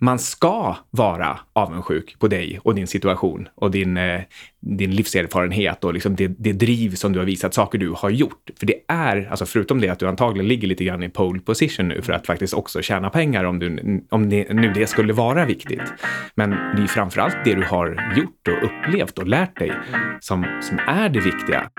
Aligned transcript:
man 0.00 0.18
ska 0.18 0.76
vara 0.90 1.38
avundsjuk 1.52 2.18
på 2.18 2.28
dig 2.28 2.60
och 2.62 2.74
din 2.74 2.86
situation 2.86 3.48
och 3.54 3.70
din, 3.70 3.96
eh, 3.96 4.20
din 4.60 4.90
livserfarenhet 4.90 5.84
och 5.84 5.94
liksom 5.94 6.16
det, 6.16 6.28
det 6.28 6.52
driv 6.52 6.94
som 6.94 7.12
du 7.12 7.18
har 7.18 7.26
visat, 7.26 7.54
saker 7.54 7.78
du 7.78 7.94
har 7.96 8.10
gjort. 8.10 8.50
För 8.58 8.66
det 8.66 8.74
är, 8.88 9.28
alltså 9.30 9.46
förutom 9.46 9.80
det 9.80 9.88
att 9.88 9.98
du 9.98 10.08
antagligen 10.08 10.48
ligger 10.48 10.68
lite 10.68 10.84
grann 10.84 11.02
i 11.02 11.08
pole 11.08 11.40
position 11.40 11.88
nu 11.88 12.02
för 12.02 12.12
att 12.12 12.26
faktiskt 12.26 12.54
också 12.54 12.82
tjäna 12.82 13.10
pengar 13.10 13.44
om, 13.44 13.58
du, 13.58 14.00
om 14.10 14.30
det, 14.30 14.52
nu 14.52 14.72
det 14.72 14.86
skulle 14.86 15.12
vara 15.12 15.44
viktigt. 15.44 15.92
Men 16.34 16.50
det 16.50 16.82
är 16.82 16.86
framförallt 16.86 17.36
det 17.44 17.54
du 17.54 17.64
har 17.64 18.14
gjort 18.16 18.48
och 18.48 18.64
upplevt 18.64 19.18
och 19.18 19.26
lärt 19.26 19.58
dig 19.58 19.72
som, 20.20 20.46
som 20.62 20.78
är 20.78 21.08
det 21.08 21.20
viktiga. 21.20 21.70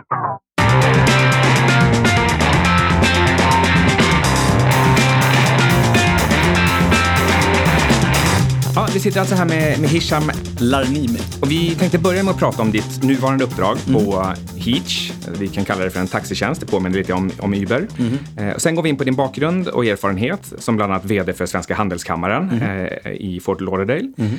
Vi 8.93 8.99
sitter 8.99 9.19
alltså 9.19 9.35
här 9.35 9.45
med, 9.45 9.79
med 9.79 9.89
Hisham 9.89 10.31
Larnimi. 10.59 11.19
Och 11.41 11.51
vi 11.51 11.75
tänkte 11.75 11.99
börja 11.99 12.23
med 12.23 12.31
att 12.31 12.39
prata 12.39 12.61
om 12.61 12.71
ditt 12.71 13.03
nuvarande 13.03 13.43
uppdrag 13.43 13.77
mm. 13.87 14.05
på 14.05 14.33
Heach. 14.55 15.11
Vi 15.39 15.47
kan 15.47 15.65
kalla 15.65 15.83
det 15.83 15.89
för 15.89 15.99
en 15.99 16.07
taxitjänst, 16.07 16.61
det 16.61 16.67
påminner 16.67 16.97
lite 16.97 17.13
om, 17.13 17.31
om 17.39 17.53
Uber. 17.53 17.87
Mm. 17.99 18.17
Eh, 18.37 18.55
och 18.55 18.61
sen 18.61 18.75
går 18.75 18.83
vi 18.83 18.89
in 18.89 18.97
på 18.97 19.03
din 19.03 19.15
bakgrund 19.15 19.67
och 19.67 19.85
erfarenhet 19.85 20.53
som 20.57 20.75
bland 20.75 20.91
annat 20.93 21.05
vd 21.05 21.33
för 21.33 21.45
Svenska 21.45 21.75
Handelskammaren 21.75 22.49
mm. 22.49 22.87
eh, 23.05 23.11
i 23.11 23.39
Fort 23.39 23.61
Lauderdale. 23.61 24.13
Mm. 24.17 24.31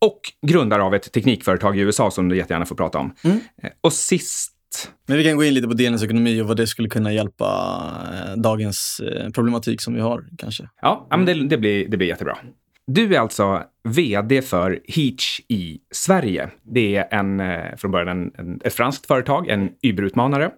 Och 0.00 0.20
grundare 0.46 0.82
av 0.82 0.94
ett 0.94 1.12
teknikföretag 1.12 1.78
i 1.78 1.80
USA 1.80 2.10
som 2.10 2.28
du 2.28 2.36
jättegärna 2.36 2.66
får 2.66 2.76
prata 2.76 2.98
om. 2.98 3.14
Mm. 3.24 3.40
Eh, 3.62 3.70
och 3.80 3.92
sist 3.92 4.54
men 5.06 5.16
vi 5.16 5.24
kan 5.24 5.36
gå 5.36 5.44
in 5.44 5.54
lite 5.54 5.68
på 5.68 5.74
delningsekonomi 5.74 6.40
och 6.40 6.48
vad 6.48 6.56
det 6.56 6.66
skulle 6.66 6.88
kunna 6.88 7.12
hjälpa 7.12 7.46
eh, 8.12 8.36
dagens 8.36 9.00
eh, 9.00 9.30
problematik 9.30 9.80
som 9.80 9.94
vi 9.94 10.00
har 10.00 10.24
kanske. 10.38 10.68
Ja, 10.82 11.06
men 11.10 11.24
det, 11.24 11.48
det, 11.48 11.58
blir, 11.58 11.88
det 11.88 11.96
blir 11.96 12.08
jättebra. 12.08 12.38
Du 12.90 13.14
är 13.14 13.20
alltså 13.20 13.62
vd 13.84 14.42
för 14.42 14.80
Heach 14.88 15.40
i 15.48 15.80
Sverige. 15.90 16.50
Det 16.62 16.96
är 16.96 17.18
en, 17.18 17.40
eh, 17.40 17.76
från 17.76 17.90
början 17.90 18.08
en, 18.08 18.32
en, 18.34 18.60
ett 18.64 18.74
franskt 18.74 19.06
företag, 19.06 19.48
en 19.48 19.70
Uber-utmanare. 19.82 20.50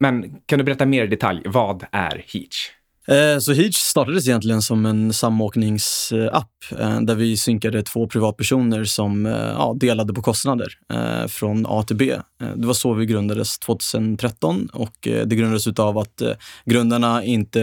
Men 0.00 0.36
kan 0.46 0.58
du 0.58 0.64
berätta 0.64 0.86
mer 0.86 1.04
i 1.04 1.06
detalj, 1.06 1.42
vad 1.44 1.84
är 1.92 2.24
Heach? 2.26 2.70
Eh, 3.08 3.38
så 3.38 3.52
Heach 3.52 3.76
startades 3.76 4.28
egentligen 4.28 4.62
som 4.62 4.86
en 4.86 5.12
samåkningsapp 5.12 6.48
eh, 6.78 7.00
där 7.00 7.14
vi 7.14 7.36
synkade 7.36 7.82
två 7.82 8.06
privatpersoner 8.06 8.84
som 8.84 9.26
eh, 9.26 9.32
ja, 9.32 9.76
delade 9.80 10.14
på 10.14 10.22
kostnader 10.22 10.78
från 11.28 11.66
A 11.68 11.82
till 11.82 11.96
B. 11.96 12.16
Det 12.56 12.66
var 12.66 12.74
så 12.74 12.94
vi 12.94 13.06
grundades 13.06 13.58
2013 13.58 14.68
och 14.72 14.94
det 15.02 15.36
grundades 15.36 15.66
av 15.66 15.98
att 15.98 16.22
grundarna 16.64 17.24
inte 17.24 17.60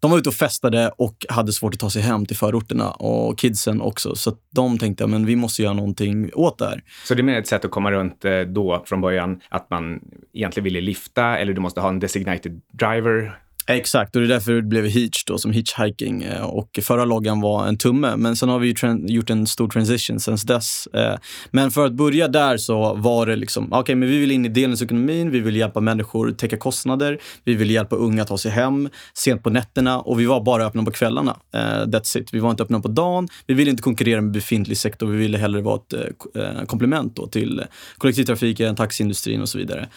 de 0.00 0.10
var 0.10 0.18
ute 0.18 0.28
och 0.28 0.34
festade 0.34 0.92
och 0.98 1.26
hade 1.28 1.52
svårt 1.52 1.74
att 1.74 1.80
ta 1.80 1.90
sig 1.90 2.02
hem 2.02 2.26
till 2.26 2.36
förorterna 2.36 2.90
och 2.90 3.38
kidsen 3.38 3.80
också. 3.80 4.14
Så 4.14 4.36
de 4.54 4.78
tänkte 4.78 5.04
att 5.04 5.10
vi 5.10 5.36
måste 5.36 5.62
göra 5.62 5.72
någonting 5.72 6.30
åt 6.34 6.58
det 6.58 6.66
här. 6.66 6.82
Så 7.08 7.14
det 7.14 7.20
är 7.20 7.24
mer 7.24 7.38
ett 7.38 7.48
sätt 7.48 7.64
att 7.64 7.70
komma 7.70 7.90
runt 7.92 8.24
då 8.46 8.84
från 8.86 9.00
början, 9.00 9.40
att 9.48 9.70
man 9.70 10.00
egentligen 10.32 10.64
ville 10.64 10.80
lifta 10.80 11.38
eller 11.38 11.52
du 11.52 11.60
måste 11.60 11.80
ha 11.80 11.88
en 11.88 12.00
designated 12.00 12.60
driver 12.72 13.45
Exakt, 13.68 14.16
och 14.16 14.22
det 14.22 14.26
är 14.26 14.28
därför 14.28 14.52
det 14.52 14.62
blev 14.62 14.86
Heach 14.86 15.24
då, 15.26 15.38
som 15.38 15.52
hitchhiking. 15.52 16.22
Eh, 16.22 16.42
och 16.42 16.78
förra 16.82 17.04
loggan 17.04 17.40
var 17.40 17.66
en 17.66 17.78
tumme, 17.78 18.16
men 18.16 18.36
sen 18.36 18.48
har 18.48 18.58
vi 18.58 18.74
gjort 19.14 19.30
en 19.30 19.46
stor 19.46 19.68
transition 19.68 20.20
sen 20.20 20.36
dess. 20.46 20.86
Eh. 20.86 21.14
Men 21.50 21.70
för 21.70 21.86
att 21.86 21.92
börja 21.92 22.28
där 22.28 22.56
så 22.56 22.94
var 22.94 23.26
det 23.26 23.36
liksom, 23.36 23.66
okej, 23.66 23.80
okay, 23.80 23.94
men 23.94 24.08
vi 24.08 24.18
vill 24.18 24.30
in 24.30 24.46
i 24.46 24.48
delningsekonomin, 24.48 25.30
vi 25.30 25.40
vill 25.40 25.56
hjälpa 25.56 25.80
människor 25.80 26.30
täcka 26.30 26.56
kostnader, 26.56 27.18
vi 27.44 27.54
vill 27.54 27.70
hjälpa 27.70 27.96
unga 27.96 28.22
att 28.22 28.28
ta 28.28 28.38
sig 28.38 28.50
hem 28.50 28.88
sent 29.14 29.42
på 29.42 29.50
nätterna 29.50 30.00
och 30.00 30.20
vi 30.20 30.24
var 30.24 30.40
bara 30.40 30.66
öppna 30.66 30.84
på 30.84 30.90
kvällarna. 30.90 31.36
Eh, 31.54 31.60
that's 31.60 32.18
it. 32.18 32.34
Vi 32.34 32.38
var 32.38 32.50
inte 32.50 32.62
öppna 32.62 32.80
på 32.80 32.88
dagen, 32.88 33.28
vi 33.46 33.54
ville 33.54 33.70
inte 33.70 33.82
konkurrera 33.82 34.20
med 34.20 34.30
befintlig 34.30 34.78
sektor, 34.78 35.06
vi 35.06 35.16
ville 35.16 35.38
hellre 35.38 35.60
vara 35.60 35.76
ett 35.76 36.68
komplement 36.68 37.16
då 37.16 37.26
till 37.26 37.64
kollektivtrafiken, 37.98 38.76
taxiindustrin 38.76 39.42
och 39.42 39.48
så 39.48 39.58
vidare. 39.58 39.88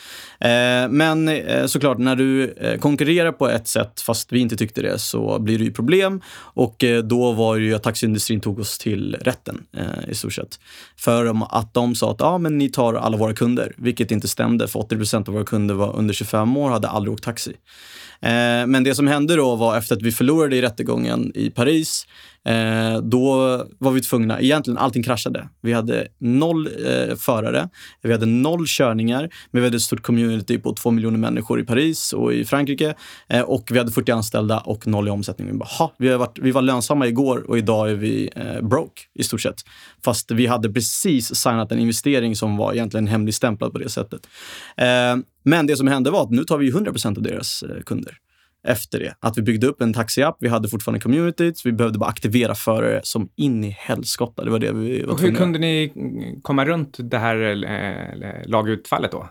Men 0.89 1.29
såklart, 1.67 1.97
när 1.97 2.15
du 2.15 2.55
konkurrerar 2.79 3.31
på 3.31 3.58
ett 3.59 3.67
sätt, 3.67 4.01
fast 4.01 4.31
vi 4.31 4.39
inte 4.39 4.57
tyckte 4.57 4.81
det, 4.81 4.99
så 4.99 5.39
blir 5.39 5.57
det 5.57 5.63
ju 5.63 5.71
problem. 5.71 6.21
Och 6.37 6.83
eh, 6.83 7.03
då 7.03 7.31
var 7.31 7.57
det 7.57 7.63
ju 7.63 7.75
att 7.75 7.83
taxiindustrin 7.83 8.41
tog 8.41 8.59
oss 8.59 8.77
till 8.77 9.17
rätten 9.21 9.63
eh, 9.77 10.09
i 10.09 10.15
stort 10.15 10.33
sett. 10.33 10.59
För 10.97 11.45
att 11.59 11.73
de 11.73 11.95
sa 11.95 12.11
att 12.11 12.21
ah, 12.21 12.37
men 12.37 12.57
ni 12.57 12.69
tar 12.69 12.93
alla 12.93 13.17
våra 13.17 13.33
kunder, 13.33 13.73
vilket 13.77 14.11
inte 14.11 14.27
stämde. 14.27 14.67
För 14.67 14.79
80 14.79 14.95
procent 14.95 15.27
av 15.27 15.33
våra 15.33 15.45
kunder 15.45 15.75
var 15.75 15.95
under 15.95 16.13
25 16.13 16.57
år 16.57 16.65
och 16.65 16.73
hade 16.73 16.87
aldrig 16.87 17.13
åkt 17.13 17.23
taxi. 17.23 17.53
Eh, 18.21 18.67
men 18.67 18.83
det 18.83 18.95
som 18.95 19.07
hände 19.07 19.35
då 19.35 19.55
var 19.55 19.77
efter 19.77 19.95
att 19.95 20.01
vi 20.01 20.11
förlorade 20.11 20.55
i 20.55 20.61
rättegången 20.61 21.31
i 21.35 21.49
Paris 21.49 22.05
Eh, 22.45 23.01
då 23.01 23.35
var 23.77 23.91
vi 23.91 24.01
tvungna, 24.01 24.41
egentligen 24.41 24.77
allting 24.77 25.03
kraschade. 25.03 25.49
Vi 25.61 25.73
hade 25.73 26.07
noll 26.17 26.67
eh, 26.67 27.15
förare, 27.15 27.69
vi 28.01 28.11
hade 28.11 28.25
noll 28.25 28.65
körningar, 28.67 29.29
men 29.51 29.61
vi 29.61 29.67
hade 29.67 29.77
ett 29.77 29.83
stort 29.83 30.01
community 30.01 30.57
på 30.57 30.73
två 30.73 30.91
miljoner 30.91 31.17
människor 31.17 31.59
i 31.59 31.63
Paris 31.63 32.13
och 32.13 32.33
i 32.33 32.45
Frankrike. 32.45 32.93
Eh, 33.29 33.41
Eh, 33.49 33.53
och 33.53 33.69
vi 33.71 33.77
hade 33.77 33.91
40 33.91 34.11
anställda 34.11 34.59
och 34.59 34.87
noll 34.87 35.07
i 35.07 35.11
omsättning. 35.11 35.47
Vi, 35.47 35.53
bara, 35.53 35.91
vi, 35.97 36.09
har 36.09 36.17
varit, 36.17 36.39
vi 36.39 36.51
var 36.51 36.61
lönsamma 36.61 37.07
igår 37.07 37.49
och 37.49 37.57
idag 37.57 37.91
är 37.91 37.95
vi 37.95 38.29
eh, 38.35 38.61
broke 38.61 39.01
i 39.13 39.23
stort 39.23 39.41
sett. 39.41 39.61
Fast 40.05 40.31
vi 40.31 40.47
hade 40.47 40.73
precis 40.73 41.35
signat 41.35 41.71
en 41.71 41.79
investering 41.79 42.35
som 42.35 42.57
var 42.57 42.73
egentligen 42.73 43.07
hemligstämplad 43.07 43.71
på 43.71 43.77
det 43.77 43.89
sättet. 43.89 44.27
Eh, 44.77 44.85
men 45.43 45.67
det 45.67 45.77
som 45.77 45.87
hände 45.87 46.11
var 46.11 46.23
att 46.23 46.31
nu 46.31 46.43
tar 46.43 46.57
vi 46.57 46.71
100% 46.71 47.17
av 47.17 47.23
deras 47.23 47.63
eh, 47.63 47.81
kunder 47.85 48.17
efter 48.67 48.99
det. 48.99 49.15
Att 49.19 49.37
vi 49.37 49.41
byggde 49.41 49.67
upp 49.67 49.81
en 49.81 49.93
taxiapp, 49.93 50.37
vi 50.39 50.47
hade 50.47 50.69
fortfarande 50.69 50.99
communityt, 50.99 51.65
vi 51.65 51.71
behövde 51.71 51.99
bara 51.99 52.09
aktivera 52.09 52.55
förare 52.55 52.99
som 53.03 53.29
in 53.35 53.63
i 53.63 53.69
helskotta. 53.69 54.43
Det 54.43 54.51
var 54.51 54.59
det 54.59 54.71
vi 54.71 55.03
var 55.03 55.13
Och 55.13 55.21
Hur 55.21 55.35
kunde 55.35 55.59
ni 55.59 55.93
komma 56.41 56.65
runt 56.65 56.97
det 56.99 57.17
här 57.17 57.63
eh, 57.65 58.49
lagutfallet 58.49 59.11
då? 59.11 59.29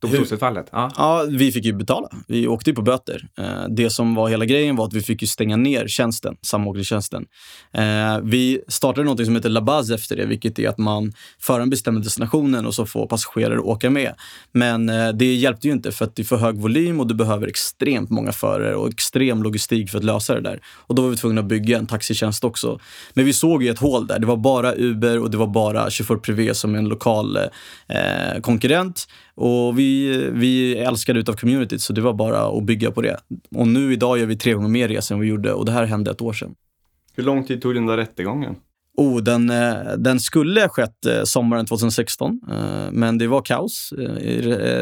Domstolsutfallet? 0.00 0.68
Ja. 0.72 0.90
ja, 0.96 1.24
vi 1.28 1.52
fick 1.52 1.64
ju 1.64 1.72
betala. 1.72 2.08
Vi 2.28 2.48
åkte 2.48 2.70
ju 2.70 2.76
på 2.76 2.82
böter. 2.82 3.28
Eh, 3.38 3.64
det 3.68 3.90
som 3.90 4.14
var 4.14 4.28
hela 4.28 4.44
grejen 4.44 4.76
var 4.76 4.86
att 4.86 4.92
vi 4.92 5.02
fick 5.02 5.22
ju 5.22 5.28
stänga 5.28 5.56
ner 5.56 5.88
tjänsten, 5.88 6.36
samåkningstjänsten. 6.42 7.26
Eh, 7.72 8.18
vi 8.22 8.60
startade 8.68 9.06
något 9.06 9.24
som 9.24 9.36
heter 9.36 9.48
Labaz 9.48 9.90
efter 9.90 10.16
det, 10.16 10.26
vilket 10.26 10.58
är 10.58 10.68
att 10.68 10.78
man 10.78 11.12
föraren 11.40 11.70
bestämmer 11.70 12.00
destinationen 12.00 12.66
och 12.66 12.74
så 12.74 12.86
får 12.86 13.06
passagerare 13.06 13.60
åka 13.60 13.90
med. 13.90 14.14
Men 14.52 14.88
eh, 14.88 15.08
det 15.08 15.34
hjälpte 15.34 15.66
ju 15.66 15.72
inte 15.72 15.92
för 15.92 16.04
att 16.04 16.16
det 16.16 16.22
är 16.22 16.24
för 16.24 16.36
hög 16.36 16.56
volym 16.56 17.00
och 17.00 17.06
du 17.06 17.14
behöver 17.14 17.46
extremt 17.46 18.10
många 18.10 18.32
förare 18.32 18.74
och 18.74 18.88
extrem 18.88 19.42
logistik 19.42 19.90
för 19.90 19.98
att 19.98 20.04
lösa 20.04 20.34
det 20.34 20.40
där. 20.40 20.60
Och 20.66 20.94
då 20.94 21.02
var 21.02 21.08
vi 21.08 21.16
tvungna 21.16 21.40
att 21.40 21.46
bygga 21.46 21.78
en 21.78 21.86
taxitjänst 21.86 22.44
också. 22.44 22.80
Men 23.14 23.24
vi 23.24 23.32
såg 23.32 23.62
ju 23.62 23.70
ett 23.70 23.78
hål 23.78 24.06
där. 24.06 24.18
Det 24.18 24.26
var 24.26 24.36
bara 24.36 24.74
Uber 24.74 25.18
och 25.18 25.30
det 25.30 25.36
var 25.36 25.46
bara 25.46 25.90
Chaufför 25.90 26.16
Privé 26.16 26.54
som 26.54 26.74
är 26.74 26.78
en 26.78 26.88
lokal 26.88 27.36
eh, 27.36 28.40
konkurrent. 28.40 29.06
Och 29.40 29.78
vi, 29.78 29.87
vi 30.30 30.76
älskade 30.76 31.20
utav 31.20 31.32
communityt, 31.32 31.82
så 31.82 31.92
det 31.92 32.00
var 32.00 32.12
bara 32.12 32.58
att 32.58 32.64
bygga 32.64 32.90
på 32.90 33.02
det. 33.02 33.16
Och 33.54 33.68
nu 33.68 33.92
idag 33.92 34.18
gör 34.18 34.26
vi 34.26 34.36
tre 34.36 34.52
gånger 34.52 34.68
mer 34.68 34.88
resor 34.88 35.14
än 35.14 35.20
vi 35.20 35.28
gjorde 35.28 35.52
och 35.52 35.64
det 35.64 35.72
här 35.72 35.84
hände 35.84 36.10
ett 36.10 36.20
år 36.20 36.32
sedan. 36.32 36.54
Hur 37.16 37.24
lång 37.24 37.44
tid 37.44 37.62
tog 37.62 37.74
den 37.74 37.86
där 37.86 37.96
rättegången? 37.96 38.56
Oh, 38.98 39.22
den, 39.22 39.50
eh, 39.50 39.92
den 39.98 40.20
skulle 40.20 40.60
ha 40.60 40.68
skett 40.68 41.06
eh, 41.06 41.22
sommaren 41.24 41.66
2016, 41.66 42.40
eh, 42.50 42.56
men 42.92 43.18
det 43.18 43.26
var 43.26 43.42
kaos 43.42 43.92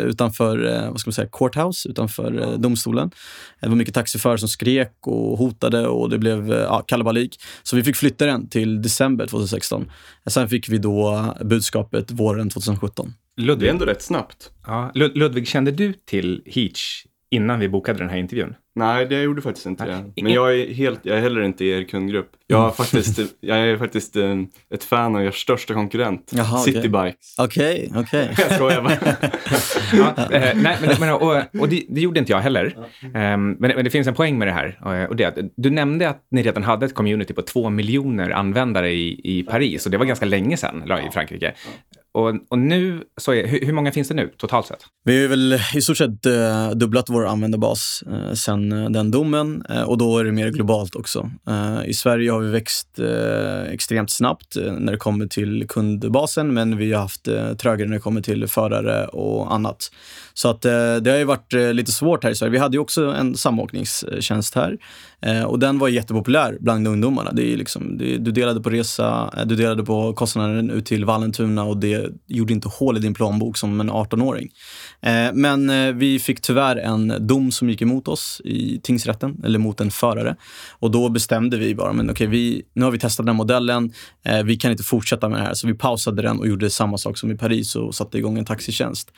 utanför 0.04 0.88
vad 0.90 1.00
ska 1.00 1.08
man 1.08 1.12
säga, 1.12 1.28
courthouse, 1.32 1.88
utanför 1.88 2.56
domstolen. 2.56 3.10
Det 3.60 3.68
var 3.68 3.76
mycket 3.76 3.94
taxiförare 3.94 4.38
som 4.38 4.48
skrek 4.48 4.92
och 5.00 5.38
hotade 5.38 5.88
och 5.88 6.10
det 6.10 6.18
blev 6.18 6.48
ja, 6.50 6.82
kalabalik. 6.86 7.40
Så 7.62 7.76
vi 7.76 7.84
fick 7.84 7.96
flytta 7.96 8.26
den 8.26 8.48
till 8.48 8.82
december 8.82 9.26
2016. 9.26 9.90
Sen 10.26 10.48
fick 10.48 10.68
vi 10.68 10.78
då 10.78 11.34
budskapet 11.44 12.10
våren 12.10 12.50
2017. 12.50 13.14
Ludvig. 13.36 13.66
Det 13.66 13.70
är 13.70 13.72
ändå 13.72 13.84
rätt 13.84 14.02
snabbt. 14.02 14.50
Ja. 14.66 14.90
Ludvig, 14.94 15.48
kände 15.48 15.70
du 15.70 15.92
till 15.92 16.42
Heach 16.46 17.06
innan 17.30 17.60
vi 17.60 17.68
bokade 17.68 17.98
den 17.98 18.10
här 18.10 18.18
intervjun? 18.18 18.54
Nej, 18.74 19.06
det 19.06 19.22
gjorde 19.22 19.42
faktiskt 19.42 19.66
inte 19.66 19.84
det. 19.84 20.22
Men 20.22 20.32
jag 20.32 20.60
är, 20.60 20.74
helt, 20.74 21.00
jag 21.02 21.16
är 21.16 21.20
heller 21.20 21.42
inte 21.42 21.64
i 21.64 21.70
er 21.70 21.84
kundgrupp. 21.84 22.30
Jag, 22.46 22.58
har 22.58 22.70
faktiskt, 22.70 23.20
jag 23.40 23.58
är 23.58 23.76
faktiskt 23.76 24.16
um, 24.16 24.48
ett 24.74 24.84
fan 24.84 25.16
av 25.16 25.22
er 25.22 25.30
största 25.30 25.74
konkurrent, 25.74 26.32
Jaha, 26.34 26.58
Citybikes. 26.58 27.34
Okej, 27.38 27.88
okay, 27.90 28.02
okej. 28.02 28.30
Okay. 28.32 28.44
jag 28.48 28.54
skojar 28.54 28.82
bara. 28.82 28.98
ja, 30.18 30.36
eh, 30.36 30.56
nej, 30.56 30.78
men, 30.80 30.96
men, 31.00 31.12
och, 31.14 31.60
och 31.60 31.68
det, 31.68 31.84
det, 31.88 32.00
gjorde 32.00 32.18
inte 32.18 32.32
jag 32.32 32.40
heller. 32.40 32.76
Um, 33.02 33.10
men, 33.12 33.56
men, 33.58 33.84
det 33.84 33.90
finns 33.90 34.06
en 34.06 34.14
poäng 34.14 34.38
med 34.38 34.48
det 34.48 34.52
här. 34.52 35.06
Och, 35.08 35.16
det 35.16 35.24
att 35.24 35.38
du 35.56 35.70
nämnde 35.70 36.08
att 36.08 36.26
ni 36.30 36.42
redan 36.42 36.62
hade 36.62 36.86
ett 36.86 36.94
community 36.94 37.34
på 37.34 37.42
två 37.42 37.70
miljoner 37.70 38.30
användare 38.30 38.90
i, 38.90 39.20
i 39.24 39.42
Paris 39.42 39.86
och 39.86 39.92
det 39.92 39.98
var 39.98 40.04
ganska 40.04 40.26
länge 40.26 40.56
sedan, 40.56 40.92
i 41.08 41.10
Frankrike 41.12 41.54
och, 42.16 42.34
och 42.48 42.58
nu, 42.58 43.02
så 43.16 43.32
är, 43.32 43.46
hur, 43.46 43.66
hur, 43.66 43.72
många 43.72 43.92
finns 43.92 44.08
det 44.08 44.14
nu 44.14 44.32
totalt 44.36 44.66
sett? 44.66 44.86
Vi 45.04 45.22
har 45.22 45.28
väl 45.28 45.58
i 45.74 45.82
stort 45.82 45.96
sett 45.96 46.26
eh, 46.26 46.70
dubblat 46.70 47.04
vår 47.08 47.26
användarbas 47.26 48.02
eh, 48.12 48.32
sen 48.32 48.72
eh, 48.72 48.90
den 48.90 49.10
domen 49.10 49.64
eh, 49.70 49.82
och 49.82 49.98
då 49.98 50.18
är 50.18 50.24
det 50.24 50.32
mer 50.32 50.50
globalt 50.50 50.94
också. 50.94 51.30
Eh, 51.48 51.86
I 51.86 51.94
Sverige 51.94 52.30
har 52.30 52.40
vi 52.40 52.50
växt 52.50 52.98
eh, 52.98 53.62
extremt 53.62 54.10
snabbt 54.10 54.56
när 54.78 54.92
det 54.92 54.98
kommer 54.98 55.26
till 55.26 55.68
kundbasen, 55.68 56.54
men 56.54 56.76
vi 56.76 56.92
har 56.92 57.00
haft 57.00 57.24
trögare 57.58 57.88
när 57.88 57.94
det 57.94 58.00
kommer 58.00 58.20
till 58.20 58.48
förare 58.48 59.06
och 59.06 59.54
annat. 59.54 59.90
Så 60.38 60.48
att 60.48 60.64
eh, 60.64 60.96
det 60.96 61.10
har 61.10 61.18
ju 61.18 61.24
varit 61.24 61.54
eh, 61.54 61.72
lite 61.72 61.92
svårt 61.92 62.24
här 62.24 62.30
i 62.30 62.34
Sverige. 62.34 62.50
Vi 62.50 62.58
hade 62.58 62.76
ju 62.76 62.80
också 62.80 63.04
en 63.04 63.36
samåkningstjänst 63.36 64.54
här 64.54 64.78
eh, 65.20 65.42
och 65.42 65.58
den 65.58 65.78
var 65.78 65.88
jättepopulär 65.88 66.56
bland 66.60 66.88
ungdomarna. 66.88 67.32
Det 67.32 67.52
är 67.52 67.56
liksom, 67.56 67.98
det, 67.98 68.16
du 68.16 68.30
delade 68.32 68.60
på 68.60 68.70
resa, 68.70 69.30
du 69.46 69.56
delade 69.56 69.84
på 69.84 70.12
kostnaden 70.12 70.70
ut 70.70 70.86
till 70.86 71.04
Vallentuna 71.04 71.64
och 71.64 71.76
det 71.76 72.10
gjorde 72.26 72.52
inte 72.52 72.68
hål 72.68 72.96
i 72.96 73.00
din 73.00 73.14
plånbok 73.14 73.56
som 73.56 73.80
en 73.80 73.90
18-åring. 73.90 74.50
Eh, 75.00 75.32
men 75.34 75.70
eh, 75.70 75.92
vi 75.92 76.18
fick 76.18 76.40
tyvärr 76.40 76.76
en 76.76 77.26
dom 77.26 77.52
som 77.52 77.70
gick 77.70 77.82
emot 77.82 78.08
oss 78.08 78.40
i 78.44 78.80
tingsrätten, 78.82 79.42
eller 79.44 79.58
mot 79.58 79.80
en 79.80 79.90
förare. 79.90 80.36
Och 80.78 80.90
då 80.90 81.08
bestämde 81.08 81.56
vi 81.56 81.74
bara, 81.74 81.92
men 81.92 82.10
okej, 82.10 82.26
vi, 82.26 82.62
nu 82.74 82.84
har 82.84 82.90
vi 82.90 82.98
testat 82.98 83.26
den 83.26 83.36
modellen, 83.36 83.92
eh, 84.24 84.42
vi 84.42 84.56
kan 84.56 84.70
inte 84.70 84.84
fortsätta 84.84 85.28
med 85.28 85.38
det 85.40 85.44
här. 85.44 85.54
Så 85.54 85.66
vi 85.66 85.74
pausade 85.74 86.22
den 86.22 86.38
och 86.38 86.48
gjorde 86.48 86.70
samma 86.70 86.98
sak 86.98 87.18
som 87.18 87.30
i 87.30 87.36
Paris 87.36 87.76
och 87.76 87.94
satte 87.94 88.18
igång 88.18 88.38
en 88.38 88.44
taxitjänst. 88.44 89.12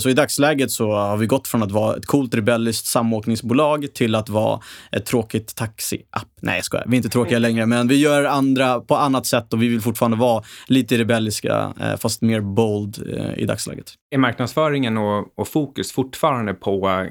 Så 0.00 0.08
i 0.08 0.12
dagsläget 0.12 0.41
så 0.70 0.92
har 0.92 1.16
vi 1.16 1.26
gått 1.26 1.48
från 1.48 1.62
att 1.62 1.72
vara 1.72 1.96
ett 1.96 2.06
coolt 2.06 2.34
rebelliskt 2.34 2.86
samåkningsbolag 2.86 3.94
till 3.94 4.14
att 4.14 4.28
vara 4.28 4.60
ett 4.92 5.06
tråkigt 5.06 5.54
taxi-app. 5.56 6.28
Nej, 6.40 6.56
jag 6.56 6.64
skojar. 6.64 6.84
Vi 6.88 6.94
är 6.94 6.96
inte 6.96 7.08
tråkiga 7.08 7.38
längre, 7.38 7.66
men 7.66 7.88
vi 7.88 7.96
gör 7.96 8.24
andra 8.24 8.80
på 8.80 8.96
annat 8.96 9.26
sätt 9.26 9.52
och 9.52 9.62
vi 9.62 9.68
vill 9.68 9.80
fortfarande 9.80 10.16
vara 10.16 10.44
lite 10.66 10.98
rebelliska, 10.98 11.72
fast 11.98 12.22
mer 12.22 12.40
bold 12.40 12.98
i 13.36 13.44
dagsläget. 13.46 13.94
Är 14.10 14.18
marknadsföringen 14.18 14.98
och, 14.98 15.38
och 15.38 15.48
fokus 15.48 15.92
fortfarande 15.92 16.54
på 16.54 17.06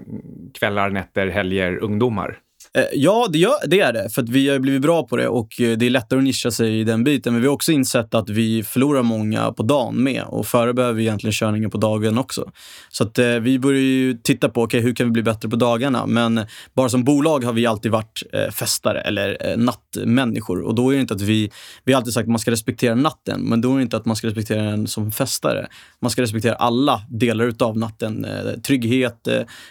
kvällar, 0.54 0.90
nätter, 0.90 1.28
helger, 1.28 1.84
ungdomar? 1.84 2.38
Eh, 2.78 2.86
ja, 2.94 3.28
det, 3.30 3.38
gör, 3.38 3.68
det 3.68 3.80
är 3.80 3.94
det. 3.94 4.10
För 4.10 4.22
vi 4.24 4.50
har 4.50 4.60
blivit 4.60 4.82
bra 4.82 5.04
på 5.04 5.18
det 5.18 5.28
och 5.28 5.62
eh, 5.62 5.78
det 5.78 5.86
är 5.86 5.90
lättare 5.90 6.18
att 6.18 6.24
nischa 6.24 6.52
sig 6.52 6.80
i 6.80 6.84
den 6.84 7.04
biten. 7.04 7.34
Men 7.34 7.42
vi 7.42 7.48
har 7.48 7.54
också 7.54 7.72
insett 7.72 8.16
att 8.16 8.30
vi 8.30 8.64
förlorar 8.64 9.04
många 9.04 9.52
på 9.52 9.64
dagen 9.64 10.04
med 10.04 10.24
och 10.24 10.48
före 10.48 10.74
behöver 10.74 10.94
vi 10.94 11.04
egentligen 11.04 11.34
körningen 11.34 11.70
på 11.70 11.78
dagen 11.78 12.18
också. 12.18 12.52
Så 12.90 13.04
att, 13.04 13.20
eh, 13.20 13.28
vi 13.28 13.60
börjar 13.60 13.82
ju 13.82 14.14
titta 14.14 14.50
på 14.50 14.62
okay, 14.62 14.82
hur 14.82 14.96
kan 14.96 15.08
vi 15.08 15.12
bli 15.12 15.24
bättre 15.24 15.50
på 15.50 15.56
dagarna. 15.56 16.06
Men 16.06 16.46
bara 16.74 16.90
som 16.90 17.04
bolag 17.04 17.44
har 17.44 17.54
vi 17.54 17.66
alltid 17.66 17.92
varit 17.92 18.24
eh, 18.34 18.52
festare 18.52 19.02
eller 19.02 19.38
eh, 19.50 19.58
nattmänniskor. 19.58 20.62
Och 20.62 20.76
då 20.76 20.90
är 20.90 20.96
det 20.96 21.02
inte 21.02 21.14
att 21.14 21.22
vi, 21.22 21.52
vi 21.84 21.94
har 21.94 21.98
alltid 21.98 22.14
sagt 22.14 22.24
att 22.24 22.30
man 22.30 22.40
ska 22.40 22.52
respektera 22.52 22.96
natten, 22.96 23.42
men 23.42 23.62
då 23.62 23.74
är 23.74 23.78
det 23.78 23.82
inte 23.82 23.98
att 23.98 24.06
man 24.06 24.16
ska 24.16 24.28
respektera 24.28 24.64
den 24.64 24.88
som 24.88 25.12
festare. 25.12 25.68
Man 26.02 26.12
ska 26.12 26.22
respektera 26.22 26.56
alla 26.56 27.02
delar 27.10 27.54
av 27.60 27.78
natten. 27.78 28.26
Eh, 28.26 28.60
trygghet, 28.62 29.28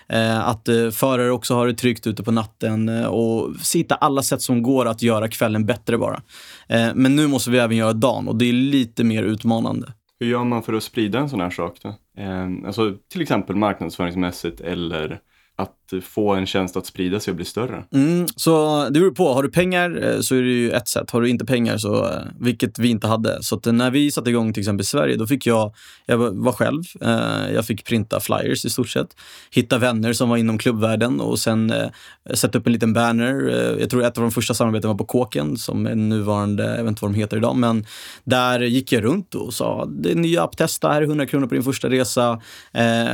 eh, 0.08 0.48
att 0.48 0.68
förare 0.92 1.30
också 1.30 1.54
har 1.54 1.66
det 1.66 1.74
tryggt 1.74 2.06
ute 2.06 2.22
på 2.22 2.32
natten 2.32 2.89
Eh, 2.98 3.06
och 3.06 3.54
hitta 3.74 3.94
alla 3.94 4.22
sätt 4.22 4.42
som 4.42 4.62
går 4.62 4.86
att 4.88 5.02
göra 5.02 5.28
kvällen 5.28 5.66
bättre 5.66 5.98
bara. 5.98 6.22
Eh, 6.68 6.88
men 6.94 7.16
nu 7.16 7.26
måste 7.26 7.50
vi 7.50 7.58
även 7.58 7.76
göra 7.76 7.92
dagen 7.92 8.28
och 8.28 8.36
det 8.36 8.48
är 8.48 8.52
lite 8.52 9.04
mer 9.04 9.22
utmanande. 9.22 9.92
Hur 10.20 10.26
gör 10.26 10.44
man 10.44 10.62
för 10.62 10.72
att 10.72 10.82
sprida 10.82 11.18
en 11.18 11.28
sån 11.28 11.40
här 11.40 11.50
sak 11.50 11.76
då? 11.82 11.88
Eh, 12.22 12.66
alltså 12.66 12.94
till 13.12 13.22
exempel 13.22 13.56
marknadsföringsmässigt 13.56 14.60
eller 14.60 15.20
att 15.56 15.76
få 16.00 16.34
en 16.34 16.46
tjänst 16.46 16.76
att 16.76 16.86
sprida 16.86 17.20
sig 17.20 17.32
och 17.32 17.36
bli 17.36 17.44
större? 17.44 17.84
Mm, 17.92 18.26
så 18.36 18.84
det 18.84 19.00
beror 19.00 19.10
på. 19.10 19.34
Har 19.34 19.42
du 19.42 19.50
pengar 19.50 20.02
eh, 20.02 20.20
så 20.20 20.34
är 20.34 20.42
det 20.42 20.48
ju 20.48 20.70
ett 20.70 20.88
sätt. 20.88 21.10
Har 21.10 21.20
du 21.20 21.28
inte 21.28 21.44
pengar, 21.44 21.78
så, 21.78 22.04
eh, 22.04 22.22
vilket 22.40 22.78
vi 22.78 22.88
inte 22.88 23.06
hade. 23.06 23.42
Så 23.42 23.60
eh, 23.66 23.72
när 23.72 23.90
vi 23.90 24.10
satte 24.10 24.30
igång 24.30 24.52
till 24.52 24.60
exempel 24.60 24.80
i 24.80 24.84
Sverige, 24.84 25.16
då 25.16 25.26
fick 25.26 25.46
jag, 25.46 25.74
jag 26.06 26.18
var 26.18 26.52
själv, 26.52 26.82
eh, 27.00 27.54
jag 27.54 27.66
fick 27.66 27.84
printa 27.84 28.20
flyers 28.20 28.64
i 28.64 28.70
stort 28.70 28.88
sett. 28.88 29.08
Hitta 29.50 29.78
vänner 29.78 30.12
som 30.12 30.28
var 30.28 30.36
inom 30.36 30.58
klubbvärlden 30.58 31.20
och 31.20 31.38
sen 31.38 31.72
sätta 32.34 32.58
upp 32.58 32.66
en 32.66 32.72
liten 32.72 32.92
banner. 32.92 33.34
Jag 33.80 33.90
tror 33.90 34.04
ett 34.04 34.18
av 34.18 34.22
de 34.22 34.30
första 34.30 34.54
samarbetena 34.54 34.92
var 34.92 34.98
på 34.98 35.04
Kåken, 35.04 35.56
som 35.56 35.86
är 35.86 35.94
nuvarande, 35.94 36.64
jag 36.64 36.82
vet 36.84 36.88
inte 36.88 37.04
vad 37.04 37.12
de 37.12 37.18
heter 37.18 37.36
idag, 37.36 37.56
men 37.56 37.86
där 38.24 38.60
gick 38.60 38.92
jag 38.92 39.04
runt 39.04 39.34
och 39.34 39.54
sa 39.54 39.84
det 39.84 40.10
är 40.10 40.14
nya 40.14 40.42
app, 40.42 40.56
testa, 40.56 40.88
här 40.88 41.02
är 41.02 41.06
100 41.06 41.26
kronor 41.26 41.46
på 41.46 41.54
din 41.54 41.64
första 41.64 41.88
resa. 41.88 42.40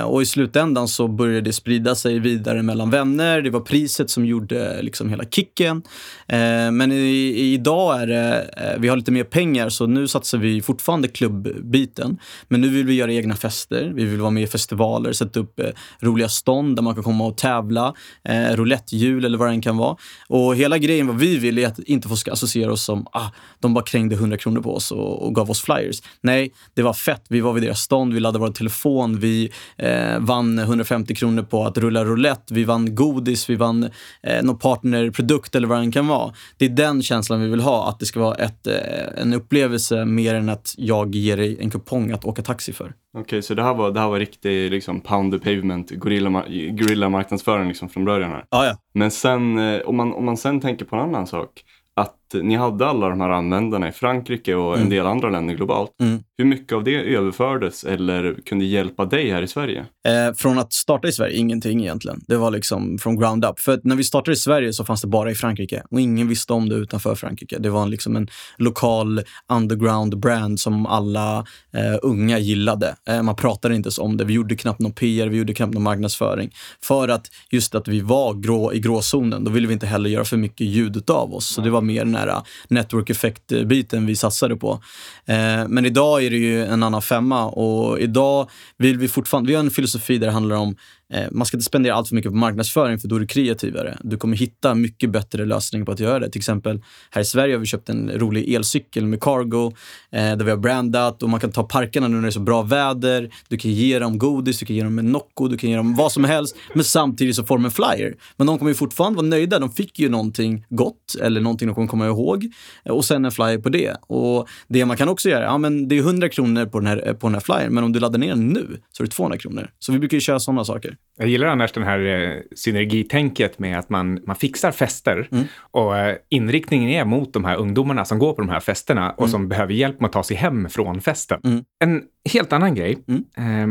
Och 0.04 0.22
i 0.22 0.26
slutändan 0.26 0.88
så 0.88 1.08
började 1.08 1.40
det 1.40 1.52
sprida 1.52 1.94
sig 1.94 2.18
vidare 2.18 2.62
mellan 2.66 2.90
vänner. 2.90 3.42
Det 3.42 3.50
var 3.50 3.60
priset 3.60 4.10
som 4.10 4.26
gjorde 4.26 4.82
liksom 4.82 5.10
hela 5.10 5.24
kicken. 5.24 5.82
Eh, 6.26 6.70
men 6.70 6.92
i, 6.92 7.52
idag 7.54 8.02
är 8.02 8.06
det, 8.06 8.50
eh, 8.56 8.80
vi 8.80 8.88
har 8.88 8.96
lite 8.96 9.12
mer 9.12 9.24
pengar 9.24 9.68
så 9.68 9.86
nu 9.86 10.08
satsar 10.08 10.38
vi 10.38 10.62
fortfarande 10.62 11.08
klubbbiten. 11.08 12.18
Men 12.48 12.60
nu 12.60 12.68
vill 12.68 12.86
vi 12.86 12.94
göra 12.94 13.12
egna 13.12 13.36
fester. 13.36 13.92
Vi 13.94 14.04
vill 14.04 14.20
vara 14.20 14.30
med 14.30 14.42
i 14.42 14.46
festivaler, 14.46 15.12
sätta 15.12 15.40
upp 15.40 15.60
eh, 15.60 15.66
roliga 16.00 16.28
stånd 16.28 16.76
där 16.76 16.82
man 16.82 16.94
kan 16.94 17.04
komma 17.04 17.26
och 17.26 17.36
tävla. 17.36 17.94
Eh, 18.24 18.56
roulettehjul 18.56 19.24
eller 19.24 19.38
vad 19.38 19.48
det 19.48 19.52
än 19.52 19.60
kan 19.60 19.76
vara. 19.76 19.96
Och 20.28 20.56
hela 20.56 20.78
grejen 20.78 21.06
vad 21.06 21.16
vi 21.16 21.38
vill 21.38 21.58
är 21.58 21.66
att 21.66 21.78
inte 21.78 22.08
få 22.08 22.16
associera 22.30 22.72
oss 22.72 22.84
som 22.84 23.06
ah, 23.12 23.28
de 23.60 23.74
bara 23.74 23.84
krängde 23.84 24.14
100 24.14 24.36
kronor 24.36 24.60
på 24.60 24.74
oss 24.74 24.92
och, 24.92 25.26
och 25.26 25.34
gav 25.34 25.50
oss 25.50 25.60
flyers. 25.62 26.02
Nej, 26.20 26.52
det 26.74 26.82
var 26.82 26.92
fett. 26.92 27.24
Vi 27.28 27.40
var 27.40 27.52
vid 27.52 27.62
deras 27.62 27.80
stånd, 27.80 28.14
vi 28.14 28.20
laddade 28.20 28.38
vår 28.38 28.52
telefon, 28.52 29.18
vi 29.18 29.50
eh, 29.76 30.18
vann 30.18 30.58
150 30.58 31.14
kronor 31.14 31.42
på 31.42 31.64
att 31.64 31.78
rulla 31.78 32.04
roulette 32.04 32.54
vi 32.56 32.64
vann 32.64 32.94
godis, 32.94 33.50
vi 33.50 33.54
vann 33.54 33.90
eh, 34.22 34.42
någon 34.42 34.58
partnerprodukt 34.58 35.54
eller 35.54 35.68
vad 35.68 35.86
det 35.86 35.92
kan 35.92 36.06
vara. 36.06 36.34
Det 36.58 36.64
är 36.64 36.68
den 36.68 37.02
känslan 37.02 37.40
vi 37.40 37.48
vill 37.48 37.60
ha, 37.60 37.88
att 37.88 37.98
det 37.98 38.06
ska 38.06 38.20
vara 38.20 38.34
ett, 38.34 38.66
eh, 38.66 39.22
en 39.22 39.34
upplevelse 39.34 40.04
mer 40.04 40.34
än 40.34 40.48
att 40.48 40.74
jag 40.78 41.14
ger 41.14 41.36
dig 41.36 41.56
en 41.60 41.70
kupong 41.70 42.10
att 42.10 42.24
åka 42.24 42.42
taxi 42.42 42.72
för. 42.72 42.84
Okej, 42.84 43.22
okay, 43.22 43.42
så 43.42 43.54
det 43.54 43.62
här 43.62 43.74
var, 43.74 43.90
det 43.90 44.00
här 44.00 44.08
var 44.08 44.18
riktig 44.18 44.70
liksom, 44.70 45.00
pound 45.00 45.32
the 45.32 45.38
pavement, 45.38 45.90
gorilla, 45.90 46.44
gorilla 46.70 47.08
marknadsföring 47.08 47.68
liksom, 47.68 47.88
från 47.88 48.04
början 48.04 48.30
här. 48.30 48.44
Ah, 48.48 48.64
ja. 48.64 48.76
Men 48.94 49.10
sen, 49.10 49.58
eh, 49.58 49.80
om 49.80 49.96
man, 49.96 50.12
om 50.12 50.24
man 50.24 50.36
sen 50.36 50.60
tänker 50.60 50.84
på 50.84 50.96
en 50.96 51.02
annan 51.02 51.26
sak 51.26 51.50
att 51.94 52.25
ni 52.34 52.56
hade 52.56 52.86
alla 52.86 53.08
de 53.08 53.20
här 53.20 53.30
användarna 53.30 53.88
i 53.88 53.92
Frankrike 53.92 54.54
och 54.54 54.74
mm. 54.74 54.84
en 54.84 54.90
del 54.90 55.06
andra 55.06 55.30
länder 55.30 55.54
globalt. 55.54 55.90
Mm. 56.00 56.22
Hur 56.38 56.44
mycket 56.44 56.72
av 56.72 56.84
det 56.84 57.14
överfördes 57.14 57.84
eller 57.84 58.36
kunde 58.46 58.64
hjälpa 58.64 59.04
dig 59.04 59.30
här 59.30 59.42
i 59.42 59.48
Sverige? 59.48 59.86
Eh, 60.08 60.34
från 60.34 60.58
att 60.58 60.72
starta 60.72 61.08
i 61.08 61.12
Sverige, 61.12 61.36
ingenting 61.36 61.80
egentligen. 61.80 62.20
Det 62.28 62.36
var 62.36 62.50
liksom 62.50 62.98
från 62.98 63.18
ground 63.20 63.44
up. 63.44 63.60
För 63.60 63.80
när 63.84 63.96
vi 63.96 64.04
startade 64.04 64.32
i 64.32 64.36
Sverige 64.36 64.72
så 64.72 64.84
fanns 64.84 65.00
det 65.00 65.08
bara 65.08 65.30
i 65.30 65.34
Frankrike 65.34 65.82
och 65.90 66.00
ingen 66.00 66.28
visste 66.28 66.52
om 66.52 66.68
det 66.68 66.74
utanför 66.74 67.14
Frankrike. 67.14 67.58
Det 67.58 67.70
var 67.70 67.86
liksom 67.86 68.16
en 68.16 68.28
lokal 68.56 69.22
underground 69.52 70.18
brand 70.18 70.60
som 70.60 70.86
alla 70.86 71.38
eh, 71.72 71.98
unga 72.02 72.38
gillade. 72.38 72.96
Eh, 73.08 73.22
man 73.22 73.36
pratade 73.36 73.74
inte 73.74 73.90
så 73.90 74.02
om 74.02 74.16
det. 74.16 74.24
Vi 74.24 74.32
gjorde 74.32 74.56
knappt 74.56 74.80
någon 74.80 74.92
PR, 74.92 75.26
vi 75.26 75.38
gjorde 75.38 75.54
knappt 75.54 75.74
någon 75.74 75.82
marknadsföring. 75.82 76.50
För 76.82 77.08
att 77.08 77.30
just 77.50 77.74
att 77.74 77.88
vi 77.88 78.00
var 78.00 78.34
grå, 78.34 78.72
i 78.72 78.80
gråzonen, 78.80 79.44
då 79.44 79.50
ville 79.50 79.66
vi 79.66 79.72
inte 79.72 79.86
heller 79.86 80.10
göra 80.10 80.24
för 80.24 80.36
mycket 80.36 80.66
ljud 80.66 81.10
av 81.10 81.34
oss. 81.34 81.46
Så 81.46 81.60
det 81.60 81.70
var 81.70 81.80
mer 81.80 82.04
den 82.04 82.16
här 82.26 82.36
äh, 82.36 82.42
network 82.68 83.10
effect-biten 83.10 84.06
vi 84.06 84.16
satsade 84.16 84.56
på. 84.56 84.80
Eh, 85.26 85.68
men 85.68 85.86
idag 85.86 86.24
är 86.24 86.30
det 86.30 86.36
ju 86.36 86.64
en 86.64 86.82
annan 86.82 87.02
femma 87.02 87.46
och 87.46 88.00
idag 88.00 88.50
vill 88.78 88.98
vi 88.98 89.08
fortfarande, 89.08 89.48
vi 89.48 89.54
har 89.54 89.64
en 89.64 89.70
filosofi 89.70 90.18
där 90.18 90.26
det 90.26 90.32
handlar 90.32 90.56
om 90.56 90.76
Eh, 91.12 91.26
man 91.30 91.46
ska 91.46 91.56
inte 91.56 91.64
spendera 91.64 91.94
allt 91.94 92.08
för 92.08 92.14
mycket 92.14 92.30
på 92.30 92.36
marknadsföring 92.36 92.98
för 92.98 93.08
då 93.08 93.16
är 93.16 93.20
du 93.20 93.26
kreativare. 93.26 93.98
Du 94.02 94.16
kommer 94.16 94.36
hitta 94.36 94.74
mycket 94.74 95.10
bättre 95.10 95.44
lösningar 95.44 95.86
på 95.86 95.92
att 95.92 96.00
göra 96.00 96.18
det. 96.18 96.30
Till 96.30 96.38
exempel 96.38 96.82
här 97.10 97.22
i 97.22 97.24
Sverige 97.24 97.54
har 97.54 97.60
vi 97.60 97.66
köpt 97.66 97.88
en 97.88 98.10
rolig 98.10 98.54
elcykel 98.54 99.06
med 99.06 99.20
cargo 99.20 99.72
eh, 100.10 100.36
där 100.36 100.44
vi 100.44 100.50
har 100.50 100.58
brandat 100.58 101.22
och 101.22 101.30
man 101.30 101.40
kan 101.40 101.52
ta 101.52 101.62
parkerna 101.62 102.08
nu 102.08 102.14
när 102.14 102.22
det 102.22 102.28
är 102.28 102.30
så 102.30 102.40
bra 102.40 102.62
väder. 102.62 103.30
Du 103.48 103.56
kan 103.56 103.70
ge 103.70 103.98
dem 103.98 104.18
godis, 104.18 104.58
du 104.58 104.66
kan 104.66 104.76
ge 104.76 104.82
dem 104.82 104.98
en 104.98 105.12
Nocco, 105.12 105.48
du 105.48 105.56
kan 105.56 105.70
ge 105.70 105.76
dem 105.76 105.94
vad 105.94 106.12
som 106.12 106.24
helst. 106.24 106.56
Men 106.74 106.84
samtidigt 106.84 107.36
så 107.36 107.44
får 107.44 107.56
de 107.56 107.64
en 107.64 107.70
flyer. 107.70 108.14
Men 108.36 108.46
de 108.46 108.58
kommer 108.58 108.70
ju 108.70 108.74
fortfarande 108.74 109.16
vara 109.16 109.26
nöjda. 109.26 109.58
De 109.58 109.72
fick 109.72 109.98
ju 109.98 110.08
någonting 110.08 110.64
gott 110.68 111.14
eller 111.22 111.40
någonting 111.40 111.68
de 111.68 111.74
kommer 111.74 111.88
komma 111.88 112.06
ihåg 112.06 112.46
och 112.84 113.04
sen 113.04 113.24
en 113.24 113.32
flyer 113.32 113.58
på 113.58 113.68
det. 113.68 113.96
Och 114.00 114.48
det 114.68 114.84
man 114.84 114.96
kan 114.96 115.08
också 115.08 115.28
göra, 115.28 115.44
ja 115.44 115.58
men 115.58 115.88
det 115.88 115.98
är 115.98 116.00
100 116.00 116.28
kronor 116.28 116.66
på 116.66 116.80
den 116.80 116.86
här, 116.86 117.14
på 117.14 117.26
den 117.26 117.34
här 117.34 117.40
flyern 117.40 117.74
men 117.74 117.84
om 117.84 117.92
du 117.92 118.00
laddar 118.00 118.18
ner 118.18 118.28
den 118.28 118.48
nu 118.48 118.80
så 118.92 119.02
är 119.02 119.06
det 119.06 119.12
200 119.12 119.38
kronor. 119.38 119.70
Så 119.78 119.92
vi 119.92 119.98
brukar 119.98 120.16
ju 120.16 120.20
köra 120.20 120.40
sådana 120.40 120.64
saker. 120.64 120.95
Jag 121.18 121.28
gillar 121.28 121.46
annars 121.46 121.72
den 121.72 121.82
här 121.82 121.98
eh, 121.98 122.40
synergitänket 122.56 123.58
med 123.58 123.78
att 123.78 123.90
man, 123.90 124.20
man 124.26 124.36
fixar 124.36 124.72
fester 124.72 125.28
mm. 125.32 125.44
och 125.58 125.98
eh, 125.98 126.16
inriktningen 126.28 126.90
är 126.90 127.04
mot 127.04 127.32
de 127.32 127.44
här 127.44 127.56
ungdomarna 127.56 128.04
som 128.04 128.18
går 128.18 128.32
på 128.32 128.40
de 128.40 128.50
här 128.50 128.60
festerna 128.60 129.10
och 129.10 129.22
mm. 129.22 129.30
som 129.30 129.48
behöver 129.48 129.72
hjälp 129.72 130.00
med 130.00 130.06
att 130.06 130.12
ta 130.12 130.22
sig 130.22 130.36
hem 130.36 130.68
från 130.68 131.00
festen. 131.00 131.40
Mm. 131.44 131.64
En 131.78 132.02
helt 132.32 132.52
annan 132.52 132.74
grej. 132.74 132.98
Eh, 133.36 133.66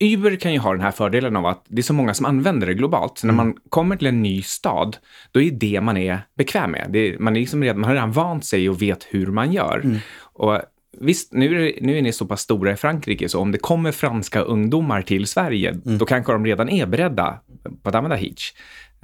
Uber 0.00 0.36
kan 0.36 0.52
ju 0.52 0.58
ha 0.58 0.72
den 0.72 0.80
här 0.80 0.90
fördelen 0.90 1.36
av 1.36 1.46
att 1.46 1.64
det 1.68 1.80
är 1.80 1.82
så 1.82 1.92
många 1.92 2.14
som 2.14 2.26
använder 2.26 2.66
det 2.66 2.74
globalt. 2.74 3.18
Så 3.18 3.26
när 3.26 3.34
mm. 3.34 3.46
man 3.46 3.56
kommer 3.68 3.96
till 3.96 4.06
en 4.06 4.22
ny 4.22 4.42
stad, 4.42 4.96
då 5.32 5.40
är 5.40 5.50
det 5.50 5.80
man 5.80 5.96
är 5.96 6.20
bekväm 6.36 6.70
med. 6.70 6.86
Det, 6.90 7.18
man, 7.20 7.36
är 7.36 7.40
liksom 7.40 7.62
redan, 7.62 7.80
man 7.80 7.88
har 7.88 7.94
redan 7.94 8.12
vant 8.12 8.44
sig 8.44 8.68
och 8.68 8.82
vet 8.82 9.06
hur 9.10 9.26
man 9.26 9.52
gör. 9.52 10.00
Och 10.32 10.60
Visst, 11.00 11.32
nu 11.32 11.68
är, 11.68 11.82
nu 11.82 11.98
är 11.98 12.02
ni 12.02 12.12
så 12.12 12.26
pass 12.26 12.40
stora 12.40 12.72
i 12.72 12.76
Frankrike, 12.76 13.28
så 13.28 13.40
om 13.40 13.52
det 13.52 13.58
kommer 13.58 13.92
franska 13.92 14.40
ungdomar 14.40 15.02
till 15.02 15.26
Sverige, 15.26 15.70
mm. 15.70 15.98
då 15.98 16.06
kanske 16.06 16.32
de 16.32 16.46
redan 16.46 16.68
är 16.68 16.86
beredda 16.86 17.40
på 17.82 17.88
att 17.88 17.94
använda 17.94 18.16
Hitch. 18.16 18.52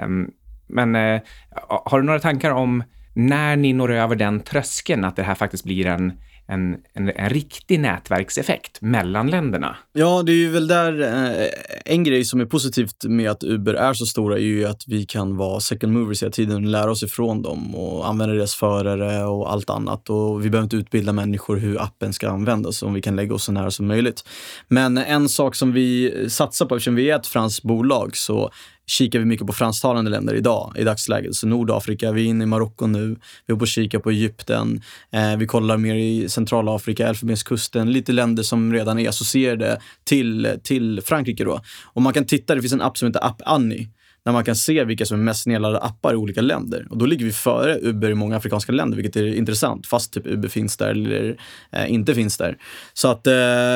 Um, 0.03 0.31
men 0.67 0.97
uh, 0.97 1.21
har 1.69 2.01
du 2.01 2.07
några 2.07 2.21
tankar 2.21 2.51
om 2.51 2.85
när 3.15 3.57
ni 3.57 3.73
når 3.73 3.93
över 3.93 4.17
den 4.17 4.41
tröskeln, 4.41 5.05
att 5.05 5.17
det 5.17 5.23
här 5.23 5.35
faktiskt 5.35 5.65
blir 5.65 5.87
en, 5.87 6.13
en, 6.47 6.77
en, 6.93 7.09
en 7.09 7.31
riktig 7.31 7.81
nätverkseffekt 7.81 8.81
mellan 8.81 9.31
länderna. 9.31 9.77
Ja, 9.93 10.23
det 10.23 10.33
är 10.33 10.37
ju 10.37 10.51
väl 10.51 10.67
där 10.67 11.01
eh, 11.03 11.49
en 11.85 12.05
grej 12.05 12.25
som 12.25 12.41
är 12.41 12.45
positivt 12.45 13.05
med 13.05 13.31
att 13.31 13.45
Uber 13.45 13.75
är 13.75 13.95
så 13.95 14.07
stora 14.07 14.35
är 14.35 14.43
ju 14.43 14.65
att 14.65 14.83
vi 14.87 15.07
kan 15.07 15.37
vara 15.37 15.61
second 15.61 15.93
movers 15.93 16.23
hela 16.23 16.33
tiden 16.33 16.57
och 16.57 16.63
lära 16.63 16.91
oss 16.91 17.03
ifrån 17.03 17.43
dem 17.43 17.75
och 17.75 18.09
använda 18.09 18.35
deras 18.35 18.55
förare 18.55 19.25
och 19.25 19.53
allt 19.53 19.71
annat. 19.71 20.11
Och 20.11 20.45
vi 20.45 20.51
behöver 20.51 20.65
inte 20.65 20.77
utbilda 20.77 21.13
människor 21.13 21.57
hur 21.57 21.83
appen 21.83 22.13
ska 22.13 22.29
användas 22.29 22.83
om 22.83 22.95
vi 22.95 23.03
kan 23.03 23.17
lägga 23.17 23.35
oss 23.35 23.45
så 23.45 23.53
nära 23.53 23.71
som 23.71 23.87
möjligt. 23.87 24.25
Men 24.69 24.99
en 24.99 25.29
sak 25.29 25.55
som 25.55 25.73
vi 25.73 26.15
satsar 26.29 26.67
på, 26.67 26.75
eftersom 26.77 26.95
vi 26.95 27.11
är 27.11 27.17
ett 27.17 27.27
franskt 27.27 27.63
bolag, 27.63 28.17
så 28.17 28.51
kikar 28.87 29.19
vi 29.19 29.25
mycket 29.25 29.47
på 29.47 29.53
fransktalande 29.53 30.11
länder 30.11 30.35
idag, 30.35 30.75
i 30.79 30.85
dagsläget. 30.85 31.35
Så 31.35 31.47
Nordafrika, 31.47 32.13
vi 32.13 32.23
är 32.23 32.27
inne 32.27 32.45
i 32.45 32.47
Marocko 32.47 32.87
nu, 32.87 33.17
vi 33.47 33.55
är 33.55 33.59
på 33.59 33.63
att 33.63 33.69
kika 33.69 34.01
på 34.01 34.11
Egypten, 34.11 34.83
eh, 35.13 35.37
vi 35.37 35.47
kollar 35.47 35.77
mer 35.77 35.95
i 35.95 36.29
Centralafrika, 36.29 37.09
Elfenbenskusten, 37.09 37.93
lite 37.93 38.13
länder 38.13 38.43
som 38.43 38.73
redan 38.73 38.99
är 38.99 39.09
associerade 39.09 39.81
till, 40.05 40.59
till 40.63 41.01
Frankrike. 41.05 41.45
Då. 41.45 41.61
Och 41.85 42.03
man 42.03 42.13
kan 42.13 42.27
titta, 42.27 42.55
det 42.55 42.61
finns 42.61 42.73
en 42.73 42.83
app 42.83 42.99
som 42.99 43.09
heter 43.09 43.27
App 43.27 43.43
Annie 43.45 43.89
när 44.25 44.33
man 44.33 44.45
kan 44.45 44.57
se 44.57 44.85
vilka 44.85 45.07
som 45.07 45.21
är 45.21 45.25
mest 45.25 45.47
nedladdade 45.47 45.85
appar 45.85 46.13
i 46.13 46.17
olika 46.17 46.41
länder. 46.41 46.87
Och 46.91 46.99
då 46.99 47.07
ligger 47.07 47.25
vi 47.25 47.33
före 47.33 47.79
Uber 47.83 48.11
i 48.11 48.15
många 48.15 48.37
afrikanska 48.37 48.73
länder, 48.73 48.97
vilket 48.97 49.17
är 49.17 49.35
intressant, 49.35 49.87
fast 49.87 50.13
typ 50.13 50.27
Uber 50.27 50.49
finns 50.49 50.77
där 50.77 50.91
eller 50.91 51.37
eh, 51.73 51.93
inte 51.93 52.15
finns 52.15 52.37
där. 52.37 52.57
Så 52.93 53.09
att 53.09 53.27
eh, 53.27 53.35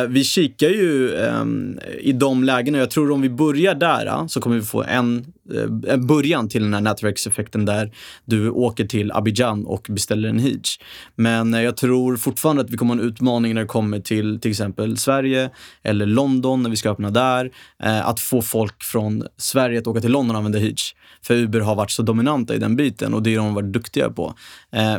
vi 0.08 0.24
kikar 0.24 0.68
ju 0.68 1.14
eh, 1.14 1.44
i 1.98 2.12
de 2.12 2.44
lägena. 2.44 2.78
Jag 2.78 2.90
tror 2.90 3.10
om 3.10 3.20
vi 3.20 3.30
börjar 3.30 3.74
där 3.74 4.06
eh, 4.06 4.26
så 4.26 4.40
kommer 4.40 4.56
vi 4.56 4.62
få 4.62 4.82
en 4.82 5.32
Eh, 5.54 5.92
en 5.92 6.06
början 6.06 6.48
till 6.48 6.62
den 6.62 6.74
här 6.74 6.80
nätverkseffekten 6.80 7.64
där 7.64 7.92
du 8.24 8.50
åker 8.50 8.84
till 8.84 9.12
Abidjan 9.12 9.66
och 9.66 9.86
beställer 9.88 10.28
en 10.28 10.38
hijj. 10.38 10.62
Men 11.14 11.54
eh, 11.54 11.62
jag 11.62 11.76
tror 11.76 12.16
fortfarande 12.16 12.62
att 12.62 12.70
vi 12.70 12.76
kommer 12.76 12.94
ha 12.94 13.02
en 13.02 13.08
utmaning 13.08 13.54
när 13.54 13.60
det 13.60 13.66
kommer 13.66 14.00
till 14.00 14.40
till 14.40 14.50
exempel 14.50 14.96
Sverige 14.96 15.50
eller 15.82 16.06
London 16.06 16.62
när 16.62 16.70
vi 16.70 16.76
ska 16.76 16.90
öppna 16.90 17.10
där. 17.10 17.50
Eh, 17.82 18.08
att 18.08 18.20
få 18.20 18.42
folk 18.42 18.82
från 18.82 19.26
Sverige 19.36 19.78
att 19.78 19.86
åka 19.86 20.00
till 20.00 20.12
London 20.12 20.36
och 20.36 20.38
använda 20.38 20.58
hijj. 20.58 20.76
För 21.22 21.34
Uber 21.34 21.60
har 21.60 21.74
varit 21.74 21.90
så 21.90 22.02
dominanta 22.02 22.54
i 22.54 22.58
den 22.58 22.76
biten 22.76 23.14
och 23.14 23.22
det 23.22 23.34
har 23.34 23.44
de 23.44 23.54
varit 23.54 23.72
duktiga 23.72 24.10
på. 24.10 24.34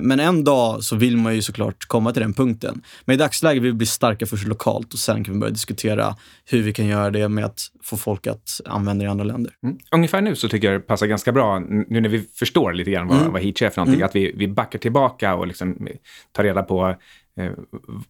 Men 0.01 0.19
en 0.19 0.43
dag 0.43 0.83
så 0.83 0.95
vill 0.95 1.17
man 1.17 1.35
ju 1.35 1.41
såklart 1.41 1.85
komma 1.87 2.11
till 2.11 2.21
den 2.21 2.33
punkten. 2.33 2.81
Men 3.05 3.13
i 3.13 3.17
dagsläget 3.17 3.63
vill 3.63 3.71
vi 3.71 3.77
bli 3.77 3.87
starka 3.87 4.25
först 4.25 4.47
lokalt 4.47 4.93
och 4.93 4.99
sen 4.99 5.23
kan 5.23 5.33
vi 5.33 5.39
börja 5.39 5.51
diskutera 5.51 6.15
hur 6.45 6.63
vi 6.63 6.73
kan 6.73 6.85
göra 6.87 7.09
det 7.09 7.29
med 7.29 7.45
att 7.45 7.61
få 7.83 7.97
folk 7.97 8.27
att 8.27 8.61
använda 8.65 9.03
det 9.03 9.07
i 9.07 9.11
andra 9.11 9.25
länder. 9.25 9.53
Mm. 9.63 9.77
Ungefär 9.91 10.21
nu 10.21 10.35
så 10.35 10.49
tycker 10.49 10.71
jag 10.71 10.81
det 10.81 10.85
passar 10.87 11.07
ganska 11.07 11.31
bra, 11.31 11.59
nu 11.59 12.01
när 12.01 12.09
vi 12.09 12.21
förstår 12.39 12.73
lite 12.73 12.91
grann 12.91 13.07
vad, 13.07 13.19
mm. 13.19 13.31
vad 13.33 13.41
Heach 13.41 13.61
är 13.61 13.69
för 13.69 13.81
någonting, 13.81 13.99
mm. 13.99 14.05
att 14.05 14.15
vi, 14.15 14.33
vi 14.35 14.47
backar 14.47 14.79
tillbaka 14.79 15.35
och 15.35 15.47
liksom 15.47 15.87
tar 16.31 16.43
reda 16.43 16.63
på 16.63 16.95
eh, 17.39 17.51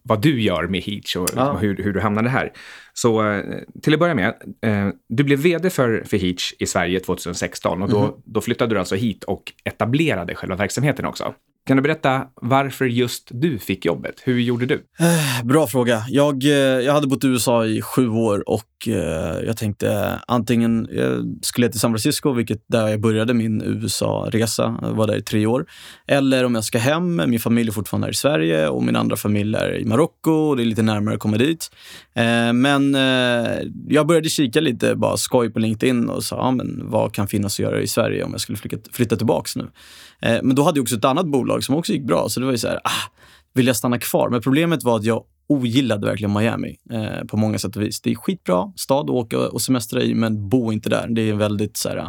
vad 0.02 0.22
du 0.22 0.42
gör 0.42 0.66
med 0.66 0.82
Heach 0.82 1.16
och 1.16 1.28
ja. 1.36 1.56
hur, 1.56 1.76
hur 1.76 1.92
du 1.92 2.00
hamnade 2.00 2.28
här. 2.28 2.52
Så 2.92 3.30
eh, 3.30 3.44
till 3.82 3.94
att 3.94 4.00
börja 4.00 4.14
med, 4.14 4.34
eh, 4.62 4.88
du 5.08 5.24
blev 5.24 5.38
vd 5.38 5.70
för, 5.70 6.04
för 6.06 6.16
Heach 6.16 6.52
i 6.58 6.66
Sverige 6.66 7.00
2016 7.00 7.82
och 7.82 7.88
då, 7.88 7.98
mm. 7.98 8.12
då 8.24 8.40
flyttade 8.40 8.74
du 8.74 8.78
alltså 8.78 8.94
hit 8.94 9.24
och 9.24 9.52
etablerade 9.64 10.34
själva 10.34 10.56
verksamheten 10.56 11.06
också. 11.06 11.34
Kan 11.66 11.76
du 11.76 11.82
berätta 11.82 12.26
varför 12.34 12.84
just 12.84 13.28
du 13.32 13.58
fick 13.58 13.84
jobbet? 13.84 14.14
Hur 14.24 14.40
gjorde 14.40 14.66
du? 14.66 14.74
Eh, 14.74 15.44
bra 15.44 15.66
fråga. 15.66 16.04
Jag, 16.08 16.44
eh, 16.44 16.50
jag 16.50 16.92
hade 16.92 17.06
bott 17.06 17.24
i 17.24 17.26
USA 17.26 17.66
i 17.66 17.82
sju 17.82 18.08
år 18.08 18.48
och 18.48 18.62
Eh, 18.88 19.46
jag 19.46 19.56
tänkte 19.56 20.20
antingen 20.26 20.88
jag 20.90 21.38
skulle 21.42 21.66
jag 21.66 21.72
till 21.72 21.80
San 21.80 21.90
Francisco, 21.90 22.32
vilket 22.32 22.64
där 22.66 22.88
jag 22.88 23.00
började 23.00 23.34
min 23.34 23.62
USA-resa, 23.62 24.78
jag 24.82 24.92
var 24.92 25.06
där 25.06 25.16
i 25.16 25.22
tre 25.22 25.46
år. 25.46 25.66
Eller 26.06 26.44
om 26.44 26.54
jag 26.54 26.64
ska 26.64 26.78
hem, 26.78 27.16
min 27.26 27.40
familj 27.40 27.68
är 27.68 27.72
fortfarande 27.72 28.06
här 28.06 28.12
i 28.12 28.14
Sverige 28.14 28.68
och 28.68 28.82
min 28.82 28.96
andra 28.96 29.16
familj 29.16 29.56
är 29.56 29.78
i 29.78 29.84
Marocko 29.84 30.30
och 30.30 30.56
det 30.56 30.62
är 30.62 30.64
lite 30.64 30.82
närmare 30.82 31.14
att 31.14 31.20
komma 31.20 31.36
dit. 31.36 31.70
Men 32.54 32.94
jag 33.88 34.06
började 34.06 34.28
kika 34.28 34.60
lite, 34.60 34.94
bara 34.96 35.16
skoj 35.16 35.50
på 35.50 35.58
LinkedIn 35.58 36.08
och 36.08 36.24
sa, 36.24 36.36
ja, 36.36 36.50
men 36.50 36.82
vad 36.84 37.14
kan 37.14 37.28
finnas 37.28 37.54
att 37.54 37.58
göra 37.58 37.80
i 37.80 37.86
Sverige 37.86 38.24
om 38.24 38.30
jag 38.32 38.40
skulle 38.40 38.58
flytta, 38.92 39.16
tillbaks 39.16 39.56
nu? 39.56 39.70
Men 40.20 40.54
då 40.54 40.62
hade 40.62 40.78
jag 40.78 40.82
också 40.82 40.96
ett 40.96 41.04
annat 41.04 41.26
bolag 41.26 41.50
bolag 41.50 41.64
som 41.64 41.74
också 41.74 41.92
gick 41.92 42.06
bra. 42.06 42.28
Så 42.28 42.40
det 42.40 42.46
var 42.46 42.52
ju 42.52 42.58
så 42.58 42.68
här, 42.68 42.80
ah, 42.84 43.10
vill 43.54 43.66
jag 43.66 43.76
stanna 43.76 43.98
kvar? 43.98 44.30
Men 44.30 44.40
problemet 44.40 44.84
var 44.84 44.96
att 44.96 45.04
jag 45.04 45.24
ogillade 45.50 46.06
verkligen 46.06 46.32
Miami 46.32 46.76
eh, 46.90 47.24
på 47.26 47.36
många 47.36 47.58
sätt 47.58 47.76
och 47.76 47.82
vis. 47.82 48.00
Det 48.00 48.10
är 48.10 48.14
skitbra 48.14 48.72
stad 48.76 49.04
att 49.04 49.10
åka 49.10 49.38
och 49.38 49.62
semestra 49.62 50.02
i, 50.02 50.14
men 50.14 50.48
bo 50.48 50.72
inte 50.72 50.90
där. 50.90 51.06
Det 51.08 51.30
är 51.30 51.34
väldigt 51.34 51.76
så 51.76 51.88
här, 51.88 52.08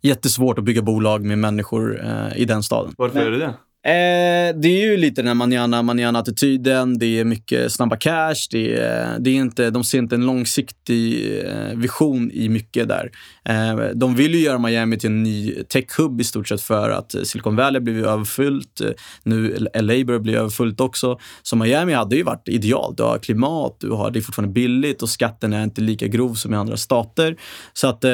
jättesvårt 0.00 0.58
att 0.58 0.64
bygga 0.64 0.82
bolag 0.82 1.24
med 1.24 1.38
människor 1.38 2.04
eh, 2.04 2.36
i 2.36 2.44
den 2.44 2.62
staden. 2.62 2.94
Varför 2.98 3.18
men, 3.18 3.26
är 3.26 3.30
det 3.30 3.38
det? 3.38 3.54
Eh, 3.82 4.56
det 4.60 4.68
är 4.68 4.90
ju 4.90 4.96
lite 4.96 5.22
den 5.22 5.26
här 5.26 5.34
manana 5.34 5.82
manana 5.82 6.18
attityden 6.18 6.98
Det 6.98 7.20
är 7.20 7.24
mycket 7.24 7.72
snabba 7.72 7.96
cash. 7.96 8.48
Det 8.50 8.78
är, 8.78 9.18
det 9.18 9.30
är 9.30 9.34
inte, 9.34 9.70
de 9.70 9.84
ser 9.84 9.98
inte 9.98 10.14
en 10.14 10.26
långsiktig 10.26 11.32
eh, 11.44 11.76
vision 11.76 12.30
i 12.30 12.48
mycket 12.48 12.88
där. 12.88 13.10
Eh, 13.44 13.76
de 13.94 14.14
vill 14.14 14.34
ju 14.34 14.40
göra 14.40 14.58
Miami 14.58 14.98
till 14.98 15.10
en 15.10 15.22
ny 15.22 15.54
tech-hub 15.68 16.20
i 16.20 16.24
stort 16.24 16.48
sett 16.48 16.62
för 16.62 16.90
att 16.90 17.14
Silicon 17.24 17.56
Valley 17.56 17.80
blivit 17.80 18.06
överfullt. 18.06 18.80
Nu 19.22 19.68
LA 19.74 20.04
börjar 20.04 20.20
bli 20.20 20.34
överfullt 20.34 20.80
också. 20.80 21.18
Så 21.42 21.56
Miami 21.56 21.92
hade 21.92 22.16
ju 22.16 22.22
varit 22.22 22.48
idealt. 22.48 22.96
Du 22.96 23.02
har 23.02 23.18
klimat, 23.18 23.76
du 23.80 23.90
har, 23.90 24.10
det 24.10 24.18
är 24.18 24.20
fortfarande 24.20 24.52
billigt 24.52 25.02
och 25.02 25.08
skatten 25.08 25.52
är 25.52 25.64
inte 25.64 25.80
lika 25.80 26.06
grov 26.06 26.34
som 26.34 26.54
i 26.54 26.56
andra 26.56 26.76
stater. 26.76 27.36
Så 27.72 27.88
att 27.88 28.04
eh, 28.04 28.10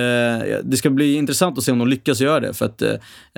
det 0.65 0.77
ska 0.77 0.91
bli 0.91 1.15
intressant 1.15 1.59
att 1.59 1.65
se 1.65 1.73
om 1.73 1.79
de 1.79 1.89
lyckas 1.89 2.21
göra 2.21 2.41
det. 2.41 2.55
För 2.55 2.67
att 2.67 2.83
eh, 2.83 2.95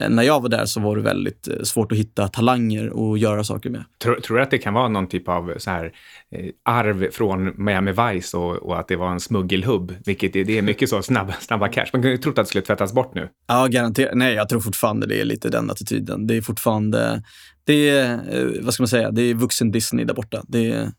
när 0.09 0.23
jag 0.23 0.43
var 0.43 0.49
där 0.49 0.67
så 0.67 0.81
var 0.81 0.97
det 0.97 1.03
väldigt 1.03 1.49
eh, 1.49 1.63
svårt 1.63 1.93
att 1.93 1.99
hitta 1.99 2.18
hitta 2.19 2.29
talanger 2.29 2.91
och 2.91 3.19
göra 3.19 3.45
saker 3.45 3.71
med. 3.71 3.85
Tror, 3.99 4.15
tror 4.21 4.37
du 4.37 4.43
att 4.43 4.51
det 4.51 4.59
kan 4.59 4.75
vara 4.75 4.89
någon 4.89 5.07
typ 5.07 5.29
av 5.29 5.55
så 5.59 5.71
här, 5.71 5.93
eh, 6.31 6.51
arv 6.65 7.11
från 7.11 7.65
Miami 7.65 7.93
Vice 7.93 8.37
och, 8.37 8.57
och, 8.57 8.79
att 8.79 8.89
det 8.89 8.97
var 8.97 9.13
en 9.13 9.21
smuggelhubb? 9.21 9.95
Vilket 10.05 10.37
är, 10.37 10.45
det 10.45 10.59
är 10.59 10.63
mycket 10.63 10.89
så 10.89 11.03
snabba, 11.03 11.33
snabba 11.33 11.69
cash. 11.69 11.87
Man 11.93 12.03
kunde 12.03 12.11
ju 12.11 12.17
trott 12.17 12.39
att 12.39 12.45
det 12.45 12.49
skulle 12.49 12.65
tvättas 12.65 12.93
bort 12.93 13.15
nu. 13.15 13.29
Ja, 13.47 13.67
garanterat. 13.67 14.15
Nej, 14.15 14.35
jag 14.35 14.49
tror 14.49 14.61
fortfarande 14.61 15.07
det 15.07 15.21
är 15.21 15.25
lite 15.25 15.49
den 15.49 15.71
attityden. 15.71 16.27
Det 16.27 16.37
är 16.37 16.43
fortfarande, 16.43 17.23
det 17.65 17.89
är, 17.89 18.13
eh, 18.13 18.63
vad 18.63 18.75
ska 18.75 18.83
man 18.83 18.89
säga, 18.89 19.11
det 19.11 19.23
är 19.23 19.35
vuxen 19.35 19.71
Disney 19.71 20.05
där 20.05 20.15
borta. 20.15 20.43
Det 20.49 20.71
är 20.71 20.93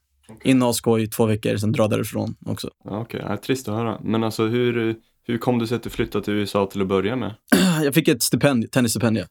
in 0.44 0.62
och 0.62 0.66
ha 0.66 0.74
skoj 0.74 1.08
två 1.08 1.26
veckor, 1.26 1.58
sen 1.58 1.72
dra 1.72 1.88
därifrån 1.88 2.36
också. 2.46 2.70
Ja, 2.84 3.02
Okej, 3.02 3.24
okay. 3.24 3.38
trist 3.38 3.68
att 3.68 3.76
höra. 3.76 4.00
Men 4.04 4.24
alltså 4.24 4.48
hur, 4.48 4.96
hur 5.24 5.38
kom 5.38 5.60
det 5.60 5.68
sig 5.68 5.76
att 5.76 5.84
du 5.84 5.90
flyttade 5.90 6.26
till 6.26 6.34
USA 6.34 6.66
till 6.66 6.82
att 6.82 6.88
börja 6.88 7.16
med? 7.16 7.34
Jag 7.84 7.94
fick 7.94 8.08
ett 8.08 8.24
stipendium, 8.24 8.70
tennisstipendium 8.70 9.28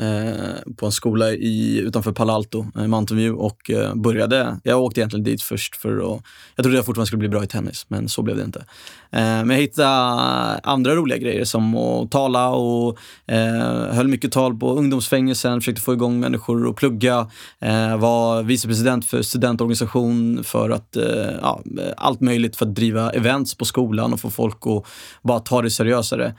Eh, 0.00 0.74
på 0.76 0.86
en 0.86 0.92
skola 0.92 1.32
i, 1.32 1.78
utanför 1.78 2.12
Palo 2.12 2.32
Alto, 2.32 2.66
eh, 2.76 2.86
Mountain 2.86 3.18
View 3.18 3.44
och 3.44 3.70
eh, 3.70 3.94
började. 3.94 4.60
Jag 4.62 4.82
åkte 4.82 5.00
egentligen 5.00 5.24
dit 5.24 5.42
först 5.42 5.76
för 5.76 5.96
att... 5.96 6.22
Jag 6.56 6.64
trodde 6.64 6.78
jag 6.78 6.86
fortfarande 6.86 7.06
skulle 7.06 7.18
bli 7.18 7.28
bra 7.28 7.44
i 7.44 7.46
tennis, 7.46 7.86
men 7.88 8.08
så 8.08 8.22
blev 8.22 8.36
det 8.36 8.44
inte. 8.44 8.64
Eh, 9.16 9.22
men 9.22 9.50
jag 9.50 9.56
hittade 9.56 9.88
eh, 9.88 10.60
andra 10.62 10.94
roliga 10.94 11.18
grejer 11.18 11.44
som 11.44 11.74
att 11.76 12.10
tala 12.10 12.48
och 12.48 12.98
eh, 13.26 13.94
höll 13.94 14.08
mycket 14.08 14.32
tal 14.32 14.58
på 14.58 14.72
ungdomsfängelsen, 14.72 15.60
försökte 15.60 15.82
få 15.82 15.92
igång 15.92 16.20
människor 16.20 16.70
att 16.70 16.76
plugga, 16.76 17.30
var 17.98 18.42
vicepresident 18.42 19.06
för 19.06 19.22
studentorganisation 19.22 20.44
för 20.44 20.70
att, 20.70 20.96
ja, 21.42 21.62
allt 21.96 22.20
möjligt 22.20 22.56
för 22.56 22.66
att 22.66 22.74
driva 22.74 23.10
events 23.10 23.54
på 23.54 23.64
skolan 23.64 24.12
och 24.12 24.20
få 24.20 24.30
folk 24.30 24.66
att 24.66 24.84
bara 25.22 25.40
ta 25.40 25.62
det 25.62 25.70
seriösare. 25.70 26.34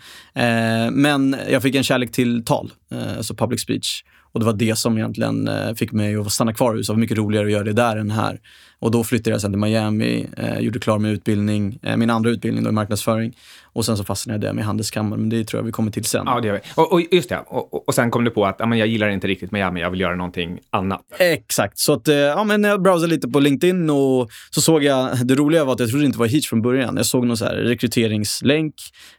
men 0.91 1.35
jag 1.49 1.61
fick 1.61 1.75
en 1.75 1.83
kärlek 1.83 2.11
till 2.11 2.45
tal, 2.45 2.71
alltså 3.17 3.35
public 3.35 3.61
speech. 3.61 4.03
Och 4.37 4.39
det 4.39 4.45
var 4.45 4.53
det 4.53 4.77
som 4.77 4.97
egentligen 4.97 5.47
eh, 5.47 5.73
fick 5.73 5.91
mig 5.91 6.15
att 6.15 6.31
stanna 6.31 6.53
kvar 6.53 6.75
i 6.75 6.77
USA. 6.77 6.93
Det 6.93 6.95
var 6.95 7.01
mycket 7.01 7.17
roligare 7.17 7.45
att 7.45 7.51
göra 7.51 7.63
det 7.63 7.73
där 7.73 7.97
än 7.97 8.11
här. 8.11 8.39
Och 8.79 8.91
då 8.91 9.03
flyttade 9.03 9.29
jag 9.33 9.41
sen 9.41 9.51
till 9.51 9.59
Miami, 9.59 10.27
eh, 10.37 10.59
gjorde 10.59 10.79
klar 10.79 10.99
min 10.99 11.11
utbildning, 11.11 11.79
eh, 11.83 11.97
min 11.97 12.09
andra 12.09 12.29
utbildning 12.29 12.63
då 12.63 12.69
i 12.69 12.73
marknadsföring. 12.73 13.37
Och 13.77 13.85
sen 13.85 13.97
så 13.97 14.03
fastnade 14.03 14.47
jag 14.47 14.55
med 14.55 14.65
handelskammaren, 14.65 15.21
men 15.21 15.29
det 15.29 15.43
tror 15.43 15.59
jag 15.59 15.65
vi 15.65 15.71
kommer 15.71 15.91
till 15.91 16.05
sen. 16.05 16.23
Ja, 16.25 16.39
det 16.41 16.47
gör 16.47 16.53
vi. 16.53 16.59
Och, 16.75 16.93
och 16.93 17.01
just 17.11 17.29
det, 17.29 17.39
och, 17.47 17.87
och, 17.87 17.95
sen 17.95 18.11
kom 18.11 18.23
du 18.23 18.31
på 18.31 18.45
att 18.45 18.55
ja, 18.59 18.65
men 18.65 18.77
jag 18.77 18.87
gillar 18.87 19.09
inte 19.09 19.27
riktigt 19.27 19.51
Miami, 19.51 19.81
jag 19.81 19.91
vill 19.91 19.99
göra 19.99 20.15
någonting 20.15 20.59
annat. 20.69 21.01
Exakt, 21.19 21.79
så 21.79 21.93
att, 21.93 22.07
eh, 22.07 22.15
ja, 22.15 22.43
men 22.43 22.63
jag 22.63 22.81
browsade 22.81 23.07
lite 23.07 23.27
på 23.27 23.39
LinkedIn 23.39 23.89
och 23.89 24.29
så 24.49 24.61
såg 24.61 24.83
jag, 24.83 25.27
det 25.27 25.35
roliga 25.35 25.65
var 25.65 25.73
att 25.73 25.79
jag 25.79 25.89
trodde 25.89 26.03
det 26.03 26.05
inte 26.05 26.19
var 26.19 26.27
Hitch 26.27 26.49
från 26.49 26.61
början. 26.61 26.97
Jag 26.97 27.05
såg 27.05 27.25
någon 27.25 27.37
så 27.37 27.45
här 27.45 27.55
rekryteringslänk, 27.55 28.73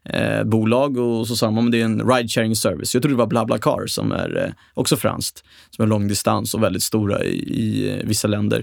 eh, 0.05 0.45
bolag 0.45 0.99
och 0.99 1.29
så 1.29 1.37
sa 1.37 1.47
de 1.47 1.59
att 1.59 1.73
det 1.73 1.81
är 1.81 1.85
en 1.85 2.11
ride 2.11 2.29
sharing 2.29 2.57
service. 2.57 2.95
Jag 2.95 3.03
trodde 3.03 3.15
det 3.15 3.19
var 3.19 3.27
BlaBlaCar 3.27 3.87
som 3.87 4.13
är 4.13 4.45
eh, 4.45 4.53
också 4.75 4.97
franskt, 4.97 5.45
som 5.71 5.83
är 5.83 5.87
långdistans 5.87 6.55
och 6.55 6.63
väldigt 6.63 6.83
stora 6.83 7.25
i, 7.25 7.39
i 7.39 7.91
eh, 7.91 8.07
vissa 8.07 8.29
länder. 8.29 8.59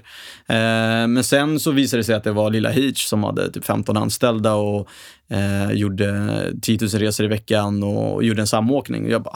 Eh, 0.47 1.07
men 1.07 1.23
sen 1.23 1.59
så 1.59 1.71
visade 1.71 1.99
det 1.99 2.03
sig 2.03 2.15
att 2.15 2.23
det 2.23 2.31
var 2.31 2.51
lilla 2.51 2.69
Hitch 2.69 3.05
som 3.05 3.23
hade 3.23 3.51
typ 3.51 3.65
15 3.65 3.97
anställda 3.97 4.53
och 4.53 4.89
eh, 5.29 5.71
gjorde 5.71 6.53
10 6.61 6.77
000 6.81 6.89
resor 6.89 7.25
i 7.25 7.29
veckan 7.29 7.83
och 7.83 8.23
gjorde 8.23 8.41
en 8.41 8.47
samåkning. 8.47 9.05
Och 9.05 9.11
jag 9.11 9.23
bara, 9.23 9.35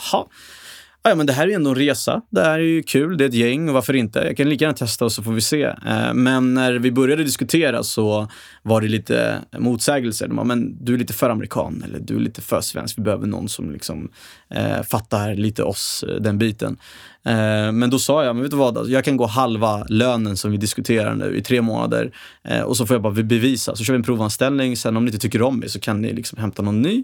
Ja, 1.03 1.15
men 1.15 1.25
det 1.25 1.33
här 1.33 1.47
är 1.47 1.55
ändå 1.55 1.69
en 1.69 1.75
resa. 1.75 2.21
Det 2.29 2.41
här 2.41 2.59
är 2.59 2.63
ju 2.63 2.83
kul. 2.83 3.17
Det 3.17 3.23
är 3.23 3.29
ett 3.29 3.33
gäng 3.33 3.69
och 3.69 3.73
varför 3.73 3.95
inte? 3.95 4.19
Jag 4.19 4.37
kan 4.37 4.49
lika 4.49 4.65
gärna 4.65 4.77
testa 4.77 5.05
och 5.05 5.11
så 5.11 5.23
får 5.23 5.31
vi 5.31 5.41
se. 5.41 5.63
Eh, 5.63 6.13
men 6.13 6.53
när 6.53 6.73
vi 6.73 6.91
började 6.91 7.23
diskutera 7.23 7.83
så 7.83 8.27
var 8.63 8.81
det 8.81 8.87
lite 8.87 9.39
motsägelser. 9.57 10.27
De 10.27 10.35
bara, 10.35 10.43
men 10.43 10.85
du 10.85 10.93
är 10.93 10.97
lite 10.97 11.13
för 11.13 11.29
amerikan 11.29 11.83
eller 11.87 11.99
du 11.99 12.15
är 12.15 12.19
lite 12.19 12.41
för 12.41 12.61
svensk. 12.61 12.97
Vi 12.97 13.01
behöver 13.01 13.27
någon 13.27 13.49
som 13.49 13.71
liksom 13.71 14.09
eh, 14.49 14.83
fattar 14.83 15.35
lite 15.35 15.63
oss, 15.63 16.03
eh, 16.07 16.15
den 16.15 16.37
biten. 16.37 16.77
Eh, 17.25 17.71
men 17.71 17.89
då 17.89 17.99
sa 17.99 18.23
jag, 18.25 18.35
men 18.35 18.43
vet 18.43 18.51
du 18.51 18.57
vad, 18.57 18.77
alltså, 18.77 18.93
jag 18.93 19.03
kan 19.05 19.17
gå 19.17 19.25
halva 19.25 19.85
lönen 19.89 20.37
som 20.37 20.51
vi 20.51 20.57
diskuterar 20.57 21.15
nu 21.15 21.37
i 21.37 21.41
tre 21.43 21.61
månader 21.61 22.11
eh, 22.43 22.61
och 22.61 22.77
så 22.77 22.85
får 22.85 22.95
jag 22.95 23.01
bara 23.01 23.13
bevisa. 23.13 23.75
Så 23.75 23.83
kör 23.83 23.93
vi 23.93 23.97
en 23.97 24.03
provanställning, 24.03 24.77
sen 24.77 24.97
om 24.97 25.05
ni 25.05 25.09
inte 25.09 25.21
tycker 25.21 25.41
om 25.41 25.59
mig 25.59 25.69
så 25.69 25.79
kan 25.79 26.01
ni 26.01 26.13
liksom 26.13 26.39
hämta 26.39 26.61
någon 26.61 26.81
ny. 26.81 27.03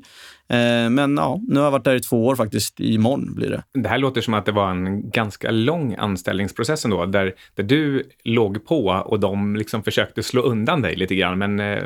Eh, 0.49 0.89
men 0.89 1.17
ja, 1.17 1.41
nu 1.47 1.55
har 1.55 1.63
jag 1.63 1.71
varit 1.71 1.83
där 1.83 1.95
i 1.95 1.99
två 1.99 2.25
år 2.25 2.35
faktiskt. 2.35 2.79
Imorgon 2.79 3.35
blir 3.35 3.49
det. 3.49 3.63
Det 3.81 3.89
här 3.89 3.97
låter 3.97 4.21
som 4.21 4.33
att 4.33 4.45
det 4.45 4.51
var 4.51 4.71
en 4.71 5.09
ganska 5.09 5.51
lång 5.51 5.95
anställningsprocess 5.95 6.85
ändå, 6.85 7.05
där, 7.05 7.33
där 7.55 7.63
du 7.63 8.03
låg 8.23 8.65
på 8.65 8.85
och 9.05 9.19
de 9.19 9.55
liksom 9.55 9.83
försökte 9.83 10.23
slå 10.23 10.41
undan 10.41 10.81
dig 10.81 10.95
lite 10.95 11.15
grann. 11.15 11.37
Men 11.37 11.59
eh, 11.59 11.83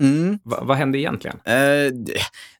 mm. 0.00 0.38
vad, 0.42 0.66
vad 0.66 0.76
hände 0.76 0.98
egentligen? 0.98 1.36
Eh, 1.44 1.92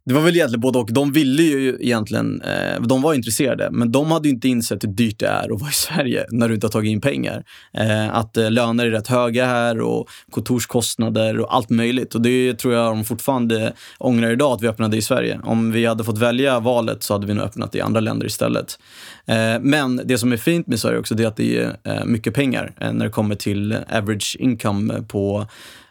det, 0.04 0.14
var 0.14 0.20
väl 0.20 0.36
egentligen 0.36 0.60
både 0.60 0.78
och. 0.78 0.92
De 0.92 1.12
ville 1.12 1.42
ju 1.42 1.78
egentligen, 1.80 2.42
eh, 2.42 2.80
de 2.80 3.02
var 3.02 3.14
intresserade, 3.14 3.68
men 3.72 3.92
de 3.92 4.10
hade 4.10 4.28
inte 4.28 4.48
insett 4.48 4.84
hur 4.84 4.88
dyrt 4.88 5.18
det 5.18 5.26
är 5.26 5.54
att 5.54 5.60
vara 5.60 5.70
i 5.70 5.72
Sverige 5.72 6.26
när 6.30 6.48
du 6.48 6.54
inte 6.54 6.66
har 6.66 6.72
tagit 6.72 6.90
in 6.90 7.00
pengar. 7.00 7.44
Eh, 7.74 8.16
att 8.16 8.36
eh, 8.36 8.50
löner 8.50 8.86
är 8.86 8.90
rätt 8.90 9.08
höga 9.08 9.46
här 9.46 9.80
och 9.80 10.08
kontorskostnader 10.30 11.40
och 11.40 11.54
allt 11.54 11.70
möjligt. 11.70 12.14
Och 12.14 12.22
det 12.22 12.54
tror 12.54 12.74
jag 12.74 12.86
de 12.86 13.04
fortfarande 13.04 13.72
ångrar 13.98 14.30
idag 14.30 14.52
att 14.52 14.62
vi 14.62 14.68
öppnade 14.68 14.96
i 14.96 15.02
Sverige. 15.02 15.40
Om 15.44 15.72
vi 15.72 15.86
hade 15.86 16.04
fått 16.04 16.18
välja 16.18 16.60
valet 16.60 17.02
så 17.02 17.14
hade 17.14 17.26
vi 17.26 17.34
nog 17.34 17.44
öppnat 17.44 17.74
i 17.74 17.80
andra 17.80 18.00
länder 18.00 18.26
istället. 18.26 18.78
Eh, 19.26 19.60
men 19.60 20.00
det 20.04 20.18
som 20.18 20.32
är 20.32 20.36
fint 20.36 20.66
med 20.66 20.80
Sverige 20.80 20.98
också, 20.98 21.14
det 21.14 21.22
är 21.22 21.28
att 21.28 21.36
det 21.36 21.58
är 21.58 21.76
eh, 21.84 22.04
mycket 22.04 22.34
pengar 22.34 22.72
eh, 22.80 22.92
när 22.92 23.04
det 23.04 23.10
kommer 23.10 23.34
till 23.34 23.76
average 23.92 24.36
income 24.40 25.02
på 25.08 25.46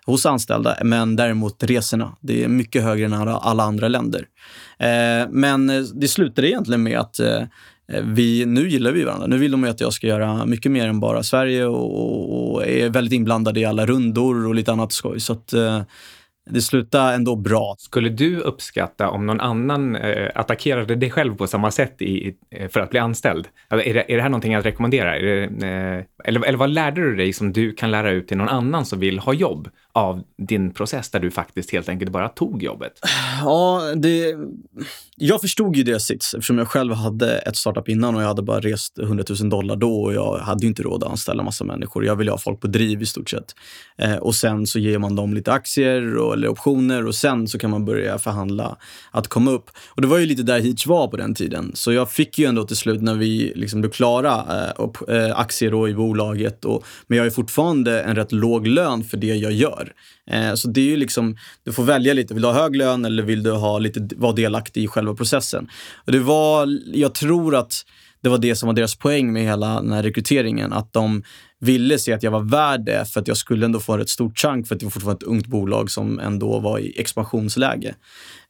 hos 0.09 0.25
anställda, 0.25 0.77
men 0.83 1.15
däremot 1.15 1.63
resorna. 1.63 2.15
Det 2.21 2.43
är 2.43 2.47
mycket 2.47 2.83
högre 2.83 3.05
än 3.05 3.13
alla 3.13 3.63
andra 3.63 3.87
länder. 3.87 4.25
Eh, 4.79 5.27
men 5.29 5.69
eh, 5.69 5.81
det 5.81 6.07
slutade 6.07 6.49
egentligen 6.49 6.83
med 6.83 6.99
att 6.99 7.19
eh, 7.19 7.41
vi, 8.03 8.45
nu 8.45 8.69
gillar 8.69 8.91
vi 8.91 9.03
varandra. 9.03 9.27
Nu 9.27 9.37
vill 9.37 9.51
de 9.51 9.63
att 9.63 9.81
jag 9.81 9.93
ska 9.93 10.07
göra 10.07 10.45
mycket 10.45 10.71
mer 10.71 10.87
än 10.87 10.99
bara 10.99 11.23
Sverige 11.23 11.65
och, 11.65 12.53
och 12.53 12.67
är 12.67 12.89
väldigt 12.89 13.13
inblandad 13.13 13.57
i 13.57 13.65
alla 13.65 13.85
rundor 13.85 14.47
och 14.47 14.55
lite 14.55 14.71
annat 14.71 14.91
skoj. 14.91 15.19
Så 15.19 15.33
att, 15.33 15.53
det 16.49 16.61
slutade 16.61 17.13
ändå 17.13 17.35
bra. 17.35 17.75
Skulle 17.77 18.09
du 18.09 18.39
uppskatta 18.39 19.09
om 19.09 19.25
någon 19.25 19.39
annan 19.39 19.95
eh, 19.95 20.29
attackerade 20.35 20.95
dig 20.95 21.09
själv 21.09 21.35
på 21.35 21.47
samma 21.47 21.71
sätt 21.71 22.01
i, 22.01 22.35
för 22.69 22.79
att 22.79 22.89
bli 22.89 22.99
anställd? 22.99 23.47
Alltså, 23.67 23.87
är, 23.87 23.93
det, 23.93 24.11
är 24.11 24.15
det 24.15 24.21
här 24.21 24.29
någonting 24.29 24.55
att 24.55 24.65
rekommendera? 24.65 25.19
Det, 25.19 25.43
eh, 25.43 26.27
eller, 26.27 26.45
eller 26.45 26.57
vad 26.57 26.69
lärde 26.69 27.01
du 27.01 27.15
dig 27.15 27.33
som 27.33 27.53
du 27.53 27.71
kan 27.71 27.91
lära 27.91 28.11
ut 28.11 28.27
till 28.27 28.37
någon 28.37 28.49
annan 28.49 28.85
som 28.85 28.99
vill 28.99 29.19
ha 29.19 29.33
jobb 29.33 29.69
av 29.99 30.23
din 30.37 30.73
process 30.73 31.09
där 31.09 31.19
du 31.19 31.31
faktiskt 31.31 31.71
helt 31.71 31.89
enkelt 31.89 32.11
bara 32.11 32.29
tog 32.29 32.63
jobbet? 32.63 32.93
Ja, 33.43 33.81
det, 33.95 34.35
jag 35.15 35.41
förstod 35.41 35.75
ju 35.75 35.83
det 35.83 35.99
sits 35.99 36.33
eftersom 36.33 36.57
jag 36.57 36.67
själv 36.67 36.93
hade 36.93 37.37
ett 37.37 37.55
startup 37.55 37.89
innan 37.89 38.15
och 38.15 38.21
jag 38.21 38.27
hade 38.27 38.41
bara 38.41 38.59
rest 38.59 38.99
100 38.99 39.23
000 39.41 39.49
dollar 39.49 39.75
då 39.75 40.01
och 40.01 40.13
jag 40.13 40.37
hade 40.37 40.61
ju 40.61 40.67
inte 40.67 40.83
råd 40.83 41.03
att 41.03 41.09
anställa 41.09 41.43
massa 41.43 41.63
människor. 41.63 42.05
Jag 42.05 42.15
ville 42.15 42.31
ha 42.31 42.37
folk 42.37 42.59
på 42.59 42.67
driv 42.67 43.01
i 43.01 43.05
stort 43.05 43.29
sett. 43.29 43.55
Eh, 43.97 44.15
och 44.15 44.35
sen 44.35 44.67
så 44.67 44.79
ger 44.79 44.97
man 44.97 45.15
dem 45.15 45.33
lite 45.33 45.51
aktier 45.51 46.17
och, 46.17 46.33
eller 46.33 46.47
optioner 46.47 47.07
och 47.07 47.15
sen 47.15 47.47
så 47.47 47.59
kan 47.59 47.69
man 47.69 47.85
börja 47.85 48.17
förhandla 48.17 48.77
att 49.11 49.27
komma 49.27 49.51
upp. 49.51 49.69
Och 49.89 50.01
det 50.01 50.07
var 50.07 50.17
ju 50.17 50.25
lite 50.25 50.43
där 50.43 50.59
Hitch 50.59 50.87
var 50.87 51.07
på 51.07 51.17
den 51.17 51.35
tiden. 51.35 51.71
Så 51.73 51.93
jag 51.93 52.11
fick 52.11 52.39
ju 52.39 52.45
ändå 52.45 52.63
till 52.63 52.77
slut 52.77 53.01
när 53.01 53.15
vi 53.15 53.53
liksom 53.55 53.81
blev 53.81 53.91
klara 53.91 54.33
eh, 54.35 54.83
upp, 54.83 55.09
eh, 55.09 55.39
aktier 55.39 55.71
då 55.71 55.89
i 55.89 55.93
bolaget. 55.93 56.65
Och, 56.65 56.83
men 57.07 57.17
jag 57.17 57.25
har 57.25 57.29
fortfarande 57.29 58.01
en 58.01 58.15
rätt 58.15 58.31
låg 58.31 58.67
lön 58.67 59.03
för 59.03 59.17
det 59.17 59.35
jag 59.35 59.51
gör. 59.51 59.88
Eh, 60.31 60.53
så 60.53 60.67
det 60.67 60.81
är 60.81 60.85
ju 60.85 60.97
liksom, 60.97 61.37
du 61.63 61.73
får 61.73 61.83
välja 61.83 62.13
lite. 62.13 62.33
Vill 62.33 62.43
du 62.43 62.49
ha 62.49 62.61
hög 62.61 62.75
lön 62.75 63.05
eller 63.05 63.23
vill 63.23 63.43
du 63.43 63.51
ha 63.51 63.79
lite, 63.79 64.09
vara 64.15 64.33
delaktig 64.33 64.83
i 64.83 64.87
själva 64.87 65.15
processen? 65.15 65.69
Och 66.05 66.11
det 66.11 66.19
var, 66.19 66.79
jag 66.93 67.13
tror 67.13 67.55
att 67.55 67.73
det 68.21 68.29
var 68.29 68.37
det 68.37 68.55
som 68.55 68.67
var 68.67 68.73
deras 68.73 68.95
poäng 68.95 69.33
med 69.33 69.43
hela 69.43 69.81
den 69.81 69.91
här 69.91 70.03
rekryteringen. 70.03 70.73
Att 70.73 70.93
de 70.93 71.23
ville 71.59 71.99
se 71.99 72.13
att 72.13 72.23
jag 72.23 72.31
var 72.31 72.41
värd 72.41 72.85
det 72.85 73.05
för 73.13 73.21
att 73.21 73.27
jag 73.27 73.37
skulle 73.37 73.65
ändå 73.65 73.79
få 73.79 73.97
ett 73.97 74.09
stort 74.09 74.39
chunk 74.39 74.67
för 74.67 74.75
att 74.75 74.79
det 74.79 74.85
var 74.85 74.91
fortfarande 74.91 75.25
ett 75.25 75.29
ungt 75.29 75.47
bolag 75.47 75.91
som 75.91 76.19
ändå 76.19 76.59
var 76.59 76.79
i 76.79 76.99
expansionsläge. 76.99 77.95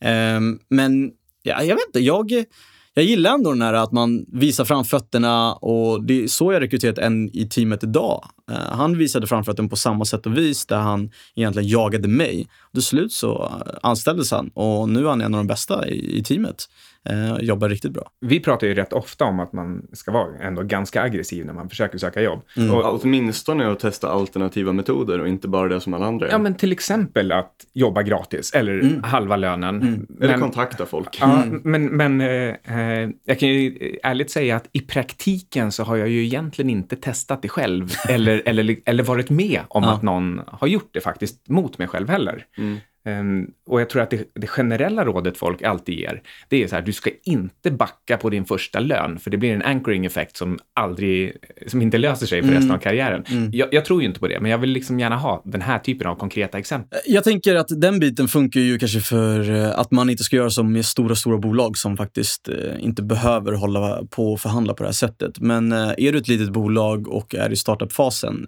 Eh, 0.02 0.40
men 0.70 1.12
ja, 1.44 1.64
jag 1.64 1.76
vet 1.76 1.88
inte, 1.88 2.00
jag, 2.00 2.46
jag 2.94 3.06
gillar 3.06 3.34
ändå 3.34 3.50
den 3.50 3.62
här 3.62 3.74
att 3.74 3.92
man 3.92 4.26
visar 4.28 4.66
framfötterna 4.66 5.54
och 5.54 6.04
det 6.04 6.24
är 6.24 6.28
så 6.28 6.54
jag 6.54 6.62
rekryterat 6.62 6.98
en 6.98 7.30
i 7.36 7.48
teamet 7.50 7.84
idag. 7.84 8.26
Uh, 8.52 8.58
han 8.58 8.98
visade 8.98 9.28
framfötterna 9.28 9.70
på 9.70 9.76
samma 9.76 10.06
sätt 10.06 10.26
och 10.26 10.38
vis 10.38 10.66
där 10.66 10.78
han 10.78 11.12
egentligen 11.36 11.70
jagade 11.70 12.08
mig. 12.08 12.48
Till 12.74 12.84
slut 12.84 13.12
så 13.12 13.44
eh, 13.44 13.78
anställdes 13.84 14.32
han 14.32 14.50
och 14.54 14.90
nu 14.90 15.06
är 15.06 15.10
han 15.10 15.22
en 15.22 15.34
av 15.34 15.40
de 15.40 15.48
bästa 15.48 15.90
i, 15.90 16.18
i 16.18 16.24
teamet 16.24 16.70
eh, 17.10 17.38
jobbar 17.40 17.70
riktigt 17.70 17.92
bra. 17.92 18.12
Vi 18.22 18.40
pratar 18.40 18.68
ju 18.68 18.74
rätt 18.74 18.94
ofta 18.94 19.26
om 19.26 19.40
att 19.40 19.54
man 19.54 19.88
ska 19.94 20.12
vara 20.12 20.38
ändå 20.42 20.64
ganska 20.64 21.02
aggressiv 21.02 21.46
när 21.46 21.54
man 21.54 21.70
försöker 21.70 21.98
söka 21.98 22.22
jobb. 22.22 22.42
Mm. 22.58 22.76
Och 22.76 23.04
åtminstone 23.04 23.72
att 23.72 23.80
testa 23.80 24.10
alternativa 24.10 24.74
metoder 24.74 25.20
och 25.20 25.28
inte 25.28 25.48
bara 25.48 25.70
det 25.70 25.82
som 25.82 25.94
alla 25.94 26.06
andra 26.06 26.26
gör. 26.26 26.34
Ja, 26.34 26.38
men 26.38 26.56
till 26.56 26.72
exempel 26.72 27.32
att 27.32 27.54
jobba 27.74 28.04
gratis 28.04 28.54
eller 28.54 28.80
mm. 28.80 29.04
halva 29.04 29.36
lönen. 29.36 29.82
Mm. 29.82 30.08
Eller 30.22 30.38
kontakta 30.38 30.86
folk. 30.86 31.18
Ja, 31.22 31.44
mm. 31.44 31.62
men, 31.64 31.86
men 31.86 32.22
eh, 32.22 33.10
jag 33.26 33.40
kan 33.40 33.50
ju 33.50 33.98
ärligt 34.04 34.32
säga 34.32 34.56
att 34.56 34.70
i 34.72 34.80
praktiken 34.80 35.72
så 35.72 35.84
har 35.84 35.98
jag 35.98 36.10
ju 36.10 36.24
egentligen 36.24 36.70
inte 36.70 36.96
testat 36.96 37.42
det 37.42 37.50
själv 37.50 37.94
eller, 38.10 38.42
eller, 38.46 38.76
eller 38.86 39.04
varit 39.04 39.30
med 39.30 39.62
om 39.68 39.84
ja. 39.84 39.94
att 39.94 40.02
någon 40.02 40.42
har 40.48 40.68
gjort 40.68 40.90
det 40.92 41.02
faktiskt 41.02 41.50
mot 41.50 41.78
mig 41.78 41.88
själv 41.88 42.10
heller. 42.10 42.46
Mm. 42.58 42.78
Um, 43.06 43.52
och 43.70 43.82
jag 43.82 43.90
tror 43.90 44.02
att 44.02 44.10
det, 44.10 44.24
det, 44.36 44.48
generella 44.48 45.06
rådet 45.06 45.38
folk 45.38 45.62
alltid 45.62 46.00
ger, 46.00 46.22
det 46.50 46.64
är 46.64 46.68
så 46.68 46.76
här, 46.76 46.82
du 46.82 46.94
ska 46.94 47.10
inte 47.24 47.72
backa 47.72 48.18
på 48.18 48.30
din 48.30 48.46
första 48.46 48.80
lön, 48.80 49.20
för 49.20 49.32
det 49.32 49.38
blir 49.38 49.54
en 49.54 49.62
anchoring 49.62 50.06
effekt 50.06 50.38
som 50.38 50.60
aldrig, 50.74 51.34
som 51.68 51.82
inte 51.82 51.98
löser 51.98 52.26
sig 52.26 52.42
för 52.42 52.48
mm. 52.48 52.56
resten 52.56 52.76
av 52.76 52.80
karriären. 52.80 53.24
Mm. 53.28 53.50
Jag, 53.54 53.68
jag, 53.72 53.86
tror 53.86 54.02
ju 54.02 54.08
inte 54.08 54.20
på 54.20 54.28
det, 54.28 54.40
men 54.40 54.52
jag 54.52 54.58
vill 54.58 54.70
liksom 54.70 55.00
gärna 55.00 55.16
ha 55.18 55.42
den 55.46 55.62
här 55.62 55.80
typen 55.80 56.08
av 56.08 56.16
konkreta 56.16 56.58
exempel. 56.58 57.00
Jag 57.06 57.24
tänker 57.24 57.56
att 57.56 57.68
den 57.82 58.00
biten 58.00 58.28
funkar 58.28 58.60
ju 58.60 58.80
kanske 58.80 59.00
för 59.00 59.50
eh, 59.50 59.80
att 59.80 59.92
man 59.92 60.10
inte 60.10 60.24
ska 60.24 60.36
göra 60.36 60.50
som 60.50 60.72
med 60.74 60.86
stora, 60.86 61.16
stora 61.16 61.38
bolag 61.38 61.78
som 61.78 61.98
faktiskt 61.98 62.50
eh, 62.50 62.56
inte 62.80 63.04
behöver 63.04 63.54
hålla 63.54 64.04
på 64.10 64.34
och 64.34 64.40
förhandla 64.40 64.74
på 64.74 64.84
det 64.84 64.88
här 64.88 64.94
sättet. 64.94 65.40
Men 65.40 65.72
eh, 65.72 65.94
är 65.98 66.12
du 66.12 66.18
ett 66.18 66.28
litet 66.28 66.50
bolag 66.50 67.08
och 67.08 67.36
är 67.36 67.52
i 67.52 67.56
startup-fasen 67.56 68.48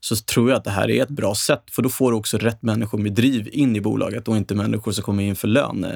så 0.00 0.16
tror 0.16 0.50
jag 0.50 0.56
att 0.56 0.64
det 0.64 0.70
här 0.70 0.90
är 0.90 1.02
ett 1.02 1.08
bra 1.08 1.34
sätt, 1.34 1.62
för 1.70 1.82
då 1.82 1.88
får 1.88 2.10
du 2.10 2.16
också 2.16 2.38
rätt 2.38 2.62
människor 2.62 2.98
med 2.98 3.12
driv 3.12 3.48
in 3.52 3.76
i 3.76 3.80
bolaget 3.80 4.28
och 4.28 4.36
inte 4.36 4.54
människor 4.62 4.92
som 4.92 5.04
kommer 5.04 5.22
in 5.22 5.36
för 5.36 5.48
lön 5.48 5.84
eh, 5.84 5.90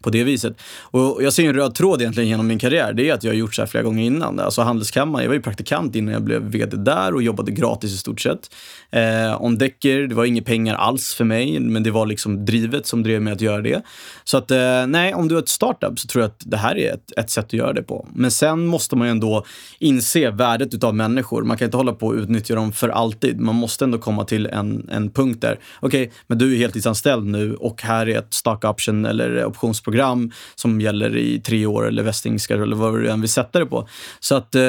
på 0.00 0.10
det 0.10 0.24
viset. 0.24 0.60
Och 0.80 1.22
jag 1.22 1.32
ser 1.32 1.48
en 1.48 1.54
röd 1.54 1.74
tråd 1.74 2.00
egentligen 2.00 2.28
genom 2.28 2.46
min 2.46 2.58
karriär. 2.58 2.92
Det 2.92 3.08
är 3.08 3.14
att 3.14 3.24
jag 3.24 3.30
har 3.30 3.36
gjort 3.36 3.54
så 3.54 3.62
här 3.62 3.66
flera 3.66 3.84
gånger 3.84 4.04
innan. 4.04 4.40
Alltså 4.40 4.62
Handelskammaren, 4.62 5.22
jag 5.24 5.28
var 5.28 5.34
ju 5.34 5.42
praktikant 5.42 5.96
innan 5.96 6.14
jag 6.14 6.22
blev 6.22 6.42
vd 6.42 6.76
där 6.76 7.14
och 7.14 7.22
jobbade 7.22 7.50
gratis 7.52 7.92
i 7.94 7.96
stort 7.96 8.20
sett. 8.20 8.50
Eh, 8.90 9.42
on 9.42 9.58
Decker, 9.58 10.06
det 10.06 10.14
var 10.14 10.24
inga 10.24 10.42
pengar 10.42 10.74
alls 10.74 11.14
för 11.14 11.24
mig, 11.24 11.60
men 11.60 11.82
det 11.82 11.90
var 11.90 12.06
liksom 12.06 12.44
drivet 12.44 12.86
som 12.86 13.02
drev 13.02 13.22
mig 13.22 13.32
att 13.32 13.40
göra 13.40 13.62
det. 13.62 13.82
Så 14.24 14.36
att 14.36 14.50
eh, 14.50 14.86
nej, 14.86 15.14
om 15.14 15.28
du 15.28 15.34
har 15.34 15.42
ett 15.42 15.48
startup 15.48 15.98
så 15.98 16.06
tror 16.06 16.22
jag 16.22 16.28
att 16.28 16.42
det 16.44 16.56
här 16.56 16.78
är 16.78 16.94
ett, 16.94 17.12
ett 17.16 17.30
sätt 17.30 17.44
att 17.44 17.52
göra 17.52 17.72
det 17.72 17.82
på. 17.82 18.06
Men 18.14 18.30
sen 18.30 18.66
måste 18.66 18.96
man 18.96 19.06
ju 19.06 19.10
ändå 19.10 19.44
inse 19.78 20.30
värdet 20.30 20.74
utav 20.74 20.94
människor. 20.94 21.42
Man 21.42 21.56
kan 21.56 21.64
inte 21.64 21.76
hålla 21.76 21.92
på 21.92 22.06
och 22.06 22.14
utnyttja 22.14 22.54
dem 22.54 22.72
för 22.72 22.88
alltid. 22.88 23.40
Man 23.40 23.54
måste 23.54 23.84
ändå 23.84 23.98
komma 23.98 24.24
till 24.24 24.46
en, 24.46 24.88
en 24.92 25.10
punkt 25.10 25.40
där, 25.40 25.58
okej, 25.80 26.02
okay, 26.02 26.14
men 26.26 26.38
du 26.38 26.54
är 26.54 26.58
heltidsanställd 26.58 27.26
nu 27.26 27.54
och 27.54 27.79
här 27.82 28.08
är 28.08 28.18
ett 28.18 28.34
stock 28.34 28.64
option 28.64 29.04
eller 29.04 29.44
optionsprogram 29.44 30.30
som 30.54 30.80
gäller 30.80 31.16
i 31.16 31.40
tre 31.40 31.66
år 31.66 31.88
eller 31.88 32.02
vestingskar 32.02 32.58
eller 32.58 32.76
vad 32.76 32.94
du 32.94 33.10
än 33.10 33.20
vill 33.20 33.30
sätta 33.30 33.58
det 33.58 33.66
på. 33.66 33.88
Så 34.20 34.34
att 34.34 34.54
eh, 34.54 34.62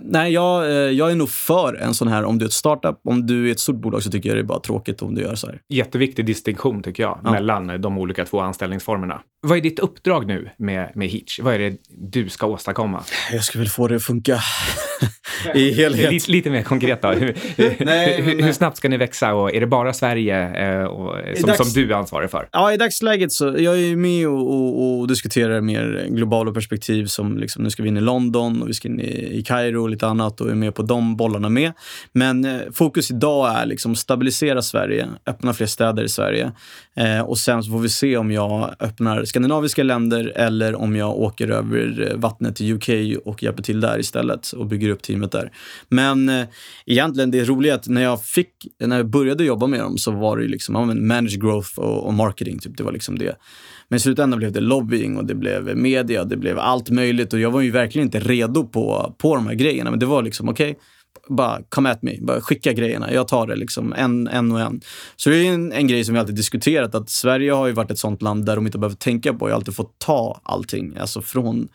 nej, 0.00 0.32
jag, 0.32 0.64
eh, 0.64 0.72
jag 0.72 1.10
är 1.10 1.14
nog 1.14 1.30
för 1.30 1.74
en 1.74 1.94
sån 1.94 2.08
här, 2.08 2.24
om 2.24 2.38
du 2.38 2.44
är 2.44 2.48
ett 2.48 2.52
startup, 2.52 3.00
om 3.04 3.26
du 3.26 3.48
är 3.48 3.52
ett 3.52 3.60
stort 3.60 3.76
bolag 3.76 4.02
så 4.02 4.10
tycker 4.10 4.28
jag 4.28 4.36
det 4.36 4.42
är 4.42 4.44
bara 4.44 4.60
tråkigt 4.60 5.02
om 5.02 5.14
du 5.14 5.22
gör 5.22 5.34
så 5.34 5.46
här. 5.46 5.60
Jätteviktig 5.68 6.26
distinktion 6.26 6.82
tycker 6.82 7.02
jag, 7.02 7.18
ja. 7.24 7.30
mellan 7.30 7.80
de 7.80 7.98
olika 7.98 8.24
två 8.24 8.40
anställningsformerna. 8.40 9.20
Vad 9.40 9.58
är 9.58 9.62
ditt 9.62 9.78
uppdrag 9.78 10.26
nu 10.26 10.50
med, 10.56 10.92
med 10.94 11.08
Hitch? 11.08 11.40
Vad 11.40 11.54
är 11.54 11.58
det 11.58 11.76
du 11.88 12.28
ska 12.28 12.46
åstadkomma? 12.46 13.04
Jag 13.32 13.44
ska 13.44 13.58
väl 13.58 13.68
få 13.68 13.88
det 13.88 13.96
att 13.96 14.02
funka 14.02 14.40
i 15.54 15.72
helhet. 15.72 16.12
Lite, 16.12 16.30
lite 16.30 16.50
mer 16.50 16.62
konkret 16.62 17.02
då. 17.02 17.08
Hur, 17.08 17.36
nej, 17.84 18.22
hur, 18.22 18.42
hur, 18.42 18.52
snabbt 18.52 18.76
ska 18.76 18.88
ni 18.88 18.96
växa 18.96 19.34
och 19.34 19.54
är 19.54 19.60
det 19.60 19.66
bara 19.66 19.92
Sverige 19.92 20.68
eh, 20.80 20.84
och, 20.84 21.16
som, 21.36 21.54
som 21.64 21.77
du 21.86 21.92
är 21.92 21.96
ansvarig 21.96 22.30
för? 22.30 22.48
Ja, 22.52 22.72
i 22.72 22.76
dagsläget 22.76 23.32
så 23.32 23.44
jag 23.44 23.80
är 23.80 23.96
med 23.96 24.28
och, 24.28 24.54
och, 24.54 25.00
och 25.00 25.08
diskuterar 25.08 25.60
mer 25.60 26.06
globala 26.10 26.52
perspektiv 26.52 27.06
som 27.06 27.38
liksom, 27.38 27.62
nu 27.62 27.70
ska 27.70 27.82
vi 27.82 27.88
in 27.88 27.96
i 27.96 28.00
London 28.00 28.62
och 28.62 28.68
vi 28.68 28.74
ska 28.74 28.88
in 28.88 29.00
i, 29.00 29.38
i 29.38 29.42
Kairo 29.42 29.82
och 29.82 29.88
lite 29.88 30.06
annat 30.06 30.40
och 30.40 30.50
är 30.50 30.54
med 30.54 30.74
på 30.74 30.82
de 30.82 31.16
bollarna 31.16 31.48
med. 31.48 31.72
Men 32.12 32.44
eh, 32.44 32.60
fokus 32.72 33.10
idag 33.10 33.56
är 33.56 33.66
liksom 33.66 33.96
stabilisera 33.96 34.62
Sverige, 34.62 35.08
öppna 35.26 35.52
fler 35.52 35.66
städer 35.66 36.02
i 36.02 36.08
Sverige 36.08 36.52
eh, 36.96 37.20
och 37.20 37.38
sen 37.38 37.62
så 37.62 37.70
får 37.70 37.78
vi 37.78 37.88
se 37.88 38.16
om 38.16 38.30
jag 38.30 38.74
öppnar 38.80 39.24
skandinaviska 39.24 39.82
länder 39.82 40.32
eller 40.36 40.74
om 40.74 40.96
jag 40.96 41.18
åker 41.18 41.50
över 41.50 42.08
eh, 42.10 42.18
vattnet 42.18 42.56
till 42.56 42.72
UK 42.72 43.18
och 43.24 43.42
hjälper 43.42 43.62
till 43.62 43.80
där 43.80 43.98
istället 43.98 44.52
och 44.52 44.66
bygger 44.66 44.88
upp 44.88 45.02
teamet 45.02 45.32
där. 45.32 45.52
Men 45.88 46.28
eh, 46.28 46.46
egentligen 46.86 47.30
det 47.30 47.44
roliga 47.44 47.72
är 47.72 47.78
att 47.78 47.88
när 47.88 48.02
jag 48.02 48.24
fick, 48.24 48.50
när 48.80 48.96
jag 48.96 49.06
började 49.06 49.44
jobba 49.44 49.66
med 49.66 49.80
dem 49.80 49.98
så 49.98 50.10
var 50.10 50.36
det 50.36 50.42
ju 50.42 50.48
liksom, 50.48 50.74
ja, 50.74 50.84
manage 50.84 51.40
growth 51.40 51.57
och, 51.58 52.06
och, 52.06 52.14
marketing, 52.14 52.58
typ, 52.58 52.76
det 52.76 52.82
var 52.82 52.92
liksom 52.92 53.18
det. 53.18 53.36
Men 53.88 53.96
i 53.96 54.00
slutändan 54.00 54.38
blev 54.38 54.52
det 54.52 54.60
lobbying 54.60 55.16
och 55.16 55.24
det 55.24 55.34
blev 55.34 55.76
media, 55.76 56.24
det 56.24 56.36
blev 56.36 56.58
allt 56.58 56.90
möjligt 56.90 57.32
och 57.32 57.40
jag 57.40 57.50
var 57.50 57.60
ju 57.60 57.70
verkligen 57.70 58.08
inte 58.08 58.20
redo 58.20 58.64
på, 58.64 59.14
på 59.18 59.34
de 59.34 59.46
här 59.46 59.54
grejerna. 59.54 59.90
Men 59.90 59.98
det 59.98 60.06
var 60.06 60.22
liksom, 60.22 60.48
okej, 60.48 60.70
okay, 60.70 60.82
bara 61.28 61.62
come 61.68 61.90
at 61.90 62.02
me, 62.02 62.18
bara 62.20 62.40
skicka 62.40 62.72
grejerna. 62.72 63.12
Jag 63.12 63.28
tar 63.28 63.46
det 63.46 63.56
liksom 63.56 63.92
en, 63.92 64.28
en 64.28 64.52
och 64.52 64.60
en. 64.60 64.80
Så 65.16 65.30
det 65.30 65.36
är 65.36 65.52
en, 65.52 65.72
en 65.72 65.86
grej 65.86 66.04
som 66.04 66.14
vi 66.14 66.20
alltid 66.20 66.34
diskuterat, 66.34 66.94
att 66.94 67.10
Sverige 67.10 67.52
har 67.52 67.66
ju 67.66 67.72
varit 67.72 67.90
ett 67.90 67.98
sånt 67.98 68.22
land 68.22 68.46
där 68.46 68.56
de 68.56 68.66
inte 68.66 68.78
behöver 68.78 68.96
tänka 68.96 69.34
på, 69.34 69.48
jag 69.48 69.52
har 69.52 69.56
alltid 69.56 69.74
fått 69.74 69.98
ta 69.98 70.40
allting. 70.42 70.96
Alltså 70.96 71.22
från 71.22 71.68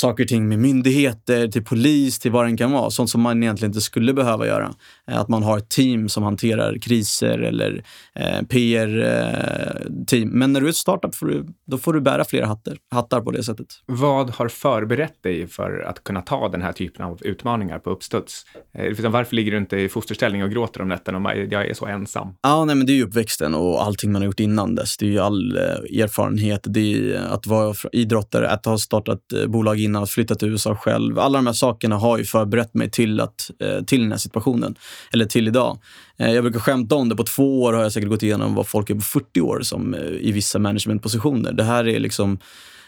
saker 0.00 0.24
och 0.24 0.28
ting 0.28 0.48
med 0.48 0.58
myndigheter, 0.58 1.48
till 1.48 1.64
polis, 1.64 2.18
till 2.18 2.30
vad 2.30 2.50
det 2.50 2.56
kan 2.56 2.72
vara. 2.72 2.90
Sånt 2.90 3.10
som 3.10 3.20
man 3.20 3.42
egentligen 3.42 3.70
inte 3.70 3.80
skulle 3.80 4.14
behöva 4.14 4.46
göra. 4.46 4.74
Eh, 5.10 5.20
att 5.20 5.28
man 5.28 5.42
har 5.42 5.58
ett 5.58 5.68
team 5.68 6.08
som 6.08 6.22
hanterar 6.22 6.78
kriser 6.78 7.38
eller 7.38 7.84
eh, 8.14 8.42
PR-team. 8.48 10.28
Eh, 10.28 10.34
Men 10.34 10.52
när 10.52 10.60
du 10.60 10.66
är 10.66 10.70
ett 10.70 10.76
startup 10.76 11.14
får 11.14 11.26
du, 11.26 11.46
då 11.66 11.78
får 11.78 11.92
du 11.92 12.00
bära 12.00 12.24
flera 12.24 12.46
hattar, 12.46 12.76
hattar 12.90 13.20
på 13.20 13.30
det 13.30 13.42
sättet. 13.42 13.66
Vad 13.86 14.30
har 14.30 14.48
förberett 14.48 15.22
dig 15.22 15.46
för 15.46 15.84
att 15.88 16.04
kunna 16.04 16.22
ta 16.22 16.48
den 16.48 16.62
här 16.62 16.72
typen 16.72 17.06
av 17.06 17.18
utmaningar 17.22 17.78
på 17.78 17.90
uppstuds? 17.90 18.44
Eh, 18.74 19.10
varför 19.10 19.36
ligger 19.36 19.52
du 19.52 19.58
inte 19.58 19.76
i 19.76 19.88
fosterställning 19.88 20.42
och 20.42 20.50
gråter 20.50 20.82
om 20.82 20.88
nätterna 20.88 21.18
och 21.18 21.36
jag 21.36 21.66
är 21.66 21.74
så 21.74 21.86
ensam? 21.86 22.28
Ja, 22.42 22.64
nej, 22.64 22.76
men 22.76 22.86
det 22.86 22.92
är 22.92 22.94
ju 22.94 23.04
uppväxten 23.04 23.54
och 23.54 23.82
allting 23.82 24.12
man 24.12 24.22
har 24.22 24.26
gjort 24.26 24.40
innan 24.40 24.74
dess. 24.74 24.96
Det 24.96 25.06
är 25.06 25.10
ju 25.10 25.18
all 25.18 25.56
erfarenhet. 25.56 26.60
Det 26.64 27.12
är 27.12 27.16
att 27.16 27.46
vara 27.46 27.74
idrottare, 27.92 28.50
att 28.50 28.64
ha 28.66 28.78
startat 28.78 29.20
bolag 29.46 29.80
innan, 29.88 30.02
att 30.02 30.10
flytta 30.10 30.34
till 30.34 30.48
USA 30.48 30.76
själv. 30.76 31.18
Alla 31.18 31.38
de 31.38 31.46
här 31.46 31.54
sakerna 31.54 31.96
har 31.96 32.18
ju 32.18 32.24
förberett 32.24 32.74
mig 32.74 32.90
till, 32.90 33.20
att, 33.20 33.50
eh, 33.60 33.84
till 33.84 34.00
den 34.00 34.10
här 34.10 34.18
situationen 34.18 34.74
eller 35.12 35.24
till 35.24 35.48
idag. 35.48 35.78
Eh, 36.16 36.32
jag 36.32 36.44
brukar 36.44 36.60
skämta 36.60 36.94
om 36.94 37.08
det. 37.08 37.16
På 37.16 37.24
två 37.24 37.62
år 37.62 37.72
har 37.72 37.82
jag 37.82 37.92
säkert 37.92 38.08
gått 38.08 38.22
igenom 38.22 38.54
vad 38.54 38.66
folk 38.66 38.90
är 38.90 38.94
på 38.94 39.00
40 39.00 39.40
år 39.40 39.60
som 39.62 39.94
eh, 39.94 40.00
i 40.00 40.32
vissa 40.32 40.58
managementpositioner. 40.58 41.52
Det 41.52 41.64
här 41.64 41.88
är 41.88 42.00
liksom... 42.00 42.38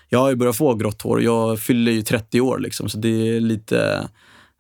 Jag 0.09 0.19
har 0.19 0.31
ju 0.31 0.37
börjat 0.37 0.57
få 0.57 0.75
grått 0.75 1.03
hår. 1.03 1.23
Jag 1.23 1.61
fyller 1.61 1.93
ju 1.93 2.03
30 2.03 2.41
år, 2.41 2.59
liksom, 2.59 2.89
så 2.89 2.99
det 2.99 3.09
är 3.09 3.41
lite... 3.41 4.09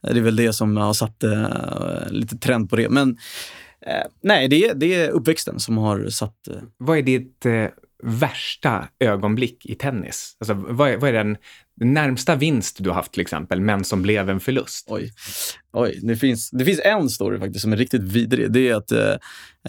Det 0.03 0.19
är 0.19 0.21
väl 0.21 0.37
det 0.37 0.53
som 0.53 0.77
har 0.77 0.93
satt 0.93 1.25
uh, 1.25 2.11
lite 2.11 2.37
trend 2.37 2.71
på 2.71 2.77
det. 2.77 2.89
Men 2.89 3.09
uh, 3.09 4.11
nej, 4.23 4.49
det 4.49 4.65
är, 4.65 4.75
det 4.75 4.95
är 4.95 5.09
uppväxten 5.09 5.61
som 5.61 5.79
har 5.79 6.09
satt... 6.09 6.37
Uh... 6.51 6.57
Vad 6.79 6.99
är 6.99 7.03
ditt 7.03 7.47
värsta 8.03 8.89
ögonblick 9.01 9.67
i 9.67 9.75
tennis? 9.75 10.37
Alltså, 10.41 10.55
vad, 10.55 10.91
är, 10.91 10.97
vad 10.97 11.11
är 11.11 11.13
den 11.13 11.37
närmsta 11.81 12.37
vinst 12.37 12.77
du 12.81 12.89
har 12.91 12.95
haft 12.95 13.13
till 13.13 13.21
exempel, 13.21 13.61
men 13.61 13.85
som 13.85 14.03
blev 14.03 14.31
en 14.31 14.41
förlust? 14.41 14.87
Oj, 14.89 15.13
Oj 15.73 15.99
det, 16.03 16.17
finns, 16.17 16.51
det 16.51 16.65
finns 16.65 16.81
en 16.85 17.11
story 17.11 17.39
faktiskt 17.39 17.61
som 17.61 17.73
är 17.73 17.77
riktigt 17.77 18.03
vidrig. 18.03 18.53
Det 18.53 18.69
är 18.69 18.75
att 18.75 18.93
eh, 18.93 19.15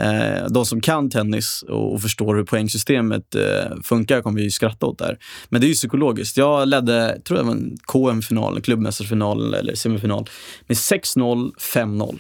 eh 0.06 0.48
de 0.50 0.66
som 0.66 0.82
kan 0.82 1.10
tennis 1.10 1.64
och, 1.64 1.94
och 1.94 2.02
förstår 2.02 2.36
hur 2.36 2.44
poängsystemet 2.44 3.36
eh, 3.36 3.82
funkar 3.84 4.22
kommer 4.22 4.42
ju 4.42 4.52
skratta 4.52 4.86
åt 4.86 5.00
det 5.00 5.06
här. 5.06 5.18
Men 5.50 5.62
det 5.62 5.68
är 5.68 5.70
ju 5.70 5.74
psykologiskt. 5.74 6.38
Jag 6.38 6.68
ledde, 6.68 7.22
tror 7.26 7.40
jag 7.40 7.46
var 7.46 7.54
en 7.54 7.78
KM-final, 7.86 8.62
klubbmästarfinal 8.62 9.54
eller 9.54 9.76
semifinal 9.76 10.30
med 10.68 10.76
6-0, 10.76 11.52
5-0 11.56 12.20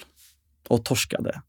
och 0.68 0.86
torskade. 0.86 1.42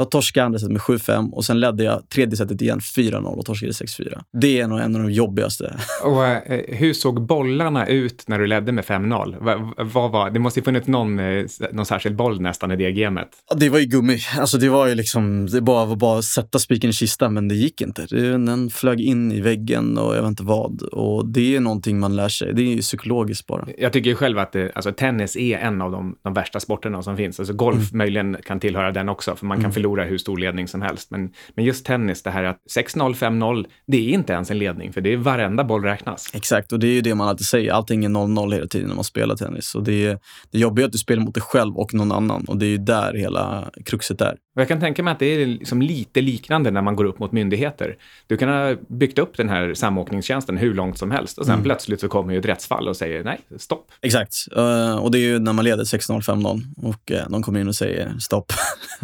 Jag 0.00 0.10
torskade 0.10 0.46
andra 0.46 0.58
set 0.58 0.70
med 0.70 0.80
7-5 0.80 1.30
och 1.30 1.44
sen 1.44 1.60
ledde 1.60 1.84
jag 1.84 2.08
tredje 2.08 2.36
setet 2.36 2.62
igen 2.62 2.78
4-0 2.78 3.24
och 3.24 3.46
torskade 3.46 3.72
6-4. 3.72 4.20
Det 4.32 4.60
är 4.60 4.66
nog 4.66 4.80
en 4.80 4.96
av 4.96 5.02
de 5.02 5.12
jobbigaste. 5.12 5.76
Och 6.04 6.26
eh, 6.26 6.76
hur 6.76 6.92
såg 6.92 7.26
bollarna 7.26 7.86
ut 7.86 8.24
när 8.26 8.38
du 8.38 8.46
ledde 8.46 8.72
med 8.72 8.84
5-0? 8.84 9.36
Vad, 9.40 9.86
vad 9.92 10.10
var, 10.10 10.30
det 10.30 10.38
måste 10.38 10.60
ju 10.60 10.64
funnits 10.64 10.88
någon, 10.88 11.18
eh, 11.18 11.44
någon 11.72 11.86
särskild 11.86 12.16
boll 12.16 12.40
nästan 12.40 12.70
i 12.70 12.76
det 12.76 12.92
gamet. 12.92 13.28
Det 13.56 13.68
var 13.68 13.78
ju 13.78 13.84
gummi. 13.84 14.18
Alltså 14.38 14.58
det 14.58 14.68
var 14.68 14.86
ju 14.86 14.94
liksom, 14.94 15.46
det 15.46 15.60
bara 15.60 15.84
var 15.84 15.96
bara 15.96 16.18
att 16.18 16.24
sätta 16.24 16.58
spiken 16.58 16.90
i 16.90 16.92
kistan, 16.92 17.34
men 17.34 17.48
det 17.48 17.54
gick 17.54 17.80
inte. 17.80 18.06
Den 18.06 18.70
flög 18.70 19.00
in 19.00 19.32
i 19.32 19.40
väggen 19.40 19.98
och 19.98 20.16
jag 20.16 20.22
vet 20.22 20.28
inte 20.28 20.42
vad. 20.42 20.82
Och 20.82 21.28
det 21.28 21.56
är 21.56 21.60
någonting 21.60 22.00
man 22.00 22.16
lär 22.16 22.28
sig. 22.28 22.54
Det 22.54 22.62
är 22.62 22.66
ju 22.66 22.80
psykologiskt 22.80 23.46
bara. 23.46 23.68
Jag 23.78 23.92
tycker 23.92 24.14
själv 24.14 24.38
att 24.38 24.52
det, 24.52 24.72
alltså, 24.74 24.92
tennis 24.92 25.36
är 25.36 25.58
en 25.58 25.82
av 25.82 25.92
de, 25.92 26.16
de 26.22 26.34
värsta 26.34 26.60
sporterna 26.60 27.02
som 27.02 27.16
finns. 27.16 27.40
Alltså 27.40 27.54
golf 27.54 27.92
mm. 27.92 27.98
möjligen 27.98 28.36
kan 28.44 28.60
tillhöra 28.60 28.92
den 28.92 29.08
också, 29.08 29.36
för 29.36 29.46
man 29.46 29.56
kan 29.56 29.64
mm. 29.64 29.72
förlora 29.72 29.89
förlora 29.90 30.04
hur 30.04 30.18
stor 30.18 30.38
ledning 30.38 30.68
som 30.68 30.82
helst. 30.82 31.10
Men, 31.10 31.32
men 31.54 31.64
just 31.64 31.86
tennis, 31.86 32.22
det 32.22 32.30
här 32.30 32.44
att 32.44 32.58
6-0, 32.76 33.14
5-0, 33.14 33.66
det 33.86 33.96
är 33.96 34.14
inte 34.14 34.32
ens 34.32 34.50
en 34.50 34.58
ledning, 34.58 34.92
för 34.92 35.00
det 35.00 35.12
är 35.12 35.16
varenda 35.16 35.64
boll 35.64 35.82
räknas. 35.82 36.30
Exakt, 36.34 36.72
och 36.72 36.78
det 36.78 36.86
är 36.86 36.92
ju 36.92 37.00
det 37.00 37.14
man 37.14 37.28
alltid 37.28 37.46
säger. 37.46 37.72
Allting 37.72 38.04
är 38.04 38.08
0-0 38.08 38.52
hela 38.52 38.66
tiden 38.66 38.88
när 38.88 38.94
man 38.94 39.04
spelar 39.04 39.36
tennis. 39.36 39.74
Och 39.74 39.84
det, 39.84 40.06
är, 40.06 40.18
det 40.52 40.58
jobbiga 40.58 40.84
är 40.84 40.86
att 40.86 40.92
du 40.92 40.98
spelar 40.98 41.22
mot 41.22 41.34
dig 41.34 41.42
själv 41.42 41.76
och 41.76 41.94
någon 41.94 42.12
annan. 42.12 42.44
Och 42.48 42.56
det 42.56 42.66
är 42.66 42.70
ju 42.70 42.78
där 42.78 43.14
hela 43.14 43.70
kruxet 43.84 44.20
är. 44.20 44.36
Och 44.60 44.62
jag 44.62 44.68
kan 44.68 44.80
tänka 44.80 45.02
mig 45.02 45.12
att 45.12 45.18
det 45.18 45.26
är 45.26 45.46
liksom 45.46 45.82
lite 45.82 46.20
liknande 46.20 46.70
när 46.70 46.82
man 46.82 46.96
går 46.96 47.04
upp 47.04 47.18
mot 47.18 47.32
myndigheter. 47.32 47.96
Du 48.26 48.36
kan 48.36 48.48
ha 48.48 48.76
byggt 48.88 49.18
upp 49.18 49.36
den 49.36 49.48
här 49.48 49.74
samåkningstjänsten 49.74 50.56
hur 50.56 50.74
långt 50.74 50.98
som 50.98 51.10
helst 51.10 51.38
och 51.38 51.46
sen 51.46 51.54
mm. 51.54 51.64
plötsligt 51.64 52.00
så 52.00 52.08
kommer 52.08 52.32
ju 52.32 52.38
ett 52.38 52.44
rättsfall 52.44 52.88
och 52.88 52.96
säger 52.96 53.24
nej, 53.24 53.40
stopp. 53.58 53.92
Exakt, 54.02 54.34
uh, 54.56 54.94
och 54.94 55.10
det 55.10 55.18
är 55.18 55.22
ju 55.22 55.38
när 55.38 55.52
man 55.52 55.64
leder 55.64 55.84
6-0, 55.84 56.20
5-0 56.20 56.60
och 56.76 57.10
uh, 57.10 57.28
någon 57.28 57.42
kommer 57.42 57.60
in 57.60 57.68
och 57.68 57.74
säger 57.74 58.18
stopp. 58.18 58.52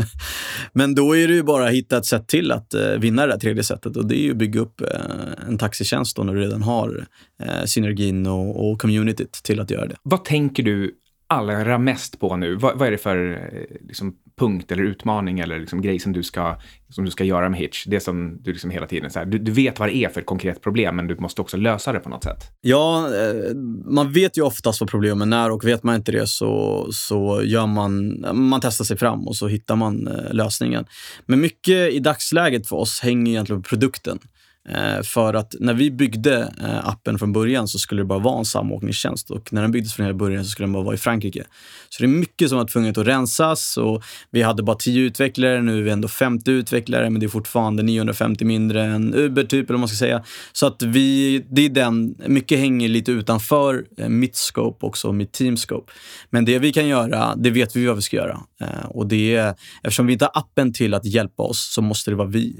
Men 0.72 0.94
då 0.94 1.16
är 1.16 1.28
det 1.28 1.34
ju 1.34 1.42
bara 1.42 1.66
att 1.66 1.72
hitta 1.72 1.96
ett 1.96 2.06
sätt 2.06 2.28
till 2.28 2.52
att 2.52 2.74
uh, 2.74 2.98
vinna 2.98 3.26
det 3.26 3.32
där 3.32 3.38
tredje 3.38 3.62
sättet 3.62 3.96
och 3.96 4.06
det 4.06 4.18
är 4.18 4.22
ju 4.22 4.30
att 4.30 4.36
bygga 4.36 4.60
upp 4.60 4.82
en 5.48 5.58
taxitjänst 5.58 6.16
då 6.16 6.22
när 6.22 6.34
du 6.34 6.40
redan 6.40 6.62
har 6.62 7.06
synergin 7.64 8.26
och, 8.26 8.70
och 8.70 8.80
communityt 8.80 9.32
till 9.32 9.60
att 9.60 9.70
göra 9.70 9.86
det. 9.86 9.96
Vad 10.02 10.24
tänker 10.24 10.62
du 10.62 10.94
allra 11.26 11.78
mest 11.78 12.20
på 12.20 12.36
nu? 12.36 12.54
Vad, 12.54 12.78
vad 12.78 12.88
är 12.88 12.92
det 12.92 12.98
för 12.98 13.32
eh, 13.32 13.86
liksom, 13.86 14.16
punkt 14.38 14.72
eller 14.72 14.82
utmaning 14.82 15.40
eller 15.40 15.60
liksom 15.60 15.82
grej 15.82 15.98
som 15.98 16.12
du 16.12 16.22
ska, 16.22 16.56
som 16.88 17.04
du 17.04 17.10
ska 17.10 17.24
göra 17.24 17.48
med 17.48 17.60
Hitch. 17.60 17.84
Det 17.86 18.00
som 18.00 18.42
du 18.42 18.52
liksom 18.52 18.70
hela 18.70 18.86
tiden, 18.86 19.10
så 19.10 19.18
här, 19.18 19.26
du, 19.26 19.38
du, 19.38 19.52
vet 19.52 19.78
vad 19.78 19.88
det 19.88 19.96
är 19.96 20.08
för 20.08 20.20
ett 20.20 20.26
konkret 20.26 20.62
problem, 20.62 20.96
men 20.96 21.06
du 21.06 21.16
måste 21.16 21.40
också 21.40 21.56
lösa 21.56 21.92
det 21.92 22.00
på 22.00 22.08
något 22.08 22.24
sätt. 22.24 22.44
Ja, 22.60 23.08
eh, 23.14 23.54
man 23.84 24.12
vet 24.12 24.38
ju 24.38 24.42
oftast 24.42 24.80
vad 24.80 24.90
problemen 24.90 25.32
är 25.32 25.50
och 25.50 25.64
vet 25.64 25.82
man 25.82 25.94
inte 25.94 26.12
det 26.12 26.26
så, 26.26 26.86
så 26.92 27.42
gör 27.44 27.66
man, 27.66 28.24
man 28.32 28.60
testar 28.60 28.84
sig 28.84 28.96
fram 28.96 29.28
och 29.28 29.36
så 29.36 29.48
hittar 29.48 29.76
man 29.76 30.06
eh, 30.06 30.34
lösningen. 30.34 30.84
Men 31.26 31.40
mycket 31.40 31.92
i 31.92 31.98
dagsläget 31.98 32.68
för 32.68 32.76
oss 32.76 33.00
hänger 33.00 33.32
egentligen 33.32 33.62
på 33.62 33.68
produkten. 33.68 34.18
Eh, 34.68 35.02
för 35.02 35.34
att 35.34 35.54
när 35.60 35.74
vi 35.74 35.90
byggde 35.90 36.52
eh, 36.60 36.88
appen 36.88 37.18
från 37.18 37.32
början 37.32 37.68
så 37.68 37.78
skulle 37.78 38.02
det 38.02 38.06
bara 38.06 38.18
vara 38.18 38.38
en 38.38 38.44
samåkningstjänst 38.44 39.30
och 39.30 39.52
när 39.52 39.62
den 39.62 39.70
byggdes 39.70 39.94
från 39.94 40.06
hela 40.06 40.18
början 40.18 40.44
så 40.44 40.50
skulle 40.50 40.66
den 40.66 40.72
bara 40.72 40.84
vara 40.84 40.94
i 40.94 40.98
Frankrike. 40.98 41.44
Så 41.88 42.02
det 42.02 42.06
är 42.06 42.08
mycket 42.08 42.48
som 42.48 42.58
var 42.58 42.64
tvunget 42.64 42.98
att 42.98 43.06
rensas 43.06 43.76
och 43.76 44.02
vi 44.30 44.42
hade 44.42 44.62
bara 44.62 44.76
10 44.76 45.00
utvecklare, 45.00 45.62
nu 45.62 45.78
är 45.78 45.82
vi 45.82 45.90
ändå 45.90 46.08
50 46.08 46.50
utvecklare 46.50 47.10
men 47.10 47.20
det 47.20 47.26
är 47.26 47.28
fortfarande 47.28 47.82
950 47.82 48.44
mindre 48.44 48.84
än 48.84 49.14
Uber 49.14 49.44
typ 49.44 49.70
eller 49.70 49.74
vad 49.74 49.80
man 49.80 49.88
ska 49.88 49.96
säga. 49.96 50.24
Så 50.52 50.66
att 50.66 50.82
vi, 50.82 51.44
det 51.50 51.62
är 51.62 51.68
den, 51.68 52.14
mycket 52.26 52.58
hänger 52.58 52.88
lite 52.88 53.12
utanför 53.12 53.84
eh, 53.98 54.08
mitt 54.08 54.36
scope 54.36 54.86
också, 54.86 55.12
mitt 55.12 55.32
team 55.32 55.56
scope. 55.56 55.92
Men 56.30 56.44
det 56.44 56.58
vi 56.58 56.72
kan 56.72 56.88
göra, 56.88 57.36
det 57.36 57.50
vet 57.50 57.76
vi 57.76 57.86
vad 57.86 57.96
vi 57.96 58.02
ska 58.02 58.16
göra. 58.16 58.40
Och 58.88 59.06
det 59.06 59.36
är, 59.36 59.54
eftersom 59.82 60.06
vi 60.06 60.12
inte 60.12 60.24
har 60.24 60.40
appen 60.40 60.72
till 60.72 60.94
att 60.94 61.04
hjälpa 61.04 61.42
oss 61.42 61.72
så 61.74 61.82
måste 61.82 62.10
det 62.10 62.14
vara 62.14 62.28
vi, 62.28 62.56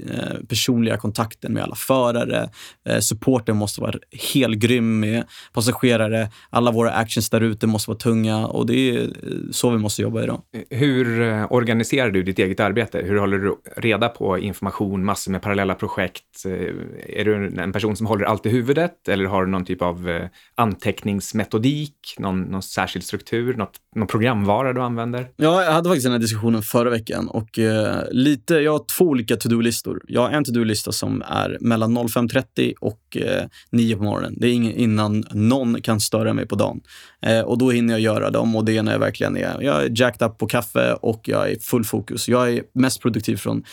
personliga 0.47 0.97
kontakten 0.97 1.53
med 1.53 1.63
alla 1.63 1.75
för 1.75 1.96
förare. 1.97 2.49
Eh, 2.89 2.99
supporten 2.99 3.57
måste 3.57 3.81
vara 3.81 3.99
helt 4.33 4.57
grym 4.57 4.99
med 4.99 5.23
passagerare. 5.53 6.29
Alla 6.49 6.71
våra 6.71 6.91
actions 6.91 7.29
där 7.29 7.41
ute 7.41 7.67
måste 7.67 7.89
vara 7.89 7.97
tunga 7.97 8.47
och 8.47 8.65
det 8.65 8.89
är 8.89 9.09
så 9.51 9.69
vi 9.69 9.77
måste 9.77 10.01
jobba 10.01 10.23
idag. 10.23 10.41
Hur 10.69 11.21
eh, 11.21 11.51
organiserar 11.51 12.11
du 12.11 12.23
ditt 12.23 12.39
eget 12.39 12.59
arbete? 12.59 12.97
Hur 12.97 13.17
håller 13.19 13.37
du 13.37 13.55
reda 13.77 14.09
på 14.09 14.37
information, 14.37 15.05
massor 15.05 15.31
med 15.31 15.41
parallella 15.41 15.75
projekt? 15.75 16.45
Eh, 16.45 16.51
är 17.19 17.25
du 17.25 17.61
en 17.61 17.71
person 17.71 17.95
som 17.95 18.07
håller 18.07 18.25
allt 18.25 18.45
i 18.45 18.49
huvudet 18.49 19.07
eller 19.07 19.25
har 19.25 19.45
du 19.45 19.51
någon 19.51 19.65
typ 19.65 19.81
av 19.81 20.09
eh, 20.09 20.27
anteckningsmetodik, 20.55 22.15
någon, 22.19 22.41
någon 22.41 22.61
särskild 22.61 23.05
struktur, 23.05 23.53
något, 23.53 23.73
någon 23.95 24.07
programvara 24.07 24.73
du 24.73 24.81
använder? 24.81 25.27
Ja, 25.35 25.63
jag 25.63 25.71
hade 25.71 25.89
faktiskt 25.89 26.05
den 26.05 26.11
här 26.11 26.19
diskussionen 26.19 26.61
förra 26.61 26.89
veckan 26.89 27.27
och 27.27 27.59
eh, 27.59 28.03
lite, 28.11 28.55
jag 28.55 28.71
har 28.71 28.85
två 28.97 29.05
olika 29.05 29.35
to-do-listor. 29.35 30.01
Jag 30.07 30.21
har 30.21 30.29
en 30.29 30.43
to-do-lista 30.43 30.91
som 30.91 31.23
är 31.27 31.57
mellan 31.61 31.86
mellan 31.89 32.07
05.30 32.07 32.73
och 32.79 33.17
eh, 33.17 33.45
9 33.69 33.95
på 33.95 34.03
morgonen. 34.03 34.35
Det 34.37 34.47
är 34.47 34.53
innan 34.53 35.25
någon 35.31 35.81
kan 35.81 35.99
störa 35.99 36.33
mig 36.33 36.47
på 36.47 36.55
dagen. 36.55 36.81
Eh, 37.21 37.39
och 37.39 37.57
då 37.57 37.71
hinner 37.71 37.93
jag 37.93 38.01
göra 38.01 38.29
dem 38.29 38.55
och 38.55 38.65
det 38.65 38.77
är 38.77 38.83
när 38.83 38.91
jag 38.91 38.99
verkligen 38.99 39.37
är, 39.37 39.61
jag 39.61 39.83
är 39.83 39.91
jacked 39.95 40.27
up 40.27 40.37
på 40.37 40.47
kaffe 40.47 40.93
och 40.93 41.21
jag 41.29 41.51
är 41.51 41.59
full 41.59 41.83
fokus. 41.83 42.29
Jag 42.29 42.53
är 42.53 42.63
mest 42.73 43.01
produktiv 43.01 43.35
från 43.35 43.63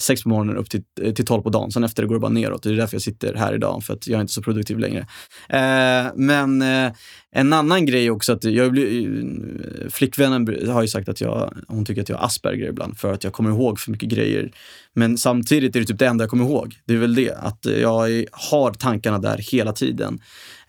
sex 0.00 0.22
på 0.22 0.28
morgonen 0.28 0.56
upp 0.56 0.70
till, 0.70 0.82
eh, 1.02 1.14
till 1.14 1.24
12 1.24 1.42
på 1.42 1.50
dagen. 1.50 1.72
Sen 1.72 1.84
efter 1.84 2.02
det 2.02 2.08
går 2.08 2.14
det 2.14 2.20
bara 2.20 2.32
neråt. 2.32 2.62
Det 2.62 2.70
är 2.70 2.74
därför 2.74 2.94
jag 2.94 3.02
sitter 3.02 3.34
här 3.34 3.54
idag, 3.54 3.84
för 3.84 3.94
att 3.94 4.06
jag 4.06 4.16
är 4.16 4.20
inte 4.20 4.32
så 4.32 4.42
produktiv 4.42 4.78
längre. 4.78 5.06
Eh, 5.48 6.12
men 6.16 6.62
eh, 6.62 6.92
en 7.32 7.52
annan 7.52 7.86
grej 7.86 8.10
också, 8.10 8.32
att 8.32 8.44
jag 8.44 8.72
blir, 8.72 9.08
eh, 9.18 9.88
flickvännen 9.90 10.68
har 10.68 10.82
ju 10.82 10.88
sagt 10.88 11.08
att 11.08 11.20
jag, 11.20 11.54
hon 11.68 11.84
tycker 11.84 12.02
att 12.02 12.08
jag 12.08 12.16
har 12.16 12.26
Asperger 12.26 12.68
ibland 12.68 12.98
för 12.98 13.12
att 13.12 13.24
jag 13.24 13.32
kommer 13.32 13.50
ihåg 13.50 13.80
för 13.80 13.90
mycket 13.90 14.08
grejer. 14.08 14.52
Men 14.94 15.18
samtidigt 15.18 15.76
är 15.76 15.80
det 15.80 15.86
typ 15.86 15.98
det 15.98 16.06
enda 16.06 16.22
jag 16.22 16.30
kommer 16.30 16.44
ihåg. 16.44 16.76
Det 16.84 16.94
är 16.94 16.98
väl 16.98 17.14
det, 17.14 17.32
att 17.32 17.66
jag 17.80 18.24
har 18.32 18.72
tankarna 18.72 19.18
där 19.18 19.38
hela 19.52 19.72
tiden. 19.72 20.20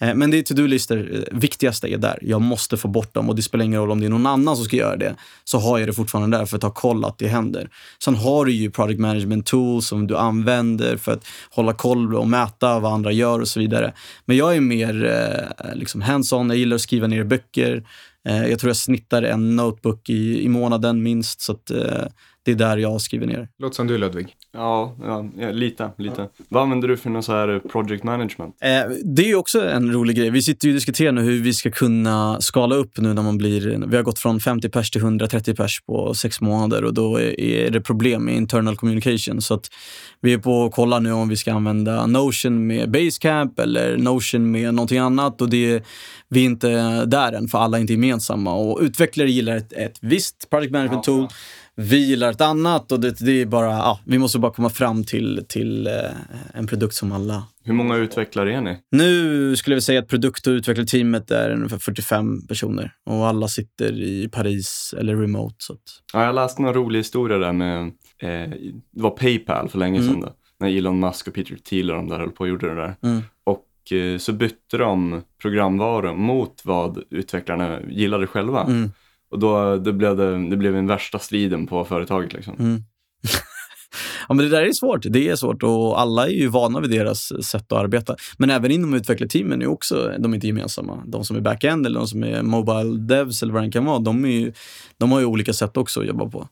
Eh, 0.03 0.15
men 0.15 0.31
det 0.31 0.37
är 0.37 0.43
to-do-listor. 0.43 1.15
Eh, 1.15 1.37
viktigaste 1.39 1.87
är 1.87 1.97
där. 1.97 2.19
Jag 2.21 2.41
måste 2.41 2.77
få 2.77 2.87
bort 2.87 3.13
dem 3.13 3.29
och 3.29 3.35
det 3.35 3.41
spelar 3.41 3.65
ingen 3.65 3.79
roll 3.79 3.91
om 3.91 3.99
det 3.99 4.05
är 4.05 4.09
någon 4.09 4.25
annan 4.25 4.55
som 4.55 4.65
ska 4.65 4.75
göra 4.75 4.95
det. 4.95 5.15
Så 5.43 5.57
har 5.57 5.79
jag 5.79 5.89
det 5.89 5.93
fortfarande 5.93 6.37
där 6.37 6.45
för 6.45 6.57
att 6.57 6.63
ha 6.63 6.71
koll 6.71 7.05
att 7.05 7.17
det 7.17 7.27
händer. 7.27 7.69
Sen 8.03 8.15
har 8.15 8.45
du 8.45 8.51
ju 8.51 8.71
product 8.71 8.99
management 8.99 9.45
tools 9.45 9.87
som 9.87 10.07
du 10.07 10.17
använder 10.17 10.97
för 10.97 11.11
att 11.11 11.25
hålla 11.49 11.73
koll 11.73 12.15
och 12.15 12.27
mäta 12.27 12.79
vad 12.79 12.93
andra 12.93 13.11
gör 13.11 13.39
och 13.39 13.47
så 13.47 13.59
vidare. 13.59 13.93
Men 14.25 14.37
jag 14.37 14.55
är 14.55 14.61
mer 14.61 15.05
eh, 15.05 15.75
liksom 15.75 16.01
hands-on. 16.01 16.49
Jag 16.49 16.57
gillar 16.57 16.75
att 16.75 16.81
skriva 16.81 17.07
ner 17.07 17.23
böcker. 17.23 17.83
Jag 18.25 18.59
tror 18.59 18.69
jag 18.69 18.77
snittar 18.77 19.23
en 19.23 19.55
notebook 19.55 20.09
i, 20.09 20.43
i 20.43 20.49
månaden 20.49 21.03
minst. 21.03 21.41
Så 21.41 21.51
att, 21.51 21.65
det 22.43 22.51
är 22.51 22.55
där 22.55 22.77
jag 22.77 23.01
skriver 23.01 23.27
ner. 23.27 23.49
Låter 23.59 23.75
som 23.75 23.87
du 23.87 23.97
Ludvig. 23.97 24.35
Ja, 24.55 24.95
ja, 25.01 25.25
ja 25.37 25.51
lite. 25.51 25.91
lite. 25.97 26.21
Ja. 26.21 26.45
Vad 26.49 26.63
använder 26.63 26.87
du 26.87 26.97
för 26.97 27.09
någon 27.09 27.23
så 27.23 27.31
här 27.31 27.59
project 27.59 28.03
management? 28.03 28.55
Eh, 28.61 28.69
det 29.03 29.31
är 29.31 29.35
också 29.35 29.69
en 29.69 29.91
rolig 29.91 30.15
grej. 30.17 30.29
Vi 30.29 30.41
sitter 30.41 30.67
och 30.67 30.73
diskuterar 30.73 31.11
nu 31.11 31.21
hur 31.21 31.41
vi 31.41 31.53
ska 31.53 31.71
kunna 31.71 32.41
skala 32.41 32.75
upp 32.75 32.97
nu 32.97 33.13
när 33.13 33.21
man 33.21 33.37
blir... 33.37 33.85
Vi 33.87 33.95
har 33.95 34.03
gått 34.03 34.19
från 34.19 34.39
50 34.39 34.69
pers 34.69 34.91
till 34.91 35.01
130 35.01 35.55
pers 35.55 35.81
på 35.81 36.13
sex 36.13 36.41
månader 36.41 36.83
och 36.83 36.93
då 36.93 37.19
är 37.21 37.71
det 37.71 37.81
problem 37.81 38.25
med 38.25 38.35
internal 38.35 38.75
communication. 38.75 39.41
Så 39.41 39.53
att 39.53 39.69
vi 40.21 40.33
är 40.33 40.37
på 40.37 40.51
och 40.51 40.73
kollar 40.73 40.99
nu 40.99 41.11
om 41.11 41.29
vi 41.29 41.35
ska 41.35 41.53
använda 41.53 42.05
Notion 42.05 42.67
med 42.67 42.91
Basecamp 42.91 43.59
eller 43.59 43.97
Notion 43.97 44.51
med 44.51 44.73
någonting 44.73 44.97
annat. 44.99 45.41
Och 45.41 45.49
det, 45.49 45.83
vi 46.29 46.41
är 46.41 46.45
inte 46.45 47.05
där 47.05 47.33
än, 47.33 47.47
för 47.47 47.57
alla 47.57 47.77
är 47.77 47.81
inte 47.81 47.93
gemensamma. 47.93 48.53
Och 48.53 48.79
utvecklare 48.81 49.31
gillar 49.31 49.57
ett, 49.57 49.73
ett 49.73 49.97
visst 50.01 50.49
project 50.49 50.71
management 50.71 51.03
tool. 51.03 51.27
Ja 51.29 51.35
vi 51.75 51.97
gillar 51.97 52.31
ett 52.31 52.41
annat 52.41 52.91
och 52.91 52.99
det, 52.99 53.19
det 53.19 53.41
är 53.41 53.45
bara, 53.45 53.71
ja, 53.71 53.99
vi 54.05 54.17
måste 54.17 54.39
bara 54.39 54.53
komma 54.53 54.69
fram 54.69 55.03
till, 55.03 55.45
till 55.49 55.87
eh, 55.87 55.93
en 56.53 56.67
produkt 56.67 56.95
som 56.95 57.11
alla... 57.11 57.43
Hur 57.63 57.73
många 57.73 57.95
utvecklare 57.95 58.55
är 58.55 58.61
ni? 58.61 58.77
Nu 58.91 59.55
skulle 59.55 59.75
vi 59.75 59.81
säga 59.81 59.99
att 59.99 60.07
produkt 60.07 60.47
och 60.47 60.51
utvecklarteamet 60.51 61.31
är 61.31 61.49
ungefär 61.49 61.77
45 61.77 62.47
personer 62.47 62.93
och 63.05 63.27
alla 63.27 63.47
sitter 63.47 64.01
i 64.01 64.29
Paris 64.31 64.93
eller 64.97 65.15
remote. 65.15 65.55
Så 65.57 65.73
att... 65.73 65.79
ja, 66.13 66.25
jag 66.25 66.35
läste 66.35 66.61
någon 66.61 66.73
rolig 66.73 66.99
historia 66.99 67.37
där 67.37 67.53
med, 67.53 67.81
eh, 68.19 68.49
det 68.91 69.01
var 69.01 69.09
Paypal 69.09 69.69
för 69.69 69.79
länge 69.79 69.99
mm. 69.99 70.11
sedan 70.11 70.21
då, 70.21 70.33
när 70.59 70.77
Elon 70.77 70.99
Musk 70.99 71.27
och 71.27 71.33
Peter 71.33 71.55
Thiel 71.55 71.91
och 71.91 71.97
de 71.97 72.09
där 72.09 72.19
höll 72.19 72.31
på 72.31 72.41
och 72.41 72.47
gjorde 72.47 72.69
det 72.69 72.75
där. 72.75 72.95
Mm. 73.03 73.21
Och 73.43 73.91
eh, 73.91 74.17
så 74.17 74.33
bytte 74.33 74.77
de 74.77 75.21
programvaror 75.41 76.15
mot 76.15 76.61
vad 76.63 77.03
utvecklarna 77.09 77.79
gillade 77.89 78.27
själva. 78.27 78.63
Mm. 78.63 78.91
Och 79.33 79.39
då 79.39 79.77
det 79.77 79.93
blev 79.93 80.17
det, 80.17 80.49
det 80.49 80.57
blev 80.57 80.73
den 80.73 80.87
värsta 80.87 81.19
striden 81.19 81.67
på 81.67 81.85
företaget. 81.85 82.33
Liksom. 82.33 82.55
Mm. 82.59 82.83
ja, 84.27 84.33
men 84.33 84.37
det 84.37 84.49
där 84.49 84.63
är 84.63 84.71
svårt. 84.71 85.01
Det 85.03 85.29
är 85.29 85.35
svårt 85.35 85.63
och 85.63 86.01
alla 86.01 86.27
är 86.27 86.31
ju 86.31 86.47
vana 86.47 86.79
vid 86.79 86.89
deras 86.89 87.45
sätt 87.45 87.71
att 87.71 87.79
arbeta. 87.79 88.15
Men 88.37 88.49
även 88.49 88.71
inom 88.71 88.93
utvecklarteamen 88.93 89.61
är 89.61 89.67
också, 89.67 90.11
de 90.19 90.31
är 90.31 90.35
inte 90.35 90.47
gemensamma. 90.47 91.03
De 91.05 91.25
som 91.25 91.35
är 91.35 91.41
back-end 91.41 91.85
eller 91.85 91.99
de 91.99 92.07
som 92.07 92.23
är 92.23 92.41
mobile 92.41 92.97
devs 92.97 93.43
eller 93.43 93.53
vad 93.53 93.63
det 93.63 93.71
kan 93.71 93.85
vara, 93.85 93.99
de, 93.99 94.25
är 94.25 94.29
ju, 94.29 94.53
de 94.97 95.11
har 95.11 95.19
ju 95.19 95.25
olika 95.25 95.53
sätt 95.53 95.77
också 95.77 95.99
att 95.99 96.07
jobba 96.07 96.29
på. 96.29 96.47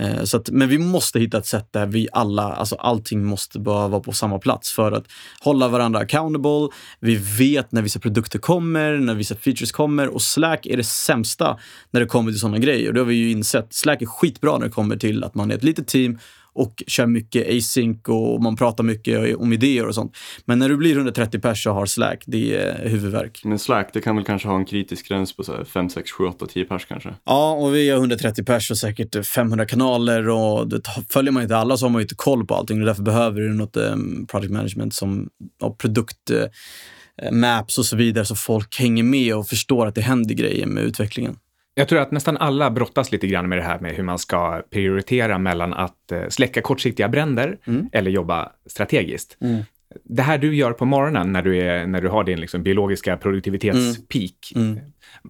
Eh, 0.00 0.24
så 0.24 0.36
att, 0.36 0.50
men 0.50 0.68
vi 0.68 0.78
måste 0.78 1.18
hitta 1.18 1.38
ett 1.38 1.46
sätt 1.46 1.68
där 1.70 1.86
vi 1.86 2.08
alla, 2.12 2.42
alltså 2.42 2.76
allting 2.76 3.24
måste 3.24 3.58
bara 3.58 3.88
vara 3.88 4.00
på 4.00 4.12
samma 4.12 4.38
plats 4.38 4.72
för 4.72 4.92
att 4.92 5.04
hålla 5.40 5.68
varandra 5.68 6.00
accountable. 6.00 6.68
Vi 7.00 7.16
vet 7.16 7.72
när 7.72 7.82
vissa 7.82 8.00
produkter 8.00 8.38
kommer, 8.38 8.96
när 8.96 9.14
vissa 9.14 9.34
features 9.34 9.72
kommer 9.72 10.08
och 10.08 10.22
Slack 10.22 10.66
är 10.66 10.76
det 10.76 10.84
sämsta 10.84 11.58
när 11.90 12.00
det 12.00 12.06
kommer 12.06 12.30
till 12.30 12.40
sådana 12.40 12.58
grejer. 12.58 12.88
Och 12.88 12.94
det 12.94 13.00
har 13.00 13.06
vi 13.06 13.14
ju 13.14 13.30
insett. 13.30 13.74
Slack 13.74 14.02
är 14.02 14.06
skitbra 14.06 14.58
när 14.58 14.66
det 14.66 14.72
kommer 14.72 14.96
till 14.96 15.24
att 15.24 15.34
man 15.34 15.50
är 15.50 15.54
ett 15.54 15.64
litet 15.64 15.86
team 15.86 16.18
och 16.52 16.82
kör 16.86 17.06
mycket 17.06 17.46
async 17.48 18.08
och 18.08 18.42
man 18.42 18.56
pratar 18.56 18.84
mycket 18.84 19.36
om 19.36 19.52
idéer 19.52 19.86
och 19.86 19.94
sånt. 19.94 20.16
Men 20.44 20.58
när 20.58 20.68
du 20.68 20.76
blir 20.76 20.96
130 20.96 21.40
pers 21.40 21.66
och 21.66 21.74
har 21.74 21.86
Slack, 21.86 22.24
det 22.26 22.56
är 22.56 22.88
huvudvärk. 22.88 23.40
Men 23.44 23.58
Slack, 23.58 23.90
det 23.92 24.00
kan 24.00 24.16
väl 24.16 24.24
kanske 24.24 24.48
ha 24.48 24.56
en 24.56 24.64
kritisk 24.64 25.08
gräns 25.08 25.36
på 25.36 25.44
så 25.44 25.64
5, 25.64 25.90
6, 25.90 26.10
7, 26.10 26.24
8, 26.24 26.46
10 26.46 26.64
pers 26.64 26.86
kanske? 26.86 27.14
Ja, 27.24 27.52
och 27.52 27.74
vi 27.74 27.90
har 27.90 27.98
130 27.98 28.44
pers 28.44 28.70
och 28.70 28.78
säkert 28.78 29.26
500 29.26 29.66
kanaler 29.66 30.28
och 30.28 30.68
det, 30.68 30.82
följer 31.08 31.32
man 31.32 31.42
inte 31.42 31.56
alla 31.56 31.76
så 31.76 31.84
har 31.84 31.90
man 31.90 32.00
ju 32.00 32.04
inte 32.04 32.14
koll 32.14 32.46
på 32.46 32.54
allting 32.54 32.80
och 32.80 32.86
därför 32.86 33.02
behöver 33.02 33.40
du 33.40 33.54
något 33.54 33.76
um, 33.76 34.26
project 34.30 34.52
management 34.52 34.94
som 34.94 35.28
och 35.62 35.78
produkt 35.78 36.30
uh, 36.30 37.32
maps 37.32 37.78
och 37.78 37.86
så 37.86 37.96
vidare 37.96 38.24
så 38.24 38.34
folk 38.34 38.78
hänger 38.78 39.02
med 39.02 39.34
och 39.34 39.48
förstår 39.48 39.86
att 39.86 39.94
det 39.94 40.00
händer 40.00 40.34
grejer 40.34 40.66
med 40.66 40.84
utvecklingen. 40.84 41.36
Jag 41.80 41.88
tror 41.88 42.00
att 42.00 42.10
nästan 42.10 42.36
alla 42.36 42.70
brottas 42.70 43.12
lite 43.12 43.26
grann 43.26 43.48
med 43.48 43.58
det 43.58 43.62
här 43.62 43.78
med 43.78 43.92
hur 43.92 44.02
man 44.02 44.18
ska 44.18 44.62
prioritera 44.70 45.38
mellan 45.38 45.74
att 45.74 46.12
eh, 46.12 46.28
släcka 46.28 46.62
kortsiktiga 46.62 47.08
bränder 47.08 47.58
mm. 47.66 47.88
eller 47.92 48.10
jobba 48.10 48.52
strategiskt. 48.66 49.36
Mm. 49.40 49.62
Det 50.04 50.22
här 50.22 50.38
du 50.38 50.56
gör 50.56 50.72
på 50.72 50.84
morgonen 50.84 51.32
när 51.32 51.42
du, 51.42 51.58
är, 51.58 51.86
när 51.86 52.00
du 52.00 52.08
har 52.08 52.24
din 52.24 52.40
liksom 52.40 52.62
biologiska 52.62 53.16
produktivitetspeak, 53.16 54.52
mm. 54.54 54.68
mm. 54.68 54.80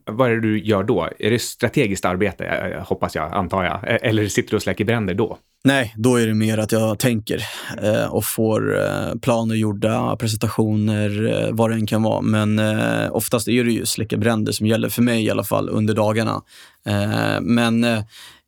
vad 0.04 0.30
är 0.30 0.34
det 0.34 0.40
du 0.40 0.60
gör 0.60 0.82
då? 0.82 1.08
Är 1.18 1.30
det 1.30 1.38
strategiskt 1.38 2.04
arbete, 2.04 2.44
eh, 2.44 2.82
hoppas 2.86 3.14
jag, 3.14 3.32
antar 3.32 3.64
jag? 3.64 3.80
E-, 3.84 3.98
eller 4.02 4.26
sitter 4.26 4.50
du 4.50 4.56
och 4.56 4.62
släcker 4.62 4.84
bränder 4.84 5.14
då? 5.14 5.38
Nej, 5.64 5.94
då 5.96 6.16
är 6.16 6.26
det 6.26 6.34
mer 6.34 6.58
att 6.58 6.72
jag 6.72 6.98
tänker 6.98 7.42
eh, 7.82 8.04
och 8.04 8.24
får 8.24 8.78
eh, 8.78 9.14
planer 9.22 9.54
gjorda, 9.54 10.16
presentationer, 10.16 11.26
eh, 11.26 11.52
vad 11.52 11.70
det 11.70 11.74
än 11.74 11.86
kan 11.86 12.02
vara. 12.02 12.20
Men 12.20 12.58
eh, 12.58 13.12
oftast 13.12 13.48
är 13.48 13.64
det 13.64 13.72
ju 13.72 13.86
släcka 13.86 14.16
bränder 14.16 14.52
som 14.52 14.66
gäller 14.66 14.88
för 14.88 15.02
mig 15.02 15.24
i 15.24 15.30
alla 15.30 15.44
fall 15.44 15.68
under 15.68 15.94
dagarna. 15.94 16.42
Eh, 16.86 17.40
men 17.40 17.84
eh, 17.84 18.02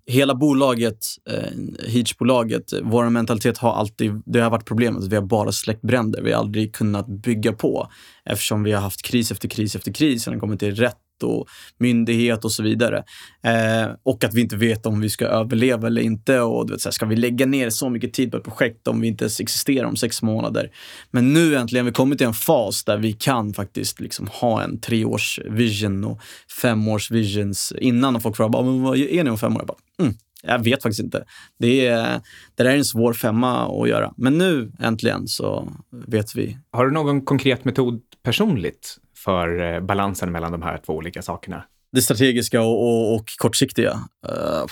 hela 0.07 0.35
bolaget, 0.35 1.07
eh, 1.31 1.87
Hitch-bolaget, 1.87 2.73
vår 2.83 3.11
mentalitet 3.11 3.59
har 3.59 3.73
alltid, 3.73 4.23
det 4.27 4.41
har 4.41 4.51
varit 4.51 4.65
problemet, 4.65 5.05
vi 5.05 5.17
har 5.17 5.23
bara 5.23 5.53
släckt 5.53 5.83
bränder. 5.83 6.23
Vi 6.23 6.33
har 6.33 6.41
aldrig 6.41 6.75
kunnat 6.75 7.07
bygga 7.07 7.53
på 7.53 7.89
eftersom 8.25 8.63
vi 8.63 8.73
har 8.73 8.81
haft 8.81 9.03
kris 9.03 9.33
efter 9.33 9.49
kris 9.49 9.77
efter 9.77 9.93
kris 9.93 10.27
när 10.27 10.35
det 10.35 10.41
kommer 10.41 10.57
till 10.57 10.75
rätt 10.75 10.97
och 11.23 11.47
myndighet 11.79 12.45
och 12.45 12.53
så 12.53 12.63
vidare. 12.63 13.05
Eh, 13.43 13.91
och 14.03 14.25
att 14.25 14.35
vi 14.35 14.41
inte 14.41 14.57
vet 14.57 14.87
om 14.87 15.01
vi 15.01 15.11
ska 15.11 15.27
överleva 15.27 15.87
eller 15.87 16.03
inte. 16.03 16.41
Och 16.41 16.67
du 16.67 16.73
vet, 16.73 16.81
så 16.81 16.89
här, 16.89 16.93
Ska 16.93 17.07
vi 17.07 17.17
lägga 17.17 17.47
ner 17.47 17.71
så 17.71 17.91
mycket 17.91 18.13
tid 18.13 18.31
på 18.31 18.37
ett 18.37 18.45
projekt 18.45 18.89
om 18.89 19.01
vi 19.01 19.09
inte 19.09 19.25
ens 19.25 19.41
existerar 19.41 19.87
om 19.87 19.97
sex 19.97 20.23
månader? 20.23 20.71
Men 21.11 21.33
nu 21.33 21.57
äntligen 21.57 21.85
har 21.85 21.91
vi 21.91 21.95
kommit 21.95 22.19
till 22.19 22.27
en 22.27 22.35
fas 22.35 22.85
där 22.85 22.99
vi 22.99 23.13
kan 23.13 23.55
faktiskt 23.55 24.01
liksom 24.01 24.27
ha 24.33 24.63
en 24.63 24.81
treårs 24.81 25.41
vision 25.51 26.05
och 26.05 26.21
femårs 26.61 27.11
visions 27.11 27.73
innan 27.79 28.21
folk 28.21 28.37
frågar 28.37 28.63
men 28.63 28.83
vad 28.83 28.99
är 28.99 29.25
ni 29.25 29.31
om 29.31 29.39
fem 29.39 29.57
år? 29.57 29.61
Jag, 29.61 29.67
bara, 29.67 29.79
mm, 30.01 30.15
jag 30.43 30.65
vet 30.65 30.83
faktiskt 30.83 31.03
inte. 31.03 31.25
Det, 31.59 31.87
är, 31.87 32.21
det 32.55 32.63
där 32.63 32.71
är 32.71 32.77
en 32.77 32.85
svår 32.85 33.13
femma 33.13 33.83
att 33.83 33.89
göra. 33.89 34.13
Men 34.17 34.39
nu 34.39 34.73
äntligen 34.81 35.29
så 35.29 35.73
vet 36.07 36.35
vi. 36.35 36.59
Har 36.71 36.87
du 36.87 36.93
någon 36.93 37.25
konkret 37.25 37.65
metod 37.65 38.01
personligt 38.23 38.99
för 39.25 39.75
eh, 39.75 39.81
balansen 39.81 40.33
mellan 40.33 40.53
de 40.53 40.63
här 40.63 40.81
två 40.87 40.93
olika 40.93 41.23
sakerna? 41.23 41.65
Det 41.93 42.03
strategiska 42.03 42.61
och, 42.63 42.83
och, 42.83 43.15
och 43.15 43.25
kortsiktiga. 43.39 43.93
Uh... 43.93 44.67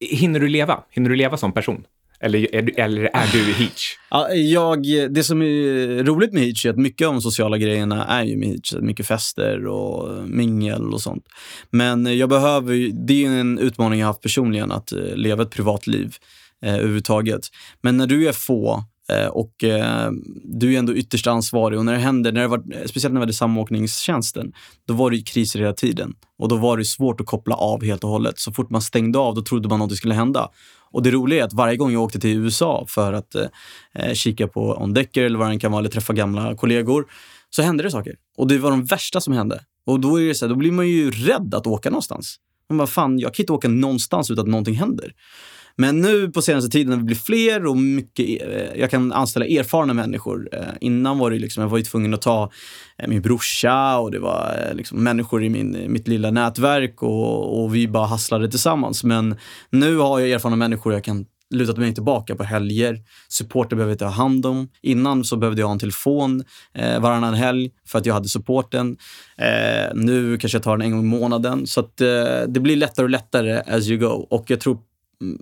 Hinner 0.00 0.40
du 0.40 0.48
leva? 0.48 0.82
Hinner 0.90 1.10
du 1.10 1.16
leva 1.16 1.36
som 1.36 1.52
person? 1.52 1.84
Eller 2.20 2.54
är 2.54 2.62
du, 2.62 2.72
eller 2.72 3.02
är 3.02 3.32
du? 3.32 3.68
Ja, 4.10 4.30
jag, 4.32 4.82
det 5.14 5.24
som 5.24 5.42
är 5.42 6.04
roligt 6.04 6.32
med 6.32 6.42
Heach 6.42 6.66
är 6.66 6.70
att 6.70 6.76
mycket 6.76 7.06
av 7.06 7.12
de 7.12 7.22
sociala 7.22 7.58
grejerna 7.58 8.06
är 8.06 8.24
ju 8.24 8.36
med 8.36 8.48
Heach. 8.48 8.74
Mycket 8.80 9.06
fester 9.06 9.66
och 9.66 10.28
mingel 10.28 10.92
och 10.92 11.00
sånt. 11.00 11.24
Men 11.70 12.18
jag 12.18 12.28
behöver, 12.28 13.06
det 13.06 13.24
är 13.24 13.30
en 13.30 13.58
utmaning 13.58 14.00
jag 14.00 14.06
haft 14.06 14.22
personligen, 14.22 14.72
att 14.72 14.92
eh, 14.92 14.98
leva 14.98 15.42
ett 15.42 15.50
privatliv 15.50 16.16
eh, 16.64 16.74
överhuvudtaget. 16.74 17.40
Men 17.80 17.96
när 17.96 18.06
du 18.06 18.28
är 18.28 18.32
få 18.32 18.84
Eh, 19.12 19.26
och 19.26 19.64
eh, 19.64 20.10
du 20.44 20.74
är 20.74 20.78
ändå 20.78 20.94
ytterst 20.94 21.26
ansvarig. 21.26 21.78
Och 21.78 21.84
när 21.84 21.92
det 21.92 21.98
hände, 21.98 22.32
när 22.32 22.40
det 22.40 22.48
var, 22.48 22.86
speciellt 22.86 23.12
när 23.14 23.20
vi 23.20 23.22
hade 23.22 23.32
samåkningstjänsten, 23.32 24.52
då 24.86 24.94
var 24.94 25.10
det 25.10 25.22
kriser 25.22 25.58
hela 25.58 25.72
tiden. 25.72 26.14
Och 26.38 26.48
då 26.48 26.56
var 26.56 26.76
det 26.76 26.84
svårt 26.84 27.20
att 27.20 27.26
koppla 27.26 27.54
av 27.54 27.84
helt 27.84 28.04
och 28.04 28.10
hållet. 28.10 28.38
Så 28.38 28.52
fort 28.52 28.70
man 28.70 28.82
stängde 28.82 29.18
av, 29.18 29.34
då 29.34 29.42
trodde 29.42 29.68
man 29.68 29.78
något 29.78 29.96
skulle 29.96 30.14
hända. 30.14 30.48
Och 30.90 31.02
det 31.02 31.10
roliga 31.10 31.40
är 31.40 31.46
att 31.46 31.52
varje 31.52 31.76
gång 31.76 31.92
jag 31.92 32.02
åkte 32.02 32.20
till 32.20 32.36
USA 32.36 32.84
för 32.88 33.12
att 33.12 33.34
eh, 33.34 33.46
eh 33.94 34.14
kika 34.14 34.48
på 34.48 34.74
On-Decker 34.74 35.22
eller 35.22 35.38
vad 35.38 35.50
det 35.50 35.58
kan 35.58 35.72
vara, 35.72 35.80
eller 35.80 35.90
träffa 35.90 36.12
gamla 36.12 36.56
kollegor, 36.56 37.06
så 37.50 37.62
hände 37.62 37.82
det 37.82 37.90
saker. 37.90 38.16
Och 38.36 38.48
det 38.48 38.58
var 38.58 38.70
de 38.70 38.84
värsta 38.84 39.20
som 39.20 39.34
hände. 39.34 39.60
Och 39.86 40.00
då, 40.00 40.20
är 40.20 40.26
det 40.26 40.34
så 40.34 40.46
här, 40.46 40.50
då 40.50 40.56
blir 40.56 40.72
man 40.72 40.88
ju 40.88 41.10
rädd 41.10 41.54
att 41.54 41.66
åka 41.66 41.90
någonstans. 41.90 42.36
Man 42.68 42.78
bara, 42.78 42.86
fan, 42.86 43.18
jag 43.18 43.34
kan 43.34 43.42
inte 43.42 43.52
åka 43.52 43.68
någonstans 43.68 44.30
utan 44.30 44.42
att 44.42 44.48
någonting 44.48 44.74
händer. 44.74 45.12
Men 45.80 46.00
nu 46.00 46.28
på 46.28 46.42
senaste 46.42 46.70
tiden 46.70 46.90
när 46.90 46.96
vi 46.96 47.02
blir 47.02 47.16
fler 47.16 47.66
och 47.66 47.76
mycket, 47.76 48.42
eh, 48.42 48.80
jag 48.80 48.90
kan 48.90 49.12
anställa 49.12 49.46
erfarna 49.46 49.94
människor. 49.94 50.48
Eh, 50.52 50.60
innan 50.80 51.18
var 51.18 51.30
det 51.30 51.38
liksom, 51.38 51.62
jag 51.62 51.70
var 51.70 51.78
ju 51.78 51.84
tvungen 51.84 52.14
att 52.14 52.22
ta 52.22 52.50
eh, 52.98 53.08
min 53.08 53.22
brorsa 53.22 53.98
och 53.98 54.10
det 54.10 54.18
var 54.18 54.72
liksom 54.74 55.04
människor 55.04 55.44
i 55.44 55.48
min, 55.48 55.92
mitt 55.92 56.08
lilla 56.08 56.30
nätverk 56.30 57.02
och, 57.02 57.62
och 57.62 57.74
vi 57.74 57.88
bara 57.88 58.06
hasslade 58.06 58.50
tillsammans. 58.50 59.04
Men 59.04 59.36
nu 59.70 59.96
har 59.96 60.18
jag 60.20 60.30
erfarna 60.30 60.56
människor 60.56 60.92
jag 60.92 61.04
kan 61.04 61.26
lutat 61.50 61.76
mig 61.76 61.94
tillbaka 61.94 62.34
på 62.34 62.44
helger. 62.44 62.98
Supporter 63.28 63.76
behöver 63.76 63.92
jag 63.92 63.98
ta 63.98 64.06
hand 64.06 64.46
om. 64.46 64.68
Innan 64.82 65.24
så 65.24 65.36
behövde 65.36 65.60
jag 65.60 65.66
ha 65.66 65.72
en 65.72 65.78
telefon 65.78 66.44
eh, 66.74 67.00
varannan 67.00 67.34
helg 67.34 67.70
för 67.86 67.98
att 67.98 68.06
jag 68.06 68.14
hade 68.14 68.28
supporten. 68.28 68.96
Eh, 69.38 69.94
nu 69.94 70.38
kanske 70.38 70.56
jag 70.56 70.62
tar 70.62 70.76
den 70.76 70.86
en 70.86 70.92
gång 70.92 71.00
i 71.00 71.18
månaden. 71.20 71.66
Så 71.66 71.80
att, 71.80 72.00
eh, 72.00 72.42
det 72.48 72.60
blir 72.60 72.76
lättare 72.76 73.04
och 73.04 73.10
lättare 73.10 73.76
as 73.76 73.88
you 73.88 73.98
go. 73.98 74.26
Och 74.30 74.50
jag 74.50 74.60
tror 74.60 74.78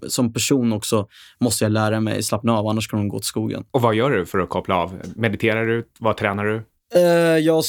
som 0.09 0.33
person 0.33 0.73
också 0.73 1.07
måste 1.41 1.65
jag 1.65 1.73
lära 1.73 2.01
mig 2.01 2.23
slappna 2.23 2.53
av, 2.59 2.67
annars 2.67 2.89
kommer 2.89 3.03
de 3.03 3.09
gå 3.09 3.17
åt 3.17 3.25
skogen. 3.25 3.65
Och 3.71 3.83
vad 3.83 3.95
gör 3.95 4.11
du 4.11 4.27
för 4.27 4.39
att 4.39 4.49
koppla 4.49 4.77
av? 4.77 5.01
Mediterar 5.17 5.67
du? 5.67 5.85
Vad 5.99 6.17
tränar 6.17 6.45
du? 6.45 6.63
Uh, 6.97 7.03
jag... 7.39 7.63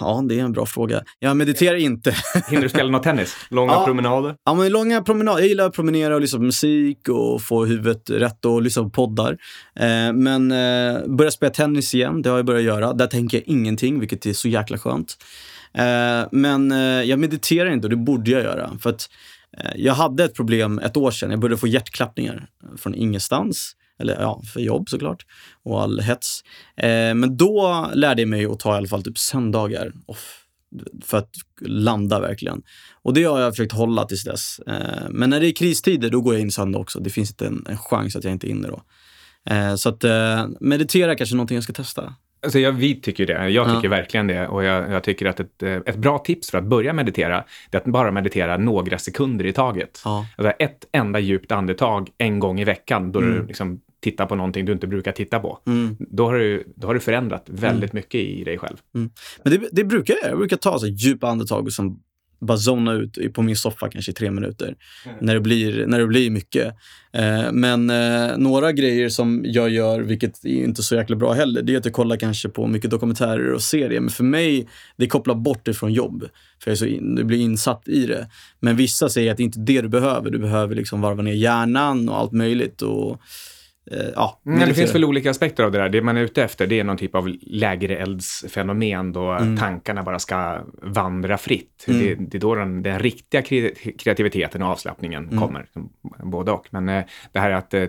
Ja, 0.00 0.24
det 0.28 0.38
är 0.40 0.44
en 0.44 0.52
bra 0.52 0.66
fråga. 0.66 1.02
Jag 1.18 1.36
mediterar 1.36 1.76
inte. 1.76 2.14
Hinner 2.48 2.62
du 2.62 2.68
spela 2.68 2.90
något 2.90 3.02
tennis? 3.02 3.36
Långa 3.50 3.72
Ja. 3.72 3.84
promenader? 3.84 4.34
Ja, 4.44 4.54
men 4.54 4.72
långa 4.72 5.02
promenader. 5.02 5.38
Jag 5.40 5.48
gillar 5.48 5.66
att 5.66 5.74
promenera 5.74 6.14
och 6.14 6.20
lyssna 6.20 6.38
på 6.38 6.44
musik 6.44 7.08
och 7.08 7.42
få 7.42 7.64
huvudet 7.64 8.10
rätt 8.10 8.44
och 8.44 8.62
lyssna 8.62 8.82
på 8.82 8.90
poddar. 8.90 9.32
Eh, 9.76 10.12
men 10.12 10.52
eh, 10.52 11.06
börja 11.06 11.30
spela 11.30 11.50
tennis 11.50 11.94
igen, 11.94 12.22
det 12.22 12.30
har 12.30 12.36
jag 12.36 12.46
börjat 12.46 12.62
göra. 12.62 12.92
Där 12.92 13.06
tänker 13.06 13.36
jag 13.38 13.44
ingenting, 13.46 14.00
vilket 14.00 14.26
är 14.26 14.32
så 14.32 14.48
jäkla 14.48 14.78
skönt. 14.78 15.16
Men 16.30 16.70
jag 17.06 17.18
mediterar 17.18 17.70
inte 17.72 17.86
och 17.86 17.90
det 17.90 17.96
borde 17.96 18.30
jag 18.30 18.42
göra. 18.42 18.70
För 18.82 18.90
att 18.90 19.08
Eh, 19.58 19.72
jag 19.76 19.94
hade 19.94 20.24
ett 20.24 20.34
problem 20.34 20.78
ett 20.78 20.96
år 20.96 21.10
sedan. 21.10 21.30
Jag 21.30 21.40
började 21.40 21.60
få 21.60 21.66
hjärtklappningar 21.66 22.48
från 22.76 22.94
ingenstans. 22.94 23.76
Eller 23.98 24.20
ja, 24.20 24.42
för 24.52 24.60
jobb 24.60 24.88
såklart. 24.88 25.26
Och 25.62 25.82
all 25.82 26.00
hets. 26.00 26.42
Eh, 26.76 27.14
men 27.14 27.36
då 27.36 27.90
lärde 27.94 28.22
jag 28.22 28.28
mig 28.28 28.46
att 28.46 28.60
ta 28.60 28.74
i 28.74 28.76
alla 28.76 28.88
fall 28.88 29.02
typ 29.02 29.18
söndagar 29.18 29.92
off. 30.06 30.38
För 31.04 31.18
att 31.18 31.30
landa 31.60 32.20
verkligen. 32.20 32.62
Och 33.02 33.14
det 33.14 33.24
har 33.24 33.40
jag 33.40 33.52
försökt 33.52 33.72
hålla 33.72 34.04
tills 34.04 34.24
dess. 34.24 34.58
Eh, 34.66 35.08
men 35.10 35.30
när 35.30 35.40
det 35.40 35.46
är 35.46 35.52
kristider, 35.52 36.10
då 36.10 36.20
går 36.20 36.34
jag 36.34 36.40
in 36.40 36.52
söndag 36.52 36.78
också. 36.78 37.00
Det 37.00 37.10
finns 37.10 37.30
inte 37.30 37.46
en, 37.46 37.66
en 37.68 37.78
chans 37.78 38.16
att 38.16 38.24
jag 38.24 38.32
inte 38.32 38.46
är 38.46 38.50
inne 38.50 38.68
då. 38.68 38.82
Eh, 39.50 39.74
så 39.74 39.88
att 39.88 40.04
eh, 40.04 40.46
meditera 40.60 41.14
kanske 41.14 41.34
är 41.34 41.36
någonting 41.36 41.54
jag 41.54 41.64
ska 41.64 41.72
testa. 41.72 42.14
Alltså 42.42 42.58
jag, 42.58 42.72
vi 42.72 43.00
tycker 43.00 43.26
det. 43.26 43.32
Jag 43.32 43.50
Ja. 43.68 43.74
tycker 43.74 43.88
verkligen 43.88 44.26
det. 44.26 44.48
Och 44.48 44.64
jag, 44.64 44.90
jag 44.92 45.02
tycker 45.02 45.26
att 45.26 45.40
ett, 45.40 45.62
eh, 45.62 45.72
ett 45.72 45.96
bra 45.96 46.18
tips 46.18 46.50
för 46.50 46.58
att 46.58 46.64
börja 46.64 46.92
meditera, 46.92 47.44
det 47.70 47.76
är 47.76 47.80
att 47.80 47.86
bara 47.86 48.10
meditera 48.10 48.56
några 48.56 48.98
sekunder 48.98 49.46
i 49.46 49.52
taget. 49.52 50.00
Ja. 50.04 50.26
Alltså 50.36 50.52
ett 50.58 50.84
enda 50.92 51.18
djupt 51.20 51.52
andetag 51.52 52.08
en 52.18 52.38
gång 52.40 52.60
i 52.60 52.64
veckan, 52.64 53.12
då 53.12 53.20
Mm. 53.20 53.32
du 53.40 53.46
liksom 53.46 53.80
tittar 54.00 54.26
på 54.26 54.34
någonting 54.34 54.64
du 54.64 54.72
inte 54.72 54.86
brukar 54.86 55.12
titta 55.12 55.38
på. 55.40 55.58
Mm. 55.66 55.96
Då, 55.98 56.24
har 56.26 56.34
du, 56.34 56.64
då 56.76 56.86
har 56.86 56.94
du 56.94 57.00
förändrat 57.00 57.44
väldigt 57.48 57.92
mycket 57.92 58.14
i 58.20 58.44
dig 58.44 58.58
själv. 58.58 58.76
Men 58.92 59.10
det, 59.44 59.68
det 59.72 59.84
brukar 59.84 60.14
jag. 60.22 60.30
Jag 60.30 60.38
brukar 60.38 60.56
ta 60.56 60.78
så 60.78 60.86
djupa 60.86 61.28
andetag 61.28 61.64
och 61.66 61.72
sen 61.72 61.96
bara 62.42 62.58
zona 62.58 62.92
ut 62.92 63.34
på 63.34 63.42
min 63.42 63.56
soffa 63.56 63.88
kanske 63.88 64.10
i 64.10 64.14
tre 64.14 64.30
minuter. 64.30 64.74
När, 65.20 65.34
det 65.34 65.40
blir, 65.40 65.86
när 65.86 65.98
det 65.98 66.06
blir 66.06 66.30
mycket. 66.30 66.74
Eh, 67.12 67.52
men 67.52 67.90
eh, 67.90 68.36
några 68.36 68.72
grejer 68.72 69.08
som 69.08 69.42
jag 69.44 69.70
gör, 69.70 70.00
vilket 70.00 70.44
är 70.44 70.64
inte 70.64 70.82
så 70.82 70.94
jäkla 70.94 71.16
bra 71.16 71.32
heller, 71.32 71.62
det 71.62 71.74
är 71.74 71.78
att 71.78 71.84
jag 71.84 71.94
kollar 71.94 72.16
kanske 72.16 72.48
på 72.48 72.66
mycket 72.66 72.90
dokumentärer 72.90 73.52
och 73.52 73.62
serier. 73.62 74.00
Men 74.00 74.10
för 74.10 74.24
mig, 74.24 74.68
det 74.96 75.06
kopplar 75.06 75.34
bort 75.34 75.64
det 75.64 75.74
från 75.74 75.92
jobb. 75.92 76.28
För 76.62 76.70
jag 76.70 76.72
är 76.72 76.78
så 76.78 76.86
in, 76.86 77.14
du 77.14 77.24
blir 77.24 77.38
insatt 77.38 77.88
i 77.88 78.06
det. 78.06 78.28
Men 78.60 78.76
vissa 78.76 79.08
säger 79.08 79.30
att 79.30 79.36
det 79.36 79.42
inte 79.42 79.60
är 79.60 79.64
det 79.64 79.82
du 79.82 79.88
behöver. 79.88 80.30
Du 80.30 80.38
behöver 80.38 80.74
liksom 80.74 81.00
varva 81.00 81.22
ner 81.22 81.32
hjärnan 81.32 82.08
och 82.08 82.18
allt 82.18 82.32
möjligt. 82.32 82.82
Och, 82.82 83.20
ja, 84.14 84.40
Men 84.42 84.68
det 84.68 84.74
finns 84.74 84.94
väl 84.94 85.04
olika 85.04 85.30
aspekter 85.30 85.64
av 85.64 85.72
det 85.72 85.78
där. 85.78 85.88
Det 85.88 86.02
man 86.02 86.16
är 86.16 86.20
ute 86.22 86.42
efter, 86.44 86.66
det 86.66 86.80
är 86.80 86.84
någon 86.84 86.96
typ 86.96 87.14
av 87.14 87.28
lägereldsfenomen 87.42 89.12
då 89.12 89.30
Mm. 89.32 89.56
tankarna 89.56 90.02
bara 90.02 90.18
ska 90.18 90.60
vandra 90.82 91.38
fritt. 91.38 91.84
Det, 91.86 92.14
det 92.14 92.36
är 92.38 92.40
då 92.40 92.54
den, 92.54 92.82
den 92.82 92.98
riktiga 92.98 93.40
kre- 93.40 93.96
kreativiteten 93.98 94.62
och 94.62 94.68
avslappningen 94.68 95.24
Mm. 95.28 95.38
kommer. 95.40 95.66
Både 96.24 96.52
och. 96.52 96.66
Men 96.70 96.88
eh, 96.88 97.04
det 97.32 97.38
här 97.38 97.50
att 97.50 97.74
eh, 97.74 97.88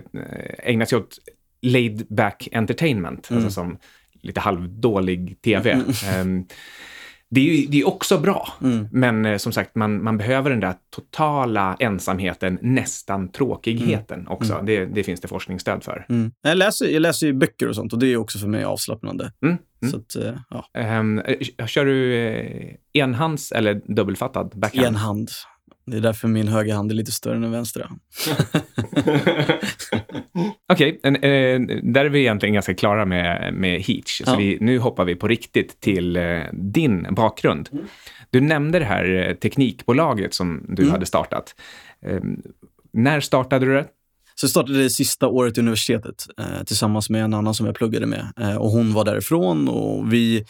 ägna 0.58 0.86
sig 0.86 0.98
åt 0.98 1.18
laid 1.62 2.06
back 2.08 2.48
entertainment, 2.52 3.30
Mm. 3.30 3.44
alltså 3.44 3.54
som 3.60 3.78
lite 4.22 4.40
halvdålig 4.40 5.42
tv. 5.42 5.80
Det 7.34 7.40
är 7.40 7.54
ju 7.54 7.66
det 7.66 7.80
är 7.80 7.86
också 7.88 8.18
bra, 8.18 8.48
Mm. 8.62 8.88
men 8.92 9.24
eh, 9.26 9.36
som 9.36 9.52
sagt, 9.52 9.74
man, 9.74 10.02
man 10.02 10.18
behöver 10.18 10.50
den 10.50 10.60
där 10.60 10.74
totala 10.94 11.76
ensamheten, 11.78 12.58
nästan 12.62 13.28
tråkigheten 13.28 14.28
också. 14.28 14.62
Det, 14.66 14.84
det 14.86 15.04
finns 15.04 15.20
det 15.20 15.28
forskningsstöd 15.28 15.84
för. 15.84 16.06
Mm. 16.08 16.32
Jag, 16.42 16.56
läser, 16.56 16.86
jag 16.88 17.00
läser 17.02 17.26
ju 17.26 17.32
böcker 17.32 17.68
och 17.68 17.74
sånt 17.74 17.92
och 17.92 17.98
det 17.98 18.06
är 18.06 18.16
också 18.16 18.38
för 18.38 18.48
mig 18.48 18.64
avslappnande. 18.64 19.32
Mm. 19.42 19.56
Så 19.90 19.96
att, 19.96 20.16
eh, 20.16 20.34
ja. 20.50 20.80
Eh, 20.80 21.66
kör 21.66 21.84
du 21.84 22.76
enhands 22.92 23.52
eller 23.52 23.80
dubbelfattad 23.94 24.52
backhand? 24.54 24.86
En 24.86 24.94
hand. 24.94 25.28
Det 25.86 25.96
är 25.96 26.00
därför 26.00 26.28
min 26.28 26.48
högra 26.48 26.74
hand 26.74 26.90
är 26.90 26.94
lite 26.94 27.12
större 27.12 27.36
än 27.36 27.42
den 27.42 27.50
vänstra. 27.52 27.90
Okej, 30.72 31.00
eh, 31.04 31.10
där 31.82 32.04
är 32.04 32.08
vi 32.08 32.20
egentligen 32.20 32.54
ganska 32.54 32.74
klara 32.74 33.04
med, 33.04 33.54
med 33.54 33.80
Heach. 33.80 34.22
Så 34.24 34.30
Ja. 34.30 34.36
vi, 34.36 34.58
nu 34.60 34.78
hoppar 34.78 35.04
vi 35.04 35.14
på 35.14 35.28
riktigt 35.28 35.80
till 35.80 36.16
eh, 36.16 36.40
din 36.52 37.06
bakgrund. 37.10 37.68
Mm. 37.72 37.84
Du 38.30 38.40
nämnde 38.40 38.78
det 38.78 38.84
här 38.84 39.28
eh, 39.28 39.34
teknikbolaget 39.34 40.34
som 40.34 40.64
du 40.68 40.82
Mm. 40.82 40.92
hade 40.92 41.06
startat. 41.06 41.54
Ehm, 42.06 42.42
när 42.92 43.20
startade 43.20 43.66
du 43.66 43.72
det? 43.74 43.86
Så 44.40 44.44
jag 44.44 44.50
startade 44.50 44.82
det 44.82 44.90
sista 44.90 45.26
året 45.28 45.58
i 45.58 45.60
universitetet 45.60 46.26
eh, 46.38 46.64
tillsammans 46.66 47.10
med 47.10 47.24
en 47.24 47.34
annan 47.34 47.54
som 47.54 47.66
jag 47.66 47.74
pluggade 47.74 48.06
med. 48.06 48.32
Eh, 48.40 48.56
och 48.56 48.70
hon 48.70 48.92
var 48.92 49.04
därifrån 49.04 49.68
och 49.68 50.12
vi 50.12 50.44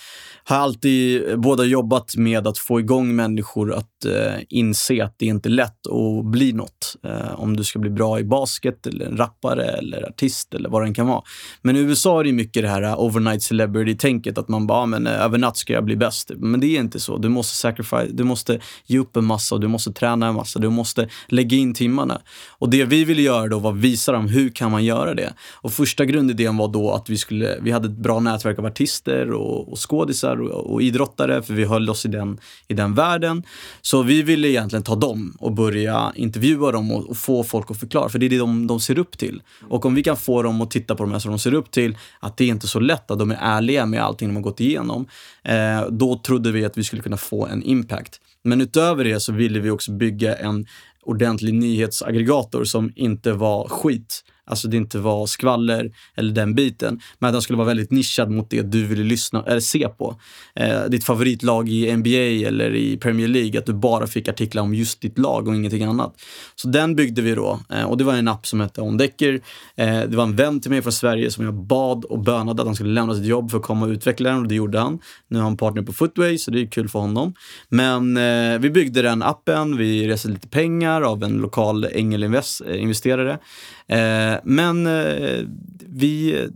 har 0.44 0.56
alltid 0.56 1.28
eh, 1.30 1.36
båda 1.36 1.64
jobbat 1.64 2.16
med 2.16 2.46
att 2.46 2.58
få 2.58 2.80
igång 2.80 3.16
människor 3.16 3.72
att 3.74 4.04
eh, 4.04 4.40
inse 4.48 5.04
att 5.04 5.14
det 5.18 5.26
inte 5.26 5.48
är 5.48 5.50
lätt 5.50 5.86
att 5.86 6.24
bli 6.24 6.52
något. 6.52 6.96
Eh, 7.04 7.40
om 7.40 7.56
du 7.56 7.64
ska 7.64 7.78
bli 7.78 7.90
bra 7.90 8.20
i 8.20 8.24
basket 8.24 8.86
eller 8.86 9.06
en 9.06 9.16
rappare 9.16 9.64
eller 9.64 10.08
artist 10.08 10.54
eller 10.54 10.68
vad 10.68 10.82
det 10.82 10.86
än 10.86 10.94
kan 10.94 11.06
vara. 11.06 11.22
Men 11.62 11.76
i 11.76 11.78
USA 11.78 12.20
är 12.20 12.24
det 12.24 12.32
mycket 12.32 12.62
det 12.62 12.68
här 12.68 12.82
eh, 12.82 13.00
overnight 13.00 13.42
celebrity-tänket 13.42 14.38
att 14.38 14.48
man 14.48 14.66
bara, 14.66 14.78
"Ah, 14.78 14.86
men 14.86 15.06
eh, 15.06 15.22
över 15.24 15.38
natt 15.38 15.56
ska 15.56 15.72
jag 15.72 15.84
bli 15.84 15.96
bäst. 15.96 16.30
Men 16.36 16.60
det 16.60 16.66
är 16.66 16.80
inte 16.80 17.00
så. 17.00 17.18
Du 17.18 17.28
måste 17.28 17.56
sacrifice, 17.56 18.08
du 18.12 18.24
måste 18.24 18.60
ge 18.86 18.98
upp 18.98 19.16
en 19.16 19.24
massa 19.24 19.54
och 19.54 19.60
du 19.60 19.68
måste 19.68 19.92
träna 19.92 20.26
en 20.26 20.34
massa. 20.34 20.58
Du 20.58 20.70
måste 20.70 21.08
lägga 21.28 21.56
in 21.56 21.74
timmarna. 21.74 22.20
Och 22.58 22.70
det 22.70 22.84
vi 22.84 23.04
ville 23.04 23.22
göra 23.22 23.48
då 23.48 23.58
var 23.58 23.73
visa 23.80 24.12
dem 24.12 24.28
hur 24.28 24.50
kan 24.50 24.70
man 24.70 24.84
göra 24.84 25.14
det. 25.14 25.34
Och 25.52 25.72
första 25.72 26.04
grundidén 26.04 26.56
var 26.56 26.68
då 26.68 26.92
att 26.92 27.10
vi 27.10 27.18
skulle, 27.18 27.58
vi 27.60 27.70
hade 27.70 27.88
ett 27.88 27.96
bra 27.96 28.20
nätverk 28.20 28.58
av 28.58 28.66
artister 28.66 29.30
och, 29.30 29.72
och 29.72 29.90
skådisar 29.90 30.40
och, 30.40 30.72
och 30.72 30.82
idrottare, 30.82 31.42
för 31.42 31.54
vi 31.54 31.64
höll 31.64 31.90
oss 31.90 32.06
i 32.06 32.08
den, 32.08 32.38
i 32.68 32.74
den 32.74 32.94
världen. 32.94 33.42
Så 33.82 34.02
vi 34.02 34.22
ville 34.22 34.48
egentligen 34.48 34.82
ta 34.82 34.94
dem 34.94 35.36
och 35.38 35.52
börja 35.52 36.12
intervjua 36.14 36.72
dem 36.72 36.92
och, 36.92 37.10
och 37.10 37.16
få 37.16 37.44
folk 37.44 37.70
att 37.70 37.80
förklara, 37.80 38.08
för 38.08 38.18
det 38.18 38.26
är 38.26 38.30
det 38.30 38.38
de, 38.38 38.66
de 38.66 38.80
ser 38.80 38.98
upp 38.98 39.18
till. 39.18 39.42
Och 39.68 39.86
om 39.86 39.94
vi 39.94 40.02
kan 40.02 40.16
få 40.16 40.42
dem 40.42 40.60
att 40.60 40.70
titta 40.70 40.94
på 40.94 41.02
de 41.02 41.12
här 41.12 41.18
som 41.18 41.30
de 41.30 41.38
ser 41.38 41.54
upp 41.54 41.70
till, 41.70 41.96
att 42.20 42.36
det 42.36 42.44
är 42.44 42.48
inte 42.48 42.66
så 42.66 42.80
lätt, 42.80 43.10
att 43.10 43.18
de 43.18 43.30
är 43.30 43.38
ärliga 43.40 43.86
med 43.86 44.02
allting 44.02 44.28
de 44.28 44.36
har 44.36 44.42
gått 44.42 44.60
igenom, 44.60 45.06
eh, 45.42 45.86
då 45.90 46.18
trodde 46.18 46.52
vi 46.52 46.64
att 46.64 46.78
vi 46.78 46.84
skulle 46.84 47.02
kunna 47.02 47.16
få 47.16 47.46
en 47.46 47.62
impact. 47.62 48.20
Men 48.42 48.60
utöver 48.60 49.04
det 49.04 49.20
så 49.20 49.32
ville 49.32 49.60
vi 49.60 49.70
också 49.70 49.92
bygga 49.92 50.36
en 50.36 50.66
ordentlig 51.04 51.54
nyhetsaggregator 51.54 52.64
som 52.64 52.92
inte 52.96 53.32
var 53.32 53.68
skit. 53.68 54.24
Alltså 54.46 54.68
det 54.68 54.76
inte 54.76 54.98
var 54.98 55.26
skvaller 55.26 55.90
eller 56.16 56.32
den 56.32 56.54
biten. 56.54 57.00
Men 57.18 57.28
att 57.28 57.34
den 57.34 57.42
skulle 57.42 57.56
vara 57.56 57.68
väldigt 57.68 57.90
nischad 57.90 58.30
mot 58.30 58.50
det 58.50 58.62
du 58.62 58.86
ville 58.86 59.04
lyssna 59.04 59.44
eller 59.46 59.60
se 59.60 59.88
på. 59.88 60.20
Eh, 60.54 60.84
ditt 60.84 61.04
favoritlag 61.04 61.68
i 61.68 61.96
NBA 61.96 62.48
eller 62.48 62.74
i 62.74 62.96
Premier 62.96 63.28
League. 63.28 63.58
Att 63.58 63.66
du 63.66 63.74
bara 63.74 64.06
fick 64.06 64.28
artiklar 64.28 64.62
om 64.62 64.74
just 64.74 65.00
ditt 65.00 65.18
lag 65.18 65.48
och 65.48 65.54
ingenting 65.54 65.82
annat. 65.82 66.14
Så 66.54 66.68
den 66.68 66.96
byggde 66.96 67.22
vi 67.22 67.34
då. 67.34 67.60
Eh, 67.70 67.84
och 67.84 67.96
det 67.96 68.04
var 68.04 68.14
en 68.14 68.28
app 68.28 68.46
som 68.46 68.60
hette 68.60 68.80
OnDecker. 68.80 69.40
Eh, 69.76 70.00
det 70.00 70.16
var 70.16 70.24
en 70.24 70.36
vän 70.36 70.60
till 70.60 70.70
mig 70.70 70.82
från 70.82 70.92
Sverige 70.92 71.30
som 71.30 71.44
jag 71.44 71.54
bad 71.54 72.04
och 72.04 72.18
bönade 72.18 72.62
att 72.62 72.68
han 72.68 72.74
skulle 72.74 72.90
lämna 72.90 73.14
sitt 73.14 73.26
jobb 73.26 73.50
för 73.50 73.58
att 73.58 73.64
komma 73.64 73.86
och 73.86 73.90
utveckla 73.90 74.30
den 74.30 74.38
och 74.38 74.48
det 74.48 74.54
gjorde 74.54 74.78
han. 74.78 74.98
Nu 75.28 75.38
har 75.38 75.44
han 75.44 75.56
partner 75.56 75.82
på 75.82 75.92
Footway 75.92 76.38
så 76.38 76.50
det 76.50 76.60
är 76.60 76.66
kul 76.66 76.88
för 76.88 76.98
honom. 76.98 77.34
Men 77.68 78.16
eh, 78.16 78.58
vi 78.58 78.70
byggde 78.70 79.02
den 79.02 79.22
appen, 79.22 79.76
vi 79.76 80.08
reste 80.08 80.28
lite 80.28 80.48
pengar 80.48 81.02
av 81.02 81.22
en 81.22 81.32
lokal 81.38 81.84
ängelinvesterare. 81.84 83.32
Eh, 83.32 83.38
Eh, 83.86 84.36
men 84.44 84.86
eh, 84.86 85.44
vi 85.88 86.48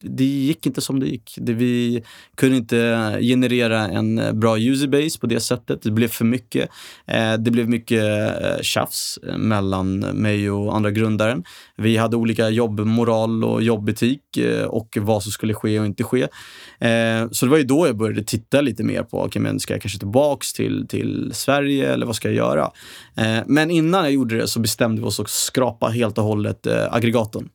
det 0.00 0.24
gick 0.24 0.66
inte 0.66 0.80
som 0.80 1.00
det 1.00 1.06
gick. 1.06 1.34
Det, 1.36 1.52
vi 1.52 2.02
kunde 2.36 2.56
inte 2.56 3.18
generera 3.20 3.88
en 3.88 4.18
eh, 4.18 4.32
bra 4.32 4.50
bra 4.50 4.58
userbase 4.58 5.18
på 5.18 5.26
det 5.26 5.40
sättet. 5.40 5.82
Det 5.82 5.90
blev 5.90 6.08
för 6.08 6.24
mycket. 6.24 6.68
Eh, 7.06 7.34
det 7.34 7.50
blev 7.50 7.68
mycket 7.68 8.02
eh, 8.42 8.62
tjafs 8.62 9.18
eh, 9.28 9.38
mellan 9.38 9.98
mig 9.98 10.50
och 10.50 10.76
andra 10.76 10.90
grundaren. 10.90 11.44
Vi 11.76 11.96
hade 11.96 12.16
olika 12.16 12.48
jobbmoral 12.48 13.44
och 13.44 13.62
jobbetik 13.62 14.36
eh, 14.36 14.64
och 14.64 14.98
vad 15.00 15.22
som 15.22 15.32
skulle 15.32 15.54
ske 15.54 15.80
och 15.80 15.86
inte 15.86 16.04
ske. 16.04 16.22
Eh, 16.80 17.30
så 17.30 17.46
det 17.46 17.50
var 17.50 17.58
ju 17.58 17.64
då 17.64 17.86
jag 17.86 17.96
började 17.96 18.24
titta 18.24 18.60
lite 18.60 18.84
mer 18.84 19.02
på, 19.02 19.24
okay, 19.24 19.42
men 19.42 19.60
ska 19.60 19.74
jag 19.74 19.82
kanske 19.82 19.98
tillbaks 19.98 20.52
till, 20.52 20.86
till 20.88 21.30
Sverige 21.32 21.92
eller 21.92 22.06
vad 22.06 22.16
ska 22.16 22.28
jag 22.28 22.36
göra? 22.36 22.70
Eh, 23.16 23.42
men 23.46 23.70
innan 23.70 24.04
jag 24.04 24.12
gjorde 24.12 24.36
det 24.36 24.48
så 24.48 24.60
bestämde 24.60 25.02
vi 25.02 25.08
oss 25.08 25.20
att 25.20 25.30
skrapa 25.30 25.88
helt 25.88 26.18
och 26.18 26.24
hållet 26.24 26.66
eh, 26.66 26.94
aggregatorn. 26.94 27.48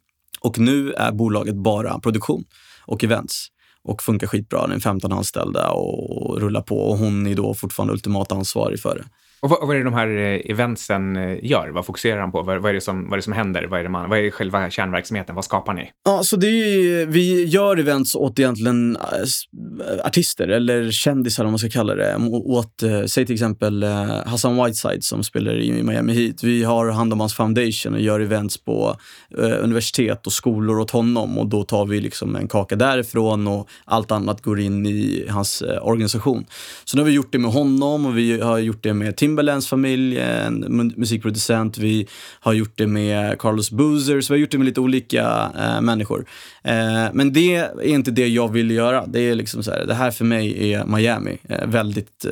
Och 0.45 0.59
nu 0.59 0.93
är 0.93 1.11
bolaget 1.11 1.55
bara 1.55 1.99
produktion 1.99 2.43
och 2.85 3.03
events 3.03 3.47
och 3.83 4.03
funkar 4.03 4.27
skitbra. 4.27 4.67
Den 4.67 4.75
är 4.75 4.79
15 4.79 5.11
anställda 5.11 5.69
och 5.69 6.41
rullar 6.41 6.61
på 6.61 6.89
och 6.89 6.97
hon 6.97 7.27
är 7.27 7.35
då 7.35 7.53
fortfarande 7.53 7.93
ultimat 7.93 8.31
ansvarig 8.31 8.79
för 8.79 8.95
det. 8.95 9.05
Och 9.39 9.49
vad, 9.49 9.67
vad 9.67 9.75
är 9.75 9.77
det 9.77 9.83
de 9.83 9.93
här 9.93 10.07
eh, 10.07 10.51
eventsen 10.51 11.15
eh, 11.15 11.37
gör? 11.43 11.69
Vad 11.69 11.85
fokuserar 11.85 12.19
han 12.21 12.31
på? 12.31 12.41
Vad, 12.41 12.61
vad, 12.61 12.69
är, 12.69 12.73
det 12.73 12.81
som, 12.81 13.03
vad 13.03 13.13
är 13.13 13.17
det 13.17 13.21
som 13.21 13.33
händer? 13.33 13.67
Vad 13.67 13.79
är, 13.79 13.83
det 13.83 13.89
man, 13.89 14.09
vad 14.09 14.19
är 14.19 14.31
själva 14.31 14.69
kärnverksamheten? 14.69 15.35
Vad 15.35 15.45
skapar 15.45 15.73
ni? 15.73 15.91
Ja, 16.05 16.23
så 16.23 16.35
det 16.35 16.47
är, 16.47 17.05
vi 17.05 17.45
gör 17.45 17.77
events 17.77 18.15
åt 18.15 18.39
egentligen 18.39 18.95
eh, 18.95 20.05
artister 20.05 20.47
eller 20.47 20.91
kändisar 20.91 21.45
om 21.45 21.51
man 21.51 21.59
ska 21.59 21.69
kalla 21.69 21.95
det. 21.95 22.15
Åt, 22.31 22.83
säg 23.07 23.25
till 23.25 23.33
exempel 23.33 23.83
Hassan 24.25 24.63
Whiteside 24.63 25.03
som 25.03 25.23
spelar 25.23 25.61
i 25.61 25.83
Miami 25.83 26.13
Heat. 26.13 26.43
Vi 26.43 26.63
har 26.63 26.89
hand 26.89 27.13
om 27.13 27.19
hans 27.19 27.33
foundation 27.33 27.93
och 27.93 28.01
gör 28.01 28.19
events 28.19 28.57
på 28.63 28.97
universitet 29.37 30.27
och 30.27 30.33
skolor 30.33 30.79
åt 30.79 30.91
honom 30.91 31.37
och 31.37 31.47
då 31.47 31.63
tar 31.63 31.85
vi 31.85 32.01
liksom 32.01 32.35
en 32.35 32.47
kaka 32.47 32.75
därifrån 32.75 33.47
och 33.47 33.69
allt 33.85 34.11
annat 34.11 34.41
går 34.41 34.59
in 34.59 34.85
i 34.85 35.25
hans 35.29 35.63
organisation. 35.81 36.45
Så 36.85 36.97
nu 36.97 37.03
har 37.03 37.07
vi 37.07 37.15
gjort 37.15 37.31
det 37.31 37.39
med 37.39 37.51
honom 37.51 38.05
och 38.05 38.17
vi 38.17 38.41
har 38.41 38.57
gjort 38.57 38.83
det 38.83 38.93
med 38.93 39.17
Timberlands 39.35 39.67
familj, 39.67 40.19
en 40.19 40.93
musikproducent. 40.95 41.77
Vi 41.77 42.07
har 42.39 42.53
gjort 42.53 42.77
det 42.77 42.87
med 42.87 43.39
Carlos 43.39 43.71
Boozer, 43.71 44.21
så 44.21 44.33
vi 44.33 44.37
har 44.37 44.41
gjort 44.41 44.51
det 44.51 44.57
med 44.57 44.65
lite 44.65 44.81
olika 44.81 45.51
eh, 45.57 45.81
människor. 45.81 46.25
Eh, 46.63 47.07
men 47.13 47.33
det 47.33 47.55
är 47.55 47.81
inte 47.83 48.11
det 48.11 48.27
jag 48.27 48.51
vill 48.51 48.71
göra. 48.71 49.05
Det 49.05 49.19
är 49.19 49.35
liksom 49.35 49.63
så 49.63 49.71
här, 49.71 49.85
det 49.85 49.93
här 49.93 50.11
för 50.11 50.25
mig 50.25 50.73
är 50.73 50.85
Miami, 50.85 51.37
eh, 51.49 51.67
väldigt 51.67 52.25
eh, 52.25 52.31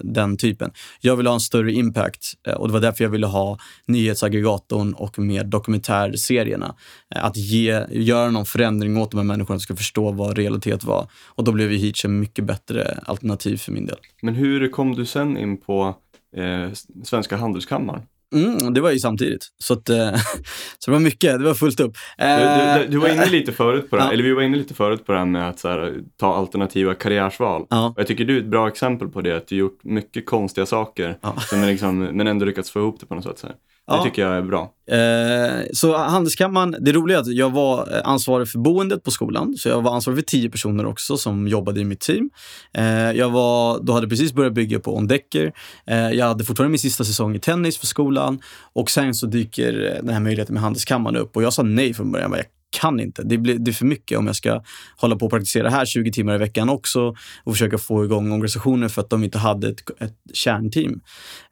den 0.00 0.36
typen. 0.36 0.70
Jag 1.00 1.16
vill 1.16 1.26
ha 1.26 1.34
en 1.34 1.40
större 1.40 1.72
impact 1.72 2.32
eh, 2.46 2.54
och 2.54 2.68
det 2.68 2.72
var 2.72 2.80
därför 2.80 3.04
jag 3.04 3.10
ville 3.10 3.26
ha 3.26 3.58
nyhetsaggregatorn 3.86 4.92
och 4.92 5.18
mer 5.18 5.44
dokumentärserierna. 5.44 6.74
Eh, 7.14 7.24
att 7.24 7.36
ge, 7.36 7.84
göra 7.90 8.30
någon 8.30 8.46
förändring 8.46 8.96
åt 8.96 9.10
de 9.10 9.16
här 9.16 9.24
människorna 9.24 9.58
som 9.58 9.60
ska 9.60 9.76
förstå 9.76 10.12
vad 10.12 10.36
realitet 10.38 10.84
var. 10.84 11.06
Och 11.26 11.44
då 11.44 11.52
blev 11.52 11.72
ju 11.72 11.78
Heach 11.78 12.04
en 12.04 12.20
mycket 12.20 12.44
bättre 12.44 12.98
alternativ 13.04 13.56
för 13.56 13.72
min 13.72 13.86
del. 13.86 13.98
Men 14.22 14.34
hur 14.34 14.68
kom 14.68 14.94
du 14.94 15.06
sen 15.06 15.36
in 15.36 15.56
på 15.56 15.96
eh, 16.36 16.72
Svenska 17.04 17.36
Handelskammaren? 17.36 18.02
Mm, 18.34 18.74
det 18.74 18.80
var 18.80 18.90
ju 18.90 18.98
samtidigt. 18.98 19.48
Så, 19.58 19.74
att, 19.74 19.88
eh, 19.88 20.14
så 20.78 20.90
det 20.90 20.92
var 20.92 20.98
mycket, 20.98 21.38
det 21.38 21.44
var 21.44 21.54
fullt 21.54 21.80
upp. 21.80 21.96
Du, 22.18 22.84
du, 22.84 22.86
du 22.90 22.98
var 22.98 23.08
inne 23.08 23.26
lite 23.30 23.52
förut 23.52 23.90
på 23.90 23.96
det, 23.96 24.02
ja. 24.02 24.12
eller 24.12 24.22
vi 24.22 24.32
var 24.32 24.42
inne 24.42 24.56
lite 24.56 24.74
förut 24.74 25.06
på 25.06 25.12
det 25.12 25.18
här 25.18 25.26
med 25.26 25.48
att 25.48 25.64
här, 25.64 26.00
ta 26.16 26.34
alternativa 26.34 26.94
karriärsval. 26.94 27.66
Ja. 27.70 27.94
Jag 27.96 28.06
tycker 28.06 28.24
du 28.24 28.36
är 28.36 28.40
ett 28.40 28.46
bra 28.46 28.68
exempel 28.68 29.08
på 29.08 29.20
det, 29.20 29.36
att 29.36 29.46
du 29.46 29.56
gjort 29.56 29.84
mycket 29.84 30.26
konstiga 30.26 30.66
saker, 30.66 31.18
ja. 31.20 31.36
liksom, 31.66 31.98
men 31.98 32.26
ändå 32.26 32.44
lyckats 32.44 32.70
få 32.70 32.78
ihop 32.78 33.00
det 33.00 33.06
på 33.06 33.14
något 33.14 33.38
sätt. 33.38 33.56
Det 33.88 33.94
ja. 33.94 34.04
tycker 34.04 34.22
jag 34.22 34.36
är 34.36 34.42
bra. 34.42 34.72
Eh, 34.90 35.66
så 35.72 35.96
Handelskammaren, 35.96 36.76
det 36.80 36.92
roliga 36.92 37.16
är 37.16 37.20
att 37.20 37.34
jag 37.34 37.50
var 37.50 38.00
ansvarig 38.04 38.48
för 38.48 38.58
boendet 38.58 39.02
på 39.02 39.10
skolan. 39.10 39.54
Så 39.56 39.68
jag 39.68 39.82
var 39.82 39.94
ansvarig 39.94 40.18
för 40.18 40.22
tio 40.24 40.50
personer 40.50 40.86
också 40.86 41.16
som 41.16 41.48
jobbade 41.48 41.80
i 41.80 41.84
mitt 41.84 42.00
team. 42.00 42.30
Eh, 42.74 43.12
jag 43.12 43.30
var, 43.30 43.80
då 43.82 43.92
hade 43.92 44.08
precis 44.08 44.32
börjat 44.32 44.52
bygga 44.52 44.80
på 44.80 44.96
Ondecker. 44.96 45.52
Eh, 45.86 46.10
jag 46.10 46.26
hade 46.26 46.44
fortfarande 46.44 46.70
min 46.70 46.78
sista 46.78 47.04
säsong 47.04 47.36
i 47.36 47.38
tennis 47.38 47.78
för 47.78 47.86
skolan. 47.86 48.40
Och 48.72 48.90
sen 48.90 49.14
så 49.14 49.26
dyker 49.26 49.72
den 50.02 50.08
här 50.08 50.20
möjligheten 50.20 50.54
med 50.54 50.62
Handelskammaren 50.62 51.16
upp. 51.16 51.36
Och 51.36 51.42
jag 51.42 51.52
sa 51.52 51.62
nej 51.62 51.94
från 51.94 52.12
början. 52.12 52.32
Jag 52.32 52.44
kan 52.72 53.00
inte. 53.00 53.22
Det, 53.22 53.38
blir, 53.38 53.58
det 53.58 53.70
är 53.70 53.72
för 53.72 53.84
mycket 53.84 54.18
om 54.18 54.26
jag 54.26 54.36
ska 54.36 54.62
hålla 54.96 55.16
på 55.16 55.24
och 55.24 55.30
praktisera 55.30 55.70
här 55.70 55.84
20 55.86 56.12
timmar 56.12 56.34
i 56.34 56.38
veckan 56.38 56.68
också 56.68 57.14
och 57.44 57.52
försöka 57.52 57.78
få 57.78 58.04
igång 58.04 58.32
organisationen 58.32 58.90
för 58.90 59.02
att 59.02 59.10
de 59.10 59.24
inte 59.24 59.38
hade 59.38 59.68
ett, 59.68 60.00
ett 60.00 60.16
kärnteam. 60.34 61.00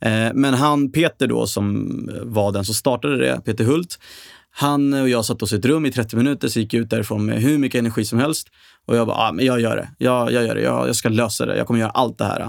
Eh, 0.01 0.29
men 0.35 0.55
han, 0.55 0.93
Peter 0.93 1.27
då, 1.27 1.47
som 1.47 1.91
var 2.23 2.53
den 2.53 2.65
som 2.65 2.75
startade 2.75 3.19
det, 3.19 3.41
Peter 3.45 3.65
Hult, 3.65 3.99
han 4.51 4.93
och 4.93 5.09
jag 5.09 5.25
satt 5.25 5.43
oss 5.43 5.53
i 5.53 5.57
ett 5.57 5.65
rum 5.65 5.87
i 5.87 5.93
30 5.93 6.17
minuter, 6.17 6.49
så 6.49 6.61
gick 6.61 6.75
jag 6.75 6.81
ut 6.83 6.91
därifrån 6.91 7.27
med 7.27 7.43
hur 7.43 7.59
mycket 7.59 7.79
energi 7.79 8.05
som 8.05 8.19
helst. 8.19 8.49
Och 8.87 8.97
jag 8.97 9.07
bara, 9.07 9.17
ah, 9.17 9.33
men 9.33 9.45
jag 9.45 9.61
gör 9.61 9.77
det. 9.77 9.89
Jag, 9.99 10.33
jag 10.33 10.45
gör 10.45 10.55
det. 10.55 10.61
Jag, 10.61 10.89
jag 10.89 10.97
ska 10.97 11.09
lösa 11.09 11.47
det. 11.47 11.57
Jag 11.57 11.67
kommer 11.67 11.81
göra 11.81 11.91
allt 11.91 12.19
det 12.19 12.25
här. 12.25 12.41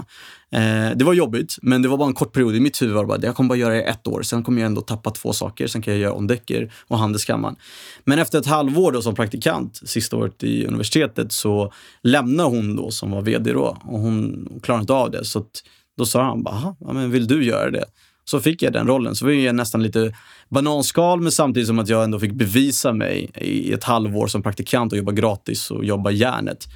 Eh, 0.52 0.96
det 0.96 1.04
var 1.04 1.12
jobbigt, 1.12 1.56
men 1.62 1.82
det 1.82 1.88
var 1.88 1.96
bara 1.96 2.08
en 2.08 2.14
kort 2.14 2.32
period. 2.32 2.56
I 2.56 2.60
mitt 2.60 2.82
huvud 2.82 2.94
var 2.94 3.02
det 3.02 3.08
bara, 3.08 3.18
jag 3.22 3.36
kommer 3.36 3.48
bara 3.48 3.58
göra 3.58 3.74
det 3.74 3.80
i 3.80 3.84
ett 3.84 4.06
år. 4.06 4.22
Sen 4.22 4.42
kommer 4.42 4.60
jag 4.60 4.66
ändå 4.66 4.80
tappa 4.80 5.10
två 5.10 5.32
saker. 5.32 5.66
Sen 5.66 5.82
kan 5.82 5.94
jag 5.94 6.00
göra 6.00 6.12
omdäcker 6.12 6.72
och 6.88 6.98
Handelskammaren. 6.98 7.56
Men 8.04 8.18
efter 8.18 8.38
ett 8.38 8.46
halvår 8.46 8.92
då 8.92 9.02
som 9.02 9.14
praktikant, 9.14 9.80
sista 9.84 10.16
året 10.16 10.42
i 10.42 10.66
universitetet, 10.66 11.32
så 11.32 11.72
lämnade 12.02 12.48
hon 12.48 12.76
då 12.76 12.90
som 12.90 13.10
var 13.10 13.22
vd 13.22 13.52
då. 13.52 13.78
Och 13.84 13.98
hon 13.98 14.48
klarade 14.62 14.80
inte 14.80 14.92
av 14.92 15.10
det. 15.10 15.24
Så 15.24 15.44
då 15.98 16.06
sa 16.06 16.22
han 16.22 16.42
bara, 16.42 16.76
men 16.80 17.10
vill 17.10 17.26
du 17.26 17.44
göra 17.44 17.70
det? 17.70 17.84
Så 18.24 18.40
fick 18.40 18.62
jag 18.62 18.72
den 18.72 18.86
rollen. 18.86 19.14
Så 19.14 19.24
var 19.24 19.32
jag 19.32 19.54
nästan 19.54 19.82
lite 19.82 20.14
bananskal, 20.52 21.20
men 21.20 21.32
samtidigt 21.32 21.66
som 21.66 21.78
att 21.78 21.88
jag 21.88 22.04
ändå 22.04 22.18
fick 22.18 22.32
bevisa 22.32 22.92
mig 22.92 23.30
i 23.34 23.72
ett 23.72 23.84
halvår 23.84 24.26
som 24.26 24.42
praktikant 24.42 24.92
och 24.92 24.98
jobba 24.98 25.12
gratis 25.12 25.70
och 25.70 25.84
jobba 25.84 26.10
järnet. 26.10 26.68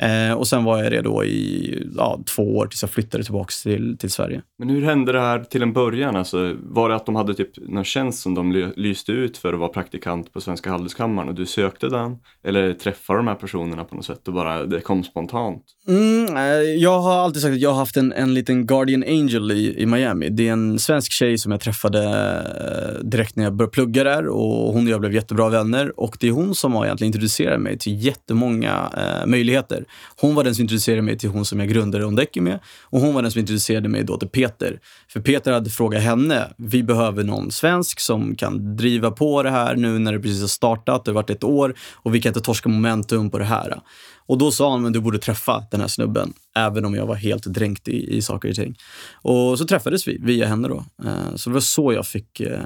Eh, 0.00 0.32
och 0.32 0.48
sen 0.48 0.64
var 0.64 0.82
jag 0.82 0.92
det 0.92 1.02
då 1.02 1.24
i 1.24 1.86
ja, 1.96 2.20
två 2.36 2.56
år 2.56 2.66
tills 2.66 2.82
jag 2.82 2.90
flyttade 2.90 3.24
tillbaka 3.24 3.52
till, 3.62 3.96
till 3.98 4.10
Sverige. 4.10 4.42
Men 4.58 4.68
hur 4.68 4.82
hände 4.82 5.12
det 5.12 5.20
här 5.20 5.38
till 5.38 5.62
en 5.62 5.72
början? 5.72 6.16
Alltså, 6.16 6.56
var 6.62 6.88
det 6.88 6.94
att 6.94 7.06
de 7.06 7.14
hade 7.14 7.34
typ 7.34 7.50
någon 7.68 7.84
tjänst 7.84 8.22
som 8.22 8.34
de 8.34 8.72
lyste 8.76 9.12
ut 9.12 9.38
för 9.38 9.52
att 9.52 9.58
vara 9.58 9.68
praktikant 9.68 10.32
på 10.32 10.40
Svenska 10.40 10.70
Handelskammaren 10.70 11.28
och 11.28 11.34
du 11.34 11.46
sökte 11.46 11.88
den? 11.88 12.16
Eller 12.44 12.72
träffade 12.72 13.18
de 13.18 13.26
här 13.26 13.34
personerna 13.34 13.84
på 13.84 13.94
något 13.94 14.04
sätt 14.04 14.28
och 14.28 14.34
bara 14.34 14.66
det 14.66 14.80
kom 14.80 15.04
spontant? 15.04 15.64
Mm, 15.88 16.36
eh, 16.36 16.42
jag 16.62 17.00
har 17.00 17.12
alltid 17.12 17.42
sagt 17.42 17.52
att 17.52 17.60
jag 17.60 17.70
har 17.70 17.78
haft 17.78 17.96
en, 17.96 18.12
en 18.12 18.34
liten 18.34 18.66
Guardian 18.66 19.02
Angel 19.02 19.52
i, 19.52 19.82
i 19.82 19.86
Miami. 19.86 20.28
Det 20.28 20.48
är 20.48 20.52
en 20.52 20.78
svensk 20.78 21.12
tjej 21.12 21.38
som 21.38 21.52
jag 21.52 21.60
träffade 21.60 22.04
eh, 22.04 23.04
direkt 23.20 23.36
när 23.36 23.44
jag 23.44 23.54
började 23.54 23.72
plugga 23.72 24.04
där 24.04 24.28
och 24.28 24.72
hon 24.72 24.84
och 24.86 24.92
jag 24.92 25.00
blev 25.00 25.14
jättebra 25.14 25.48
vänner. 25.48 26.00
Och 26.00 26.16
det 26.20 26.28
är 26.28 26.32
hon 26.32 26.54
som 26.54 26.74
har 26.74 26.84
egentligen 26.84 27.08
introducerat 27.08 27.60
mig 27.60 27.78
till 27.78 28.04
jättemånga 28.04 28.90
eh, 28.96 29.26
möjligheter. 29.26 29.84
Hon 30.16 30.34
var 30.34 30.44
den 30.44 30.54
som 30.54 30.62
introducerade 30.62 31.02
mig 31.02 31.18
till 31.18 31.28
hon 31.28 31.44
som 31.44 31.60
jag 31.60 31.68
grundade 31.68 32.04
Ondeki 32.04 32.40
med 32.40 32.58
och 32.82 33.00
hon 33.00 33.14
var 33.14 33.22
den 33.22 33.30
som 33.30 33.40
introducerade 33.40 33.88
mig 33.88 34.04
då 34.04 34.16
till 34.16 34.28
Peter. 34.28 34.80
För 35.12 35.20
Peter 35.20 35.52
hade 35.52 35.70
frågat 35.70 36.02
henne, 36.02 36.52
vi 36.56 36.82
behöver 36.82 37.24
någon 37.24 37.50
svensk 37.50 38.00
som 38.00 38.36
kan 38.36 38.76
driva 38.76 39.10
på 39.10 39.42
det 39.42 39.50
här 39.50 39.76
nu 39.76 39.98
när 39.98 40.12
det 40.12 40.20
precis 40.20 40.40
har 40.40 40.48
startat, 40.48 41.04
det 41.04 41.10
har 41.10 41.14
varit 41.14 41.30
ett 41.30 41.44
år 41.44 41.74
och 41.94 42.14
vi 42.14 42.20
kan 42.20 42.30
inte 42.30 42.40
torska 42.40 42.68
momentum 42.68 43.30
på 43.30 43.38
det 43.38 43.44
här. 43.44 43.80
Och 44.26 44.38
då 44.38 44.50
sa 44.50 44.70
han, 44.70 44.82
men 44.82 44.92
du 44.92 45.00
borde 45.00 45.18
träffa 45.18 45.64
den 45.70 45.80
här 45.80 45.88
snubben, 45.88 46.32
även 46.56 46.84
om 46.84 46.94
jag 46.94 47.06
var 47.06 47.14
helt 47.14 47.44
dränkt 47.44 47.88
i, 47.88 48.16
i 48.16 48.22
saker 48.22 48.48
och 48.48 48.54
ting. 48.54 48.76
Och 49.22 49.58
så 49.58 49.64
träffades 49.64 50.08
vi 50.08 50.18
via 50.18 50.46
henne 50.46 50.68
då. 50.68 50.84
Eh, 51.04 51.34
så 51.36 51.50
det 51.50 51.54
var 51.54 51.60
så 51.60 51.92
jag 51.92 52.06
fick 52.06 52.40
eh, 52.40 52.60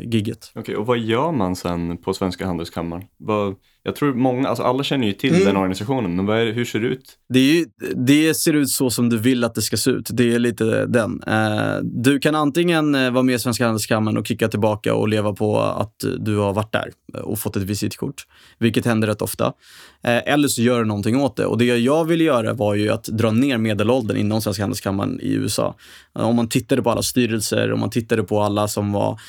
gigget. 0.00 0.50
Okej, 0.50 0.60
okay, 0.60 0.74
och 0.74 0.86
vad 0.86 0.98
gör 0.98 1.32
man 1.32 1.56
sen 1.56 1.96
på 1.96 2.14
Svenska 2.14 2.46
Handelskammaren? 2.46 3.04
Vad, 3.16 3.54
jag 3.82 3.96
tror 3.96 4.14
många, 4.14 4.48
alltså 4.48 4.62
alla 4.62 4.82
känner 4.84 5.06
ju 5.06 5.12
till 5.12 5.34
mm. 5.34 5.44
den 5.44 5.56
organisationen, 5.56 6.16
men 6.16 6.28
är 6.28 6.52
hur 6.52 6.64
ser 6.64 6.80
det 6.80 6.86
ut? 6.86 7.18
Det, 7.28 7.60
är, 7.60 7.66
det 7.94 8.34
ser 8.34 8.52
ut 8.52 8.70
så 8.70 8.90
som 8.90 9.08
du 9.08 9.18
vill 9.18 9.44
att 9.44 9.54
det 9.54 9.62
ska 9.62 9.76
se 9.76 9.90
ut. 9.90 10.08
Det 10.12 10.34
är 10.34 10.38
lite 10.38 10.86
den. 10.86 11.22
Eh, 11.26 11.76
du 11.82 12.18
kan 12.18 12.34
antingen 12.34 12.94
eh, 12.94 13.10
vara 13.10 13.22
med 13.22 13.34
i 13.34 13.38
Svenska 13.38 13.64
Handelskammaren 13.64 14.16
och 14.16 14.26
kicka 14.26 14.48
tillbaka 14.48 14.94
och 14.94 15.08
leva 15.08 15.32
på 15.32 15.60
att 15.60 15.94
du 16.18 16.36
har 16.36 16.52
varit 16.52 16.72
där 16.72 16.90
och 17.22 17.38
fått 17.38 17.56
ett 17.56 17.62
visitkort, 17.62 18.26
vilket 18.58 18.84
händer 18.84 19.08
rätt 19.08 19.22
ofta. 19.22 19.52
Eh, 20.02 20.32
eller 20.32 20.48
så 20.48 20.62
gör 20.62 20.78
du 20.78 20.84
någonting 20.84 21.20
åt 21.20 21.36
det. 21.36 21.46
Och 21.46 21.58
det 21.58 21.64
jag 21.64 22.04
ville 22.04 22.24
göra 22.24 22.52
var 22.52 22.74
ju 22.74 22.90
att 22.90 23.04
dra 23.04 23.30
ner 23.30 23.58
medelåldern 23.58 24.16
inom 24.16 24.40
Svenska 24.40 24.62
Handelskammaren 24.62 25.20
i 25.20 25.32
USA. 25.32 25.74
Om 26.12 26.36
man 26.36 26.48
tittade 26.48 26.82
på 26.82 26.90
alla 26.90 27.02
styrelser, 27.02 27.72
om 27.72 27.80
man 27.80 27.90
tittade 27.90 28.22
på 28.22 28.40
alla 28.40 28.68
som 28.68 28.92
var 28.92 29.20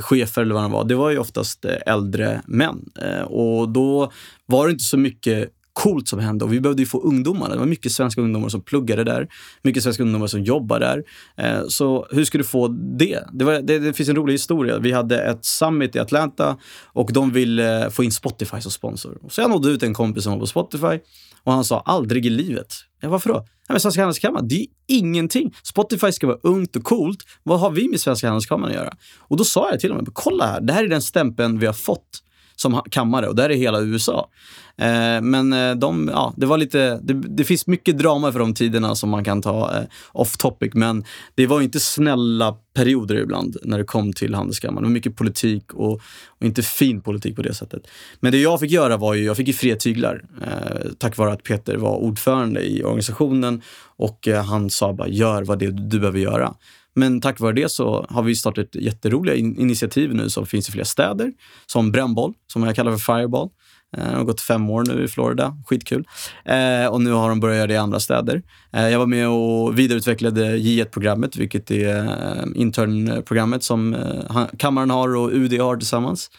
chefer 0.00 0.42
eller 0.42 0.54
vad 0.54 0.64
det 0.64 0.68
var, 0.68 0.84
det 0.84 0.94
var 0.94 1.10
ju 1.10 1.18
oftast 1.18 1.64
äldre 1.86 2.42
män. 2.46 2.84
Och 3.26 3.68
då 3.68 4.03
var 4.46 4.66
det 4.66 4.72
inte 4.72 4.84
så 4.84 4.98
mycket 4.98 5.50
coolt 5.74 6.08
som 6.08 6.18
hände 6.18 6.44
och 6.44 6.52
vi 6.52 6.60
behövde 6.60 6.82
ju 6.82 6.86
få 6.86 7.00
ungdomarna. 7.00 7.54
Det 7.54 7.60
var 7.60 7.66
mycket 7.66 7.92
svenska 7.92 8.20
ungdomar 8.20 8.48
som 8.48 8.60
pluggade 8.60 9.04
där, 9.04 9.28
mycket 9.62 9.82
svenska 9.82 10.02
ungdomar 10.02 10.26
som 10.26 10.42
jobbar 10.42 10.80
där. 10.80 11.04
Eh, 11.36 11.66
så 11.68 12.06
hur 12.10 12.24
ska 12.24 12.38
du 12.38 12.44
få 12.44 12.68
det? 12.68 13.24
Det, 13.32 13.44
var, 13.44 13.52
det? 13.52 13.78
det, 13.78 13.92
finns 13.92 14.08
en 14.08 14.16
rolig 14.16 14.34
historia. 14.34 14.78
Vi 14.78 14.92
hade 14.92 15.22
ett 15.22 15.44
summit 15.44 15.96
i 15.96 15.98
Atlanta 15.98 16.56
och 16.84 17.10
de 17.12 17.32
ville 17.32 17.90
få 17.90 18.04
in 18.04 18.12
Spotify 18.12 18.60
som 18.60 18.70
sponsor. 18.70 19.18
Så 19.28 19.40
jag 19.40 19.50
nådde 19.50 19.70
ut 19.70 19.82
en 19.82 19.94
kompis 19.94 20.24
som 20.24 20.32
var 20.32 20.40
på 20.40 20.46
Spotify 20.46 20.98
och 21.44 21.52
han 21.52 21.64
sa 21.64 21.80
aldrig 21.80 22.26
i 22.26 22.30
livet. 22.30 22.74
Ja, 23.00 23.08
varför 23.08 23.28
då? 23.28 23.36
Nej, 23.36 23.46
men 23.68 23.80
Svenska 23.80 24.00
Handelskammaren, 24.00 24.48
det 24.48 24.60
är 24.60 24.66
ingenting. 24.86 25.54
Spotify 25.62 26.12
ska 26.12 26.26
vara 26.26 26.38
ungt 26.42 26.76
och 26.76 26.84
coolt. 26.84 27.18
Vad 27.42 27.60
har 27.60 27.70
vi 27.70 27.88
med 27.88 28.00
Svenska 28.00 28.26
Handelskammaren 28.26 28.70
att 28.70 28.78
göra? 28.78 28.94
Och 29.18 29.36
då 29.36 29.44
sa 29.44 29.70
jag 29.70 29.80
till 29.80 29.90
honom, 29.90 30.06
kolla 30.12 30.46
här, 30.46 30.60
det 30.60 30.72
här 30.72 30.84
är 30.84 30.88
den 30.88 31.02
stämpeln 31.02 31.58
vi 31.58 31.66
har 31.66 31.72
fått 31.72 32.20
som 32.56 32.82
kammare 32.90 33.28
och 33.28 33.36
där 33.36 33.50
är 33.50 33.54
hela 33.54 33.80
USA. 33.80 34.28
Eh, 34.76 35.20
men 35.22 35.52
eh, 35.52 35.74
de, 35.74 36.10
ja, 36.12 36.34
det 36.36 36.46
var 36.46 36.58
lite, 36.58 37.00
det, 37.02 37.14
det, 37.14 37.44
finns 37.44 37.66
mycket 37.66 37.98
drama 37.98 38.32
för 38.32 38.38
de 38.38 38.54
tiderna 38.54 38.94
som 38.94 39.10
man 39.10 39.24
kan 39.24 39.42
ta 39.42 39.76
eh, 39.76 39.84
off 40.12 40.36
topic, 40.36 40.74
men 40.74 41.04
det 41.34 41.46
var 41.46 41.60
inte 41.60 41.80
snälla 41.80 42.56
perioder 42.74 43.14
ibland 43.14 43.56
när 43.62 43.78
det 43.78 43.84
kom 43.84 44.12
till 44.12 44.34
Handelskammaren. 44.34 44.82
Det 44.82 44.88
var 44.88 44.92
mycket 44.92 45.16
politik 45.16 45.74
och, 45.74 45.92
och, 46.28 46.42
inte 46.44 46.62
fin 46.62 47.00
politik 47.00 47.36
på 47.36 47.42
det 47.42 47.54
sättet. 47.54 47.86
Men 48.20 48.32
det 48.32 48.38
jag 48.38 48.60
fick 48.60 48.70
göra 48.70 48.96
var 48.96 49.14
ju, 49.14 49.24
jag 49.24 49.36
fick 49.36 49.46
ju 49.46 49.54
fria 49.54 49.76
tyglar 49.76 50.24
eh, 50.42 50.90
tack 50.98 51.16
vare 51.16 51.32
att 51.32 51.42
Peter 51.42 51.76
var 51.76 51.96
ordförande 51.96 52.60
i 52.60 52.84
organisationen 52.84 53.62
och 53.96 54.28
eh, 54.28 54.44
han 54.44 54.70
sa 54.70 54.92
bara 54.92 55.08
gör 55.08 55.42
vad 55.42 55.58
det 55.58 55.70
du 55.70 56.00
behöver 56.00 56.18
göra. 56.18 56.54
Men 56.94 57.20
tack 57.20 57.40
vare 57.40 57.52
det 57.52 57.68
så 57.68 58.06
har 58.08 58.22
vi 58.22 58.36
startat 58.36 58.74
jätteroliga 58.74 59.34
in 59.34 59.58
initiativ 59.58 60.14
nu 60.14 60.30
som 60.30 60.46
finns 60.46 60.68
i 60.68 60.72
flera 60.72 60.84
städer. 60.84 61.32
Som 61.66 61.92
Brännboll, 61.92 62.34
som 62.46 62.62
jag 62.62 62.76
kallar 62.76 62.92
för 62.96 62.98
Fireball. 62.98 63.48
Eh, 63.96 64.04
de 64.04 64.14
har 64.14 64.24
gått 64.24 64.40
fem 64.40 64.70
år 64.70 64.84
nu 64.88 65.04
i 65.04 65.08
Florida. 65.08 65.56
Skitkul. 65.66 66.04
Eh, 66.44 66.86
och 66.86 67.00
nu 67.00 67.12
har 67.12 67.28
de 67.28 67.40
börjat 67.40 67.56
göra 67.56 67.66
det 67.66 67.74
i 67.74 67.76
andra 67.76 68.00
städer. 68.00 68.42
Eh, 68.72 68.88
jag 68.88 68.98
var 68.98 69.06
med 69.06 69.28
och 69.28 69.78
vidareutvecklade 69.78 70.56
J1-programmet, 70.56 71.36
vilket 71.36 71.70
är 71.70 71.98
eh, 71.98 72.44
internprogrammet 72.54 73.62
som 73.62 73.94
eh, 73.94 74.46
kammaren 74.58 74.90
har 74.90 75.16
och 75.16 75.30
UD 75.32 75.60
har 75.60 75.76
tillsammans. 75.76 76.30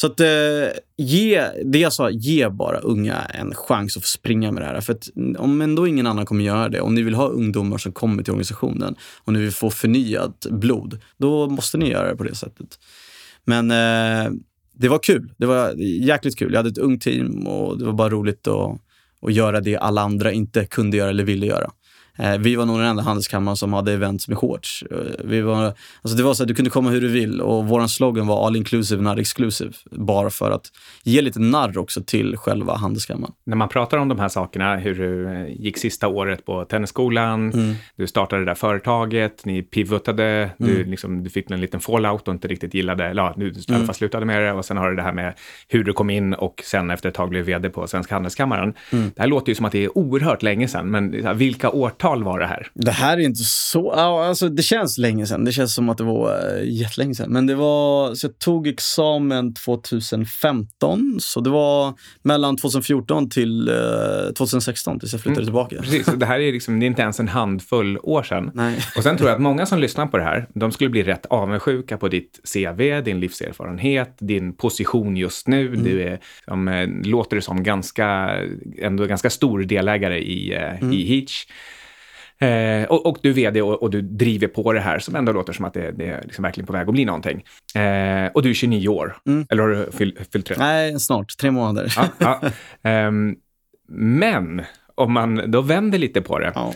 Så 0.00 0.06
att, 0.06 0.20
eh, 0.20 0.26
ge, 0.96 1.44
det 1.64 1.78
jag 1.78 1.92
sa, 1.92 2.10
ge 2.10 2.48
bara 2.48 2.78
unga 2.78 3.18
en 3.18 3.54
chans 3.54 3.96
att 3.96 4.02
få 4.02 4.08
springa 4.08 4.52
med 4.52 4.62
det 4.62 4.66
här. 4.66 4.80
För 4.80 4.92
att 4.92 5.08
om 5.38 5.60
ändå 5.60 5.86
ingen 5.86 6.06
annan 6.06 6.26
kommer 6.26 6.44
göra 6.44 6.68
det, 6.68 6.80
om 6.80 6.94
ni 6.94 7.02
vill 7.02 7.14
ha 7.14 7.28
ungdomar 7.28 7.78
som 7.78 7.92
kommer 7.92 8.22
till 8.22 8.32
organisationen 8.32 8.96
och 9.24 9.32
ni 9.32 9.38
vill 9.38 9.52
få 9.52 9.70
förnyat 9.70 10.46
blod, 10.50 11.00
då 11.16 11.48
måste 11.48 11.78
ni 11.78 11.90
göra 11.90 12.10
det 12.10 12.16
på 12.16 12.24
det 12.24 12.34
sättet. 12.34 12.78
Men 13.44 13.70
eh, 13.70 14.32
det 14.72 14.88
var 14.88 14.98
kul. 14.98 15.32
Det 15.36 15.46
var 15.46 15.72
jäkligt 15.80 16.38
kul. 16.38 16.52
Jag 16.52 16.58
hade 16.58 16.68
ett 16.68 16.78
ungt 16.78 17.02
team 17.02 17.46
och 17.46 17.78
det 17.78 17.84
var 17.84 17.92
bara 17.92 18.10
roligt 18.10 18.46
att, 18.46 18.80
att 19.22 19.32
göra 19.32 19.60
det 19.60 19.76
alla 19.76 20.00
andra 20.00 20.32
inte 20.32 20.64
kunde 20.64 20.96
göra 20.96 21.10
eller 21.10 21.24
ville 21.24 21.46
göra. 21.46 21.70
Eh, 22.18 22.38
vi 22.38 22.56
var 22.56 22.66
nog 22.66 22.78
den 22.78 22.86
enda 22.86 23.02
handelskammaren 23.02 23.56
som 23.56 23.72
hade 23.72 23.92
events 23.92 24.28
med 24.28 24.38
shorts. 24.38 24.84
Eh, 24.90 24.96
vi 25.24 25.40
var, 25.40 25.64
alltså 26.02 26.16
det 26.16 26.22
var 26.22 26.34
så 26.34 26.42
att 26.42 26.48
du 26.48 26.54
kunde 26.54 26.70
komma 26.70 26.90
hur 26.90 27.00
du 27.00 27.08
vill 27.08 27.40
och 27.40 27.66
vår 27.66 27.86
slogan 27.86 28.26
var 28.26 28.46
all 28.46 28.56
inclusive, 28.56 29.02
not 29.02 29.18
exclusive. 29.18 29.72
Bara 29.90 30.30
för 30.30 30.50
att 30.50 30.72
ge 31.02 31.20
lite 31.20 31.40
narr 31.40 31.78
också 31.78 32.02
till 32.02 32.36
själva 32.36 32.76
handelskammaren. 32.76 33.34
När 33.46 33.56
man 33.56 33.68
pratar 33.68 33.98
om 33.98 34.08
de 34.08 34.18
här 34.18 34.28
sakerna, 34.28 34.76
hur 34.76 34.94
du 34.94 35.28
eh, 35.28 35.46
gick 35.48 35.78
sista 35.78 36.08
året 36.08 36.46
på 36.46 36.64
tennisskolan, 36.64 37.52
mm. 37.52 37.74
du 37.96 38.06
startade 38.06 38.42
det 38.42 38.46
där 38.46 38.54
företaget, 38.54 39.44
ni 39.44 39.62
pivotade, 39.62 40.24
mm. 40.24 40.52
du, 40.56 40.84
liksom, 40.84 41.24
du 41.24 41.30
fick 41.30 41.50
en 41.50 41.60
liten 41.60 41.80
fallout 41.80 42.28
och 42.28 42.34
inte 42.34 42.48
riktigt 42.48 42.74
gillade, 42.74 43.04
eller 43.04 43.22
ja, 43.22 43.34
du 43.36 43.46
i 43.46 43.52
alla 43.68 43.76
mm. 43.76 43.86
fall 43.86 43.94
slutade 43.94 44.26
med 44.26 44.42
det 44.42 44.52
och 44.52 44.64
sen 44.64 44.76
har 44.76 44.90
du 44.90 44.96
det 44.96 45.02
här 45.02 45.12
med 45.12 45.34
hur 45.68 45.84
du 45.84 45.92
kom 45.92 46.10
in 46.10 46.34
och 46.34 46.62
sen 46.64 46.90
efter 46.90 47.08
ett 47.08 47.14
tag 47.14 47.28
blev 47.28 47.44
vd 47.44 47.70
på 47.70 47.86
Svenska 47.86 48.14
Handelskammaren. 48.14 48.74
Mm. 48.92 49.10
Det 49.16 49.22
här 49.22 49.28
låter 49.28 49.48
ju 49.48 49.54
som 49.54 49.64
att 49.64 49.72
det 49.72 49.84
är 49.84 49.98
oerhört 49.98 50.42
länge 50.42 50.68
sedan, 50.68 50.90
men 50.90 51.36
vilka 51.38 51.70
årtal 51.70 52.05
årtal 52.06 52.24
var 52.24 52.38
det 52.38 52.46
här? 52.46 52.68
Det 52.74 52.90
här 52.90 53.18
är 53.18 53.20
inte 53.20 53.42
så... 53.44 53.90
Alltså, 53.90 54.48
det 54.48 54.62
känns 54.62 54.98
länge 54.98 55.26
sedan. 55.26 55.44
Det 55.44 55.52
känns 55.52 55.74
som 55.74 55.88
att 55.88 55.98
det 55.98 56.04
var 56.04 56.28
uh, 56.28 56.70
jättelänge 56.70 57.14
sedan. 57.14 57.32
Men 57.32 57.46
det 57.46 57.54
var... 57.54 58.14
Så 58.14 58.26
jag 58.26 58.38
tog 58.38 58.68
examen 58.68 59.54
2015. 59.54 61.16
Så 61.20 61.40
det 61.40 61.50
var 61.50 61.94
mellan 62.22 62.56
2014 62.56 63.30
till 63.30 63.68
uh, 63.68 63.76
eh, 64.26 64.32
2016 64.32 65.00
tills 65.00 65.12
jag 65.12 65.20
flyttade 65.20 65.40
mm. 65.40 65.46
tillbaka. 65.46 65.76
Precis, 65.82 66.06
så 66.06 66.16
det 66.16 66.26
här 66.26 66.40
är, 66.40 66.52
liksom, 66.52 66.80
det 66.80 66.86
är 66.86 66.88
inte 66.88 67.02
ens 67.02 67.20
en 67.20 67.28
handfull 67.28 67.98
år 68.02 68.22
sedan. 68.22 68.50
Nej. 68.54 68.78
Och 68.96 69.02
sen 69.02 69.16
tror 69.16 69.28
jag 69.28 69.36
att 69.36 69.42
många 69.42 69.66
som 69.66 69.78
lyssnar 69.78 70.06
på 70.06 70.16
det 70.16 70.24
här, 70.24 70.46
de 70.54 70.72
skulle 70.72 70.90
bli 70.90 71.02
rätt 71.02 71.26
avundsjuka 71.26 71.98
på 71.98 72.08
ditt 72.08 72.40
CV, 72.54 73.00
din 73.04 73.20
livserfarenhet, 73.20 74.16
din 74.20 74.52
position 74.52 75.16
just 75.16 75.48
nu. 75.48 75.66
Mm. 75.66 75.84
Du 75.84 76.02
är, 76.02 76.18
som, 76.44 76.68
eh, 76.68 76.88
låter 77.04 77.36
det 77.36 77.42
som, 77.42 77.62
ganska, 77.62 78.30
ändå 78.78 79.06
ganska 79.06 79.30
stor 79.30 79.62
delägare 79.62 80.18
i, 80.18 80.54
mm. 80.54 80.92
i 80.92 81.04
Heach. 81.04 81.46
Eh, 82.38 82.84
och, 82.84 83.06
och, 83.06 83.18
du 83.22 83.30
är 83.30 83.34
vd 83.34 83.62
och, 83.62 83.82
och, 83.82 83.90
du 83.90 84.02
driver 84.02 84.48
på 84.48 84.72
det 84.72 84.80
här 84.80 84.98
som 84.98 85.16
ändå 85.16 85.32
låter 85.32 85.52
som 85.52 85.64
att 85.64 85.74
det, 85.74 85.90
det 85.90 86.06
är 86.06 86.22
liksom 86.22 86.42
verkligen 86.42 86.66
på 86.66 86.72
väg 86.72 86.88
att 86.88 86.94
bli 86.94 87.04
någonting. 87.04 87.44
Eh, 87.74 88.30
och 88.34 88.42
du 88.42 88.50
är 88.50 88.54
29 88.54 88.88
år, 88.88 89.16
mm. 89.26 89.46
eller 89.50 89.62
har 89.62 89.68
du 89.68 89.90
fyllt, 89.92 90.32
fyllt 90.32 90.46
30? 90.46 90.60
Nej, 90.60 91.00
snart. 91.00 91.36
Tre 91.36 91.50
månader. 91.50 91.92
Ja. 92.18 92.40
Eh, 92.82 93.10
men 93.88 94.62
om 94.94 95.12
man 95.12 95.50
då 95.50 95.60
vänder 95.60 95.98
lite 95.98 96.20
på 96.20 96.38
det. 96.38 96.52
Ja. 96.54 96.72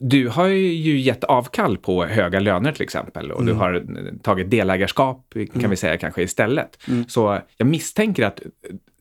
Eh, 0.00 0.06
du 0.06 0.28
har 0.28 0.46
ju 0.46 0.98
gett 0.98 1.24
avkall 1.24 1.78
på 1.78 2.04
höga 2.04 2.40
löner 2.40 2.72
till 2.72 2.82
exempel 2.82 3.32
och 3.32 3.40
mm. 3.40 3.54
du 3.54 3.60
har 3.60 3.84
tagit 4.22 4.50
delägarskap, 4.50 5.26
kan 5.32 5.46
mm. 5.54 5.70
vi 5.70 5.76
säga 5.76 5.98
kanske 5.98 6.22
istället. 6.22 6.78
Mm. 6.88 7.04
Så 7.08 7.38
jag 7.56 7.66
misstänker 7.66 8.26
att 8.26 8.40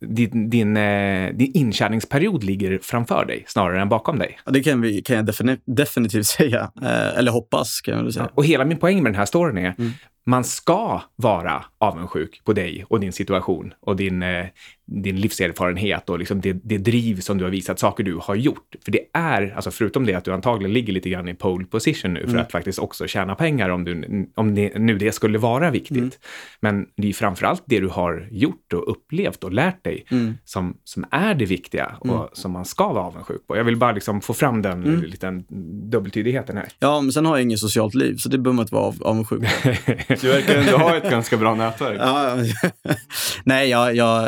din, 0.01 0.49
din, 0.49 0.77
eh, 0.77 1.33
din 1.33 1.51
inkärningsperiod 1.53 2.43
ligger 2.43 2.79
framför 2.81 3.25
dig 3.25 3.43
snarare 3.47 3.81
än 3.81 3.89
bakom 3.89 4.19
dig. 4.19 4.39
Ja, 4.45 4.51
det 4.51 4.63
kan, 4.63 4.81
vi, 4.81 5.01
kan 5.01 5.15
jag 5.15 5.25
definitivt, 5.25 5.63
definitivt 5.65 6.25
säga. 6.37 6.71
Eh, 6.81 7.17
eller 7.17 7.31
hoppas, 7.31 7.81
kan 7.81 8.03
jag 8.03 8.13
säga. 8.13 8.25
Ja, 8.25 8.31
och 8.35 8.45
hela 8.45 8.65
min 8.65 8.77
poäng 8.77 9.03
med 9.03 9.11
den 9.11 9.19
här 9.19 9.25
storyn 9.25 9.57
är, 9.57 9.75
mm. 9.77 9.91
man 10.25 10.43
ska 10.43 11.01
vara 11.15 11.65
avundsjuk 11.77 12.41
på 12.45 12.53
dig 12.53 12.85
och 12.89 12.99
din 12.99 13.13
situation 13.13 13.73
och 13.79 13.95
din, 13.95 14.23
eh, 14.23 14.45
din 14.91 15.15
livserfarenhet 15.15 16.09
och 16.09 16.19
liksom 16.19 16.41
det, 16.41 16.53
det 16.53 16.77
driv 16.77 17.19
som 17.19 17.37
du 17.37 17.43
har 17.43 17.51
visat, 17.51 17.79
saker 17.79 18.03
du 18.03 18.19
har 18.21 18.35
gjort. 18.35 18.75
För 18.85 18.91
det 18.91 19.01
är, 19.13 19.53
alltså 19.55 19.71
förutom 19.71 20.05
det 20.05 20.13
att 20.13 20.25
du 20.25 20.33
antagligen 20.33 20.73
ligger 20.73 20.93
lite 20.93 21.09
grann 21.09 21.27
i 21.27 21.33
pole 21.33 21.65
position 21.65 22.13
nu 22.13 22.19
för 22.19 22.29
mm. 22.29 22.41
att 22.41 22.51
faktiskt 22.51 22.79
också 22.79 23.07
tjäna 23.07 23.35
pengar 23.35 23.69
om, 23.69 23.83
du, 23.83 24.27
om 24.35 24.55
det, 24.55 24.79
nu 24.79 24.97
det 24.97 25.11
skulle 25.11 25.37
vara 25.37 25.71
viktigt. 25.71 25.97
Mm. 25.97 26.11
Men 26.59 26.85
det 26.97 27.09
är 27.09 27.13
framför 27.13 27.45
allt 27.45 27.63
det 27.65 27.79
du 27.79 27.87
har 27.87 28.27
gjort 28.31 28.73
och 28.73 28.91
upplevt 28.91 29.43
och 29.43 29.51
lärt 29.51 29.83
dig 29.83 30.05
mm. 30.11 30.37
som, 30.45 30.77
som 30.83 31.05
är 31.11 31.33
det 31.33 31.45
viktiga 31.45 31.95
och 31.99 32.15
mm. 32.15 32.27
som 32.33 32.51
man 32.51 32.65
ska 32.65 32.93
vara 32.93 33.03
avundsjuk 33.03 33.47
på. 33.47 33.57
Jag 33.57 33.63
vill 33.63 33.77
bara 33.77 33.91
liksom 33.91 34.21
få 34.21 34.33
fram 34.33 34.61
den 34.61 34.83
mm. 34.83 35.01
liten 35.01 35.45
dubbeltydigheten 35.89 36.57
här. 36.57 36.67
Ja, 36.79 37.01
men 37.01 37.11
sen 37.11 37.25
har 37.25 37.37
jag 37.37 37.43
inget 37.43 37.59
socialt 37.59 37.93
liv, 37.93 38.15
så 38.15 38.29
det 38.29 38.37
behöver 38.37 38.55
man 38.55 38.63
inte 38.63 38.75
vara 38.75 38.93
avundsjuk 39.01 39.41
på. 39.41 39.69
du 40.21 40.27
verkar 40.27 40.55
ändå 40.55 40.77
ha 40.77 40.95
ett 40.97 41.09
ganska 41.09 41.37
bra 41.37 41.55
nätverk. 41.55 41.97
Ja, 41.99 42.37
nej, 43.43 43.69
jag, 43.69 43.95
jag 43.95 44.27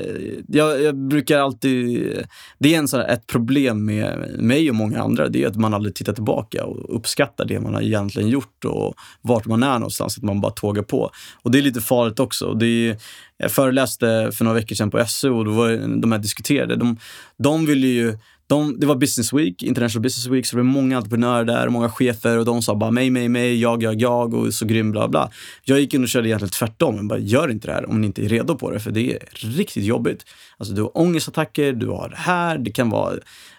Eh, 0.00 0.42
jag, 0.48 0.82
jag, 0.82 0.96
brukar 0.96 1.38
alltid... 1.38 2.26
Det 2.58 2.74
är 2.74 2.78
en 2.78 2.88
sån, 2.88 3.00
ett 3.00 3.26
problem 3.26 3.84
med 3.84 4.34
mig 4.38 4.70
och 4.70 4.76
många 4.76 5.02
andra. 5.02 5.28
Det 5.28 5.42
är 5.44 5.48
att 5.48 5.56
man 5.56 5.74
aldrig 5.74 5.94
tittar 5.94 6.12
tillbaka 6.12 6.64
och 6.64 6.96
uppskattar 6.96 7.44
det 7.44 7.60
man 7.60 7.74
har 7.74 7.82
egentligen 7.82 8.28
gjort 8.28 8.64
och 8.64 8.94
vart 9.20 9.46
man 9.46 9.62
är 9.62 9.78
någonstans. 9.78 10.18
Att 10.18 10.24
man 10.24 10.40
bara 10.40 10.52
tågar 10.52 10.82
på. 10.82 11.10
Och 11.42 11.50
det 11.50 11.58
är 11.58 11.62
lite 11.62 11.80
farligt 11.80 12.20
också. 12.20 12.54
Det 12.54 12.66
är, 12.66 12.96
jag 13.36 13.50
föreläste 13.50 14.30
för 14.32 14.44
några 14.44 14.54
veckor 14.54 14.76
sedan 14.76 14.90
på 14.90 15.04
SU 15.06 15.30
och 15.30 15.44
då 15.44 15.50
var 15.50 16.00
de 16.00 16.12
här 16.12 16.18
diskuterade. 16.18 16.76
De, 16.76 16.96
de 17.36 17.66
ville 17.66 17.86
ju 17.86 18.18
de, 18.50 18.80
det 18.80 18.86
var 18.86 18.96
Business 18.96 19.32
Week, 19.32 19.62
International 19.62 20.02
Business 20.02 20.26
Week, 20.26 20.46
så 20.46 20.56
det 20.56 20.62
var 20.62 20.70
många 20.70 20.96
entreprenörer 20.96 21.44
där, 21.44 21.68
många 21.68 21.88
chefer 21.88 22.38
och 22.38 22.44
de 22.44 22.62
sa 22.62 22.74
bara 22.74 22.90
mig, 22.90 23.10
mig, 23.10 23.28
mig, 23.28 23.60
jag, 23.60 23.82
jag, 23.82 24.00
jag 24.00 24.34
och 24.34 24.54
så 24.54 24.66
grym, 24.66 24.90
bla, 24.90 25.08
bla. 25.08 25.30
Jag 25.64 25.80
gick 25.80 25.94
in 25.94 26.02
och 26.02 26.08
körde 26.08 26.28
egentligen 26.28 26.50
tvärtom. 26.50 26.96
Jag 26.96 27.06
bara, 27.06 27.18
gör 27.18 27.50
inte 27.50 27.66
det 27.66 27.72
här 27.72 27.90
om 27.90 28.00
ni 28.00 28.06
inte 28.06 28.24
är 28.24 28.28
redo 28.28 28.54
på 28.54 28.70
det, 28.70 28.80
för 28.80 28.90
det 28.90 29.14
är 29.14 29.18
riktigt 29.32 29.84
jobbigt. 29.84 30.24
Alltså, 30.58 30.74
du 30.74 30.82
har 30.82 30.98
ångestattacker, 30.98 31.72
du 31.72 31.86
har 31.86 32.08
det 32.08 32.16
här, 32.16 32.58
det 32.58 32.70
kan 32.70 32.90
vara... 32.90 33.14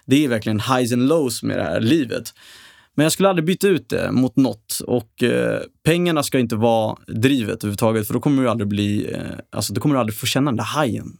Det 0.06 0.24
är 0.24 0.28
verkligen 0.28 0.60
highs 0.60 0.92
and 0.92 1.08
lows 1.08 1.42
med 1.42 1.58
det 1.58 1.64
här 1.64 1.80
livet. 1.80 2.34
Men 2.94 3.02
jag 3.02 3.12
skulle 3.12 3.28
aldrig 3.28 3.46
byta 3.46 3.68
ut 3.68 3.88
det 3.88 4.12
mot 4.12 4.36
något. 4.36 4.80
Och 4.86 5.22
eh, 5.22 5.60
pengarna 5.84 6.22
ska 6.22 6.38
inte 6.38 6.56
vara 6.56 6.96
drivet 7.06 7.64
överhuvudtaget, 7.64 8.06
för 8.06 8.14
då 8.14 8.20
kommer 8.20 8.42
du 8.42 8.48
aldrig 8.48 8.68
bli... 8.68 9.12
Eh, 9.12 9.20
alltså, 9.50 9.72
då 9.74 9.80
kommer 9.80 9.94
du 9.94 10.00
aldrig 10.00 10.18
få 10.18 10.26
känna 10.26 10.50
den 10.50 10.56
där 10.56 10.64
hajen 10.64 11.16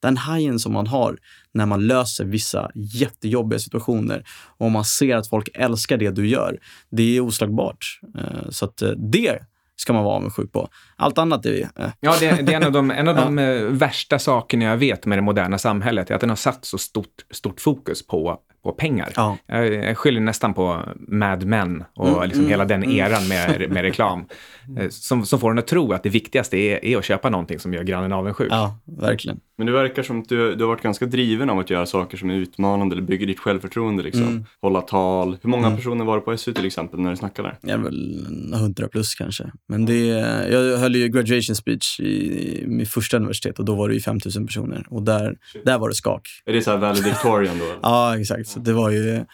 den 0.00 0.16
hajen 0.16 0.58
som 0.58 0.72
man 0.72 0.86
har 0.86 1.18
när 1.54 1.66
man 1.66 1.86
löser 1.86 2.24
vissa 2.24 2.70
jättejobbiga 2.74 3.58
situationer 3.58 4.24
och 4.58 4.70
man 4.70 4.84
ser 4.84 5.16
att 5.16 5.28
folk 5.28 5.48
älskar 5.54 5.96
det 5.96 6.10
du 6.10 6.28
gör, 6.28 6.58
det 6.90 7.16
är 7.16 7.20
oslagbart. 7.20 8.00
Eh, 8.18 8.50
så 8.50 8.64
att 8.64 8.82
eh, 8.82 8.90
det 8.90 9.38
ska 9.76 9.92
man 9.92 10.04
vara 10.04 10.16
avundsjuk 10.16 10.52
på. 10.52 10.68
Allt 10.96 11.18
annat 11.18 11.46
är... 11.46 11.60
Eh. 11.60 11.90
Ja, 12.00 12.16
det 12.20 12.26
är, 12.26 12.42
det 12.42 12.52
är 12.52 12.56
en 12.56 12.64
av 12.64 12.72
de, 12.72 12.90
en 12.90 13.08
av 13.08 13.16
de 13.34 13.38
ja. 13.38 13.68
värsta 13.70 14.18
sakerna 14.18 14.64
jag 14.64 14.76
vet 14.76 15.06
med 15.06 15.18
det 15.18 15.22
moderna 15.22 15.58
samhället, 15.58 16.10
är 16.10 16.14
att 16.14 16.20
den 16.20 16.30
har 16.30 16.36
satt 16.36 16.64
så 16.64 16.78
stort, 16.78 17.24
stort 17.30 17.60
fokus 17.60 18.06
på 18.06 18.40
på 18.62 18.72
pengar. 18.72 19.12
Ja. 19.16 19.36
Jag 19.46 19.98
skyller 19.98 20.20
nästan 20.20 20.54
på 20.54 20.82
Mad 21.08 21.44
Men 21.44 21.84
och 21.94 22.08
mm, 22.08 22.22
liksom 22.22 22.40
mm, 22.40 22.50
hela 22.50 22.64
den 22.64 22.82
mm. 22.82 22.96
eran 22.96 23.28
med, 23.28 23.70
med 23.70 23.82
reklam. 23.82 24.24
Eh, 24.78 24.88
som, 24.88 25.26
som 25.26 25.40
får 25.40 25.50
en 25.50 25.58
att 25.58 25.66
tro 25.66 25.92
att 25.92 26.02
det 26.02 26.08
viktigaste 26.08 26.56
är, 26.56 26.84
är 26.84 26.96
att 26.96 27.04
köpa 27.04 27.30
någonting 27.30 27.58
som 27.58 27.74
gör 27.74 27.82
grannen 27.82 28.12
avundsjuk. 28.12 28.48
Ja, 28.50 28.78
verkligen. 28.84 29.40
Men 29.58 29.66
det 29.66 29.72
verkar 29.72 30.02
som 30.02 30.20
att 30.20 30.28
du, 30.28 30.54
du 30.54 30.64
har 30.64 30.68
varit 30.68 30.82
ganska 30.82 31.06
driven 31.06 31.50
av 31.50 31.58
att 31.58 31.70
göra 31.70 31.86
saker 31.86 32.16
som 32.16 32.30
är 32.30 32.34
utmanande 32.34 32.94
eller 32.94 33.02
bygger 33.02 33.26
ditt 33.26 33.40
självförtroende. 33.40 34.02
Liksom. 34.02 34.22
Mm. 34.22 34.44
Hålla 34.62 34.80
tal. 34.80 35.36
Hur 35.42 35.50
många 35.50 35.66
mm. 35.66 35.76
personer 35.76 36.04
var 36.04 36.16
det 36.16 36.20
på 36.20 36.36
SU 36.36 36.52
till 36.52 36.66
exempel 36.66 37.00
när 37.00 37.10
du 37.10 37.16
snackade 37.16 37.48
där? 37.48 37.70
Jag 37.70 37.80
är 37.80 37.84
väl 37.84 38.24
100 38.54 38.88
plus 38.88 39.14
kanske. 39.14 39.52
Men 39.68 39.86
det, 39.86 40.06
jag 40.50 40.78
höll 40.78 40.96
ju 40.96 41.08
graduation 41.08 41.56
speech 41.56 42.00
i, 42.00 42.62
i 42.62 42.66
mitt 42.66 42.88
första 42.88 43.16
universitet 43.16 43.58
och 43.58 43.64
då 43.64 43.74
var 43.74 43.88
det 43.88 43.94
ju 43.94 44.00
5000 44.00 44.46
personer. 44.46 44.86
Och 44.90 45.02
där, 45.02 45.36
där 45.64 45.78
var 45.78 45.88
det 45.88 45.94
skak. 45.94 46.28
Är 46.46 46.52
det 46.52 46.62
så 46.62 46.70
här 46.70 46.78
valedictorian 46.78 47.58
då? 47.58 47.64
ja, 47.82 48.18
exakt. 48.18 48.49
Så 48.50 48.60
det 48.60 48.72
var 48.72 48.90
ju 48.90 49.24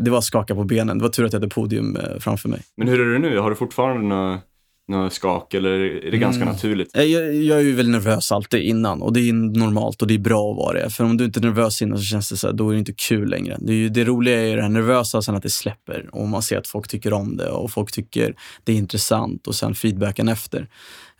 det 0.00 0.10
var 0.10 0.20
skaka 0.20 0.54
på 0.54 0.64
benen. 0.64 0.98
Det 0.98 1.02
var 1.02 1.10
tur 1.10 1.24
att 1.24 1.32
jag 1.32 1.40
hade 1.40 1.54
podium 1.54 1.96
eh, 1.96 2.18
framför 2.20 2.48
mig. 2.48 2.60
Men 2.76 2.88
hur 2.88 3.00
är 3.00 3.12
det 3.12 3.18
nu? 3.18 3.38
Har 3.38 3.50
du 3.50 3.56
fortfarande 3.56 4.06
några 4.06 4.40
några 4.88 5.10
skak 5.10 5.54
eller 5.54 5.70
är 5.70 6.10
det 6.10 6.18
ganska 6.18 6.42
mm. 6.42 6.54
naturligt? 6.54 6.96
Eh, 6.96 7.02
jag, 7.02 7.34
jag, 7.34 7.58
är 7.58 7.62
ju 7.62 7.72
väldigt 7.72 7.92
nervös 7.92 8.32
alltid 8.32 8.62
innan 8.62 9.02
och 9.02 9.12
det 9.12 9.28
är 9.28 9.32
normalt 9.32 10.02
och 10.02 10.08
det 10.08 10.14
är 10.14 10.18
bra 10.18 10.50
att 10.50 10.56
vara 10.56 10.82
det. 10.82 10.90
För 10.90 11.04
om 11.04 11.16
du 11.16 11.24
inte 11.24 11.40
är 11.40 11.42
nervös 11.42 11.82
innan 11.82 11.98
så 11.98 12.04
känns 12.04 12.28
det 12.28 12.36
så 12.36 12.46
här, 12.46 12.54
då 12.54 12.68
är 12.68 12.72
det 12.72 12.78
inte 12.78 12.92
kul 12.92 13.28
längre. 13.28 13.56
Det, 13.60 13.72
är 13.72 13.76
ju, 13.76 13.88
det 13.88 14.04
roliga 14.04 14.40
är 14.40 14.46
ju 14.46 14.56
det 14.56 14.62
här 14.62 14.68
nervösa 14.68 15.22
sen 15.22 15.34
att 15.34 15.42
det 15.42 15.50
släpper 15.50 16.08
och 16.12 16.28
man 16.28 16.42
ser 16.42 16.58
att 16.58 16.66
folk 16.66 16.88
tycker 16.88 17.12
om 17.12 17.36
det 17.36 17.48
och 17.48 17.70
folk 17.70 17.92
tycker 17.92 18.34
det 18.64 18.72
är 18.72 18.76
intressant 18.76 19.46
och 19.46 19.54
sen 19.54 19.74
feedbacken 19.74 20.28
efter. 20.28 20.68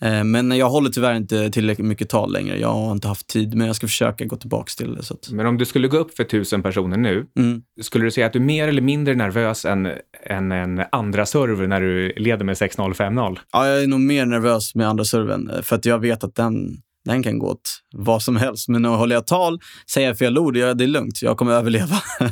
Eh, 0.01 0.24
men 0.24 0.51
jag 0.57 0.70
håller 0.70 0.90
tyvärr 0.90 1.14
inte 1.14 1.51
tillräckligt 1.51 1.86
mycket 1.86 2.09
tal 2.09 2.32
längre. 2.32 2.59
Jag 2.59 2.72
har 2.72 2.92
inte 2.92 3.09
haft 3.09 3.26
tid, 3.26 3.55
men 3.55 3.66
jag 3.66 3.76
ska 3.76 3.86
försöka 3.86 4.24
gå 4.24 4.36
tillbaka 4.36 4.70
till 4.76 4.95
det. 4.95 5.03
Så 5.03 5.14
att... 5.14 5.30
Men 5.30 5.47
om 5.47 5.59
du 5.59 5.64
skulle 5.64 5.88
gå 5.88 5.97
upp 5.97 6.16
för 6.16 6.24
tusen 6.24 6.62
personer 6.62 6.97
nu, 6.97 7.26
mm. 7.38 7.62
skulle 7.80 8.05
du 8.05 8.11
säga 8.11 8.26
att 8.26 8.32
du 8.32 8.38
är 8.38 8.45
mer 8.45 8.68
eller 8.68 8.82
mindre 8.82 9.14
nervös 9.14 9.64
än, 9.64 9.88
än 10.26 10.53
en 10.53 10.82
andra 10.92 11.26
server 11.26 11.66
när 11.66 11.80
du 11.80 12.12
leder 12.16 12.45
med 12.45 12.55
6-0, 12.55 12.95
5-0? 12.95 13.38
Ja, 13.53 13.68
jag 13.68 13.82
är 13.82 13.86
nog 13.86 14.01
mer 14.01 14.26
nervös 14.26 14.74
med 14.74 14.88
andra 14.88 15.05
servern, 15.05 15.62
för 15.62 15.76
att 15.76 15.84
jag 15.84 15.99
vet 15.99 16.24
att 16.24 16.34
den 16.34 16.82
den 17.05 17.22
kan 17.22 17.38
gå 17.38 17.46
åt 17.46 17.80
vad 17.92 18.22
som 18.22 18.36
helst. 18.36 18.68
Men 18.68 18.84
att 18.84 18.98
håller 18.98 19.16
jag 19.16 19.26
tal, 19.26 19.61
säger 19.90 20.14
fel 20.14 20.38
ord, 20.38 20.57
ja, 20.57 20.74
det 20.74 20.84
är 20.84 20.88
lugnt. 20.88 21.22
Jag 21.22 21.36
kommer 21.36 21.52
överleva. 21.52 21.96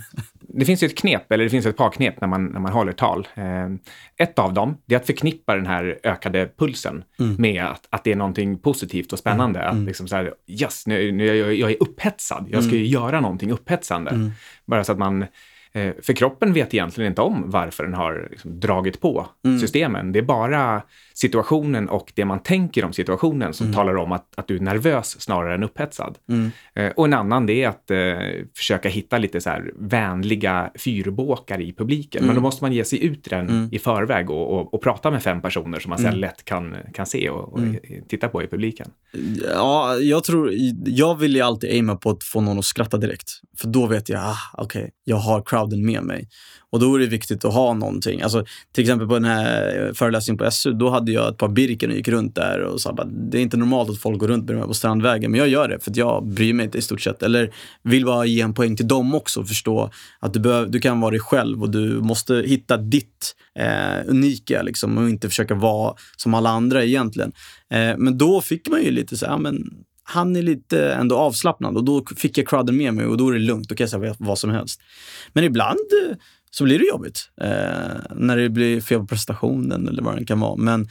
det 0.54 0.64
finns 0.64 0.82
ju 0.82 0.86
ett 0.86 0.98
knep, 0.98 1.32
eller 1.32 1.44
det 1.44 1.50
finns 1.50 1.66
ett 1.66 1.76
par 1.76 1.90
knep 1.90 2.20
när 2.20 2.28
man, 2.28 2.46
när 2.46 2.60
man 2.60 2.72
håller 2.72 2.92
tal. 2.92 3.28
Eh, 3.34 3.68
ett 4.16 4.38
av 4.38 4.54
dem, 4.54 4.76
är 4.88 4.96
att 4.96 5.06
förknippa 5.06 5.54
den 5.54 5.66
här 5.66 5.98
ökade 6.02 6.48
pulsen 6.58 7.04
mm. 7.20 7.36
med 7.38 7.64
att, 7.64 7.86
att 7.90 8.04
det 8.04 8.12
är 8.12 8.16
någonting 8.16 8.58
positivt 8.58 9.12
och 9.12 9.18
spännande. 9.18 9.60
Mm. 9.60 9.80
Att 9.80 9.86
liksom 9.86 10.08
så 10.08 10.16
här, 10.16 10.34
yes, 10.46 10.86
nu, 10.86 11.12
nu, 11.12 11.26
jag, 11.26 11.54
jag 11.54 11.70
är 11.70 11.82
upphetsad, 11.82 12.48
jag 12.50 12.64
ska 12.64 12.72
ju 12.72 12.86
mm. 12.86 12.90
göra 12.90 13.20
någonting 13.20 13.50
upphetsande. 13.50 14.10
Mm. 14.10 14.30
Bara 14.66 14.84
så 14.84 14.92
att 14.92 14.98
man 14.98 15.26
Eh, 15.74 15.92
för 16.02 16.12
kroppen 16.12 16.52
vet 16.52 16.74
egentligen 16.74 17.12
inte 17.12 17.22
om 17.22 17.50
varför 17.50 17.84
den 17.84 17.94
har 17.94 18.28
liksom 18.30 18.60
dragit 18.60 19.00
på 19.00 19.26
mm. 19.44 19.60
systemen. 19.60 20.12
Det 20.12 20.18
är 20.18 20.22
bara 20.22 20.82
situationen 21.22 21.88
och 21.88 22.12
det 22.14 22.24
man 22.24 22.42
tänker 22.42 22.84
om 22.84 22.92
situationen 22.92 23.54
som 23.54 23.66
mm. 23.66 23.76
talar 23.76 23.96
om 23.96 24.12
att, 24.12 24.26
att 24.36 24.48
du 24.48 24.56
är 24.56 24.60
nervös 24.60 25.20
snarare 25.20 25.54
än 25.54 25.62
upphetsad. 25.62 26.18
Mm. 26.28 26.50
Eh, 26.74 26.92
och 26.96 27.04
en 27.04 27.14
annan 27.14 27.46
det 27.46 27.62
är 27.62 27.68
att 27.68 27.90
eh, 27.90 27.98
försöka 28.56 28.88
hitta 28.88 29.18
lite 29.18 29.40
så 29.40 29.50
här 29.50 29.72
vänliga 29.78 30.70
fyrbåkar 30.74 31.60
i 31.60 31.72
publiken. 31.72 32.20
Men 32.20 32.28
då 32.28 32.32
mm. 32.32 32.42
måste 32.42 32.64
man 32.64 32.72
ge 32.72 32.84
sig 32.84 33.04
ut 33.04 33.30
den 33.30 33.48
mm. 33.48 33.68
i 33.72 33.78
förväg 33.78 34.30
och, 34.30 34.60
och, 34.60 34.74
och, 34.74 34.82
prata 34.82 35.10
med 35.10 35.22
fem 35.22 35.42
personer 35.42 35.80
som 35.80 35.90
man 35.90 35.98
sen 35.98 36.06
mm. 36.06 36.20
lätt 36.20 36.44
kan, 36.44 36.76
kan 36.94 37.06
se 37.06 37.30
och, 37.30 37.52
och 37.52 37.60
titta 38.08 38.28
på 38.28 38.42
i 38.42 38.46
publiken. 38.46 38.90
Ja, 39.54 39.96
jag 39.96 40.24
tror, 40.24 40.52
jag 40.86 41.18
vill 41.18 41.34
ju 41.34 41.40
alltid 41.40 41.70
aima 41.70 41.96
på 41.96 42.10
att 42.10 42.24
få 42.24 42.40
någon 42.40 42.58
att 42.58 42.64
skratta 42.64 42.96
direkt. 42.96 43.30
För 43.58 43.68
då 43.68 43.86
vet 43.86 44.08
jag, 44.08 44.20
ah, 44.20 44.36
okej, 44.52 44.80
okay, 44.80 44.90
jag 45.04 45.16
har 45.16 45.42
crowden 45.42 45.86
med 45.86 46.02
mig. 46.02 46.28
Och 46.72 46.80
då 46.80 46.94
är 46.94 46.98
det 46.98 47.06
viktigt 47.06 47.44
att 47.44 47.54
ha 47.54 47.74
någonting. 47.74 48.22
Alltså, 48.22 48.44
till 48.72 48.82
exempel 48.82 49.08
på 49.08 49.14
den 49.14 49.24
här 49.24 49.92
föreläsningen 49.94 50.38
på 50.38 50.50
SU, 50.50 50.72
då 50.72 50.90
hade 50.90 51.12
jag 51.12 51.28
ett 51.28 51.38
par 51.38 51.48
Birken 51.48 51.90
och 51.90 51.96
gick 51.96 52.08
runt 52.08 52.34
där 52.34 52.60
och 52.60 52.80
sa 52.80 52.90
att 52.90 53.30
det 53.30 53.38
är 53.38 53.42
inte 53.42 53.56
normalt 53.56 53.90
att 53.90 53.98
folk 53.98 54.18
går 54.18 54.28
runt 54.28 54.44
med 54.44 54.56
dem 54.56 54.68
på 54.68 54.74
Strandvägen, 54.74 55.30
men 55.30 55.40
jag 55.40 55.48
gör 55.48 55.68
det 55.68 55.80
för 55.80 55.90
att 55.90 55.96
jag 55.96 56.26
bryr 56.26 56.52
mig 56.52 56.64
inte 56.64 56.78
i 56.78 56.82
stort 56.82 57.00
sett. 57.00 57.22
Eller 57.22 57.54
vill 57.82 58.04
bara 58.04 58.24
ge 58.24 58.40
en 58.40 58.54
poäng 58.54 58.76
till 58.76 58.88
dem 58.88 59.14
också 59.14 59.40
och 59.40 59.48
förstå 59.48 59.90
att 60.20 60.32
du, 60.32 60.40
behöv, 60.40 60.70
du 60.70 60.80
kan 60.80 61.00
vara 61.00 61.10
dig 61.10 61.20
själv 61.20 61.62
och 61.62 61.70
du 61.70 62.00
måste 62.00 62.34
hitta 62.34 62.76
ditt 62.76 63.34
eh, 63.58 64.06
unika 64.06 64.62
liksom, 64.62 64.98
och 64.98 65.08
inte 65.08 65.28
försöka 65.28 65.54
vara 65.54 65.94
som 66.16 66.34
alla 66.34 66.50
andra 66.50 66.84
egentligen. 66.84 67.32
Eh, 67.70 67.96
men 67.98 68.18
då 68.18 68.40
fick 68.40 68.68
man 68.68 68.82
ju 68.82 68.90
lite 68.90 69.16
så 69.16 69.26
här, 69.26 69.38
men 69.38 69.84
han 70.04 70.36
är 70.36 70.42
lite 70.42 70.92
ändå 70.92 71.16
avslappnad 71.16 71.76
och 71.76 71.84
då 71.84 72.04
fick 72.16 72.38
jag 72.38 72.48
crowden 72.48 72.76
med 72.76 72.94
mig 72.94 73.06
och 73.06 73.16
då 73.16 73.28
är 73.28 73.32
det 73.32 73.38
lugnt. 73.38 73.68
Då 73.68 73.74
kan 73.74 73.84
jag 73.84 73.90
säga 73.90 74.14
vad 74.18 74.38
som 74.38 74.50
helst. 74.50 74.80
Men 75.32 75.44
ibland 75.44 75.78
eh, 76.08 76.16
så 76.54 76.64
blir 76.64 76.78
det 76.78 76.86
jobbigt 76.86 77.30
eh, 77.40 77.48
när 78.14 78.36
det 78.36 78.48
blir 78.48 78.80
fel 78.80 78.98
på 78.98 79.06
prestationen 79.06 79.88
eller 79.88 80.02
vad 80.02 80.18
det 80.18 80.24
kan 80.24 80.40
vara. 80.40 80.56
Men 80.56 80.88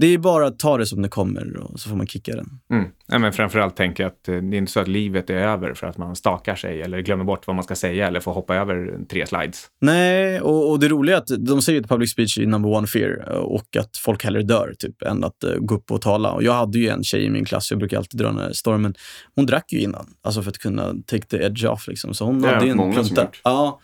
det 0.00 0.06
är 0.06 0.18
bara 0.18 0.46
att 0.46 0.58
ta 0.58 0.78
det 0.78 0.86
som 0.86 1.02
det 1.02 1.08
kommer 1.08 1.56
och 1.56 1.80
så 1.80 1.88
får 1.88 1.96
man 1.96 2.06
kicka 2.06 2.36
den. 2.36 2.60
Mm. 2.72 2.90
Ja, 3.06 3.18
men 3.18 3.32
framförallt 3.32 3.76
tänker 3.76 4.02
jag 4.02 4.10
att 4.10 4.28
eh, 4.28 4.36
det 4.36 4.56
är 4.56 4.58
inte 4.58 4.72
så 4.72 4.80
att 4.80 4.88
livet 4.88 5.30
är 5.30 5.34
över 5.34 5.74
för 5.74 5.86
att 5.86 5.98
man 5.98 6.16
stakar 6.16 6.54
sig 6.54 6.82
eller 6.82 7.00
glömmer 7.00 7.24
bort 7.24 7.46
vad 7.46 7.56
man 7.56 7.64
ska 7.64 7.74
säga 7.74 8.06
eller 8.06 8.20
får 8.20 8.32
hoppa 8.32 8.56
över 8.56 8.98
tre 9.10 9.26
slides. 9.26 9.66
Nej, 9.80 10.40
och, 10.40 10.70
och 10.70 10.80
det 10.80 10.88
roliga 10.88 11.16
är 11.16 11.20
att 11.20 11.46
de 11.46 11.62
säger 11.62 11.80
att 11.80 11.88
public 11.88 12.12
speech 12.12 12.38
är 12.38 12.46
number 12.46 12.70
one 12.70 12.86
fear 12.86 13.24
eh, 13.28 13.36
och 13.36 13.76
att 13.78 13.96
folk 13.96 14.24
hellre 14.24 14.42
dör 14.42 14.74
typ 14.78 15.02
än 15.02 15.24
att 15.24 15.44
uh, 15.44 15.56
gå 15.58 15.74
upp 15.74 15.90
och 15.90 16.02
tala. 16.02 16.32
Och 16.32 16.42
jag 16.42 16.52
hade 16.52 16.78
ju 16.78 16.88
en 16.88 17.04
tjej 17.04 17.24
i 17.24 17.30
min 17.30 17.44
klass, 17.44 17.70
jag 17.70 17.78
brukar 17.78 17.96
alltid 17.96 18.20
dra 18.20 18.26
den 18.26 18.38
här 18.38 18.52
stormen. 18.52 18.94
Hon 19.34 19.46
drack 19.46 19.72
ju 19.72 19.80
innan, 19.80 20.06
alltså 20.22 20.42
för 20.42 20.50
att 20.50 20.58
kunna 20.58 20.94
take 21.06 21.26
the 21.26 21.36
edge 21.36 21.64
off. 21.64 21.88
Liksom. 21.88 22.14
Så 22.14 22.24
hon 22.24 22.42
det 22.42 22.48
hade 22.48 22.70
en 22.70 22.76
många 22.76 22.92
plunta. 22.92 23.14
som 23.14 23.24
gjort. 23.24 23.40
Ja, 23.44 23.80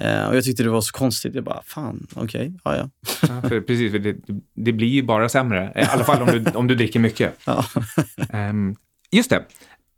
Uh, 0.00 0.28
och 0.28 0.36
jag 0.36 0.44
tyckte 0.44 0.62
det 0.62 0.70
var 0.70 0.80
så 0.80 0.92
konstigt. 0.92 1.34
Jag 1.34 1.44
bara, 1.44 1.62
fan, 1.62 2.06
okej, 2.14 2.24
okay, 2.24 2.52
ja 2.64 2.76
ja. 2.76 2.90
ja 3.28 3.48
för 3.48 3.60
precis, 3.66 3.92
för 3.92 3.98
det, 3.98 4.16
det, 4.54 4.72
blir 4.72 4.88
ju 4.88 5.02
bara 5.02 5.28
sämre. 5.28 5.72
I 5.76 5.80
alla 5.80 6.04
fall 6.04 6.22
om 6.22 6.28
du, 6.28 6.50
om 6.50 6.66
du 6.66 6.74
dricker 6.74 7.00
mycket. 7.00 7.38
Ja. 7.44 7.64
um, 8.50 8.76
just 9.10 9.30
det. 9.30 9.44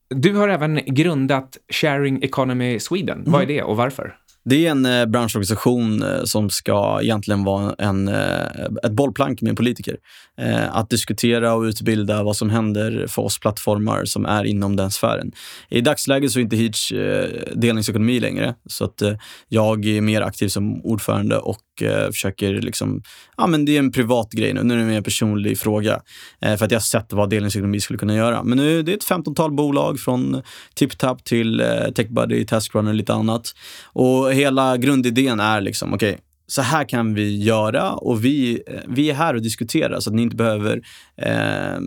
Du 0.08 0.34
har 0.34 0.48
även 0.48 0.80
grundat 0.86 1.58
Sharing 1.68 2.22
Economy 2.22 2.80
Sweden. 2.80 3.18
Mm. 3.18 3.32
Vad 3.32 3.42
är 3.42 3.46
det 3.46 3.62
och 3.62 3.76
varför? 3.76 4.16
Det 4.44 4.66
är 4.66 4.70
en 4.70 4.86
eh, 4.86 5.06
branschorganisation 5.06 6.02
eh, 6.02 6.24
som 6.24 6.50
ska 6.50 6.98
egentligen 7.02 7.44
vara 7.44 7.74
en, 7.78 8.08
eh, 8.08 8.64
ett 8.84 8.92
bollplank 8.92 9.42
med 9.42 9.56
politiker. 9.56 9.96
Eh, 10.38 10.76
att 10.76 10.90
diskutera 10.90 11.54
och 11.54 11.62
utbilda 11.62 12.22
vad 12.22 12.36
som 12.36 12.50
händer 12.50 13.06
för 13.08 13.22
oss 13.22 13.38
plattformar 13.40 14.04
som 14.04 14.26
är 14.26 14.44
inom 14.44 14.76
den 14.76 14.90
sfären. 14.90 15.32
I 15.68 15.80
dagsläget 15.80 16.32
så 16.32 16.38
är 16.38 16.42
inte 16.42 16.56
Hitch 16.56 16.92
eh, 16.92 17.28
delningsekonomi 17.54 18.20
längre, 18.20 18.54
så 18.66 18.84
att 18.84 19.02
eh, 19.02 19.12
jag 19.48 19.84
är 19.84 20.00
mer 20.00 20.20
aktiv 20.20 20.48
som 20.48 20.80
ordförande 20.84 21.38
och 21.38 21.82
eh, 21.82 22.06
försöker 22.10 22.52
liksom, 22.52 23.02
ja 23.36 23.46
men 23.46 23.64
det 23.64 23.74
är 23.74 23.78
en 23.78 23.92
privat 23.92 24.32
grej 24.32 24.54
nu, 24.54 24.62
nu 24.62 24.74
är 24.74 24.78
det 24.78 24.84
mer 24.84 24.96
en 24.96 25.02
personlig 25.02 25.58
fråga. 25.58 26.00
Eh, 26.40 26.56
för 26.56 26.64
att 26.64 26.70
jag 26.70 26.78
har 26.78 26.82
sett 26.82 27.12
vad 27.12 27.30
delningsekonomi 27.30 27.80
skulle 27.80 27.98
kunna 27.98 28.14
göra. 28.14 28.42
Men 28.44 28.58
nu 28.58 28.82
det 28.82 28.92
är 28.92 28.96
ett 28.96 29.04
femtontal 29.04 29.52
bolag 29.52 30.00
från 30.00 30.42
TipTap 30.74 31.24
till 31.24 31.60
eh, 31.60 31.66
TechBuddy, 31.96 32.46
TaskRunner 32.46 32.90
och 32.90 32.94
lite 32.94 33.14
annat. 33.14 33.54
Och 33.84 34.33
hela 34.34 34.76
grundidén 34.76 35.40
är 35.40 35.60
liksom, 35.60 35.94
okej, 35.94 36.12
okay, 36.12 36.20
så 36.46 36.62
här 36.62 36.84
kan 36.84 37.14
vi 37.14 37.42
göra 37.42 37.92
och 37.92 38.24
vi, 38.24 38.62
eh, 38.66 38.80
vi 38.88 39.10
är 39.10 39.14
här 39.14 39.34
och 39.34 39.42
diskuterar 39.42 40.00
så 40.00 40.10
att 40.10 40.16
ni 40.16 40.22
inte 40.22 40.36
behöver 40.36 40.82
eh, 41.16 41.78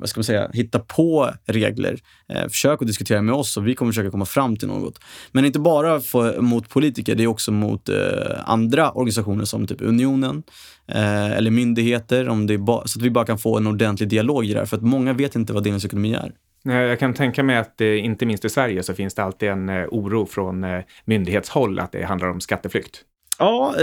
vad 0.00 0.08
ska 0.08 0.18
man 0.18 0.24
säga, 0.24 0.50
hitta 0.52 0.78
på 0.78 1.30
regler. 1.46 1.98
Eh, 2.28 2.48
försök 2.48 2.82
att 2.82 2.86
diskutera 2.86 3.22
med 3.22 3.34
oss 3.34 3.56
och 3.56 3.66
vi 3.66 3.74
kommer 3.74 3.92
försöka 3.92 4.10
komma 4.10 4.24
fram 4.24 4.56
till 4.56 4.68
något. 4.68 5.00
Men 5.32 5.44
inte 5.44 5.58
bara 5.58 6.00
för, 6.00 6.40
mot 6.40 6.68
politiker, 6.68 7.14
det 7.14 7.22
är 7.22 7.26
också 7.26 7.52
mot 7.52 7.88
eh, 7.88 7.96
andra 8.44 8.90
organisationer 8.90 9.44
som 9.44 9.66
typ 9.66 9.80
Unionen 9.80 10.42
eh, 10.88 11.32
eller 11.32 11.50
myndigheter, 11.50 12.28
om 12.28 12.46
det 12.46 12.54
är 12.54 12.86
så 12.86 12.98
att 12.98 13.04
vi 13.04 13.10
bara 13.10 13.26
kan 13.26 13.38
få 13.38 13.56
en 13.56 13.66
ordentlig 13.66 14.08
dialog 14.08 14.44
i 14.44 14.52
det 14.52 14.58
här. 14.58 14.66
För 14.66 14.76
att 14.76 14.82
många 14.82 15.12
vet 15.12 15.36
inte 15.36 15.52
vad 15.52 15.64
delningsekonomi 15.64 16.14
är. 16.14 16.32
Jag 16.72 16.98
kan 16.98 17.14
tänka 17.14 17.42
mig 17.42 17.56
att 17.56 17.80
eh, 17.80 18.04
inte 18.04 18.26
minst 18.26 18.44
i 18.44 18.48
Sverige 18.48 18.82
så 18.82 18.94
finns 18.94 19.14
det 19.14 19.22
alltid 19.22 19.48
en 19.48 19.68
eh, 19.68 19.86
oro 19.88 20.26
från 20.26 20.64
eh, 20.64 20.80
myndighetshåll 21.04 21.78
att 21.78 21.92
det 21.92 22.04
handlar 22.04 22.28
om 22.28 22.40
skatteflykt. 22.40 23.04
Ja, 23.40 23.74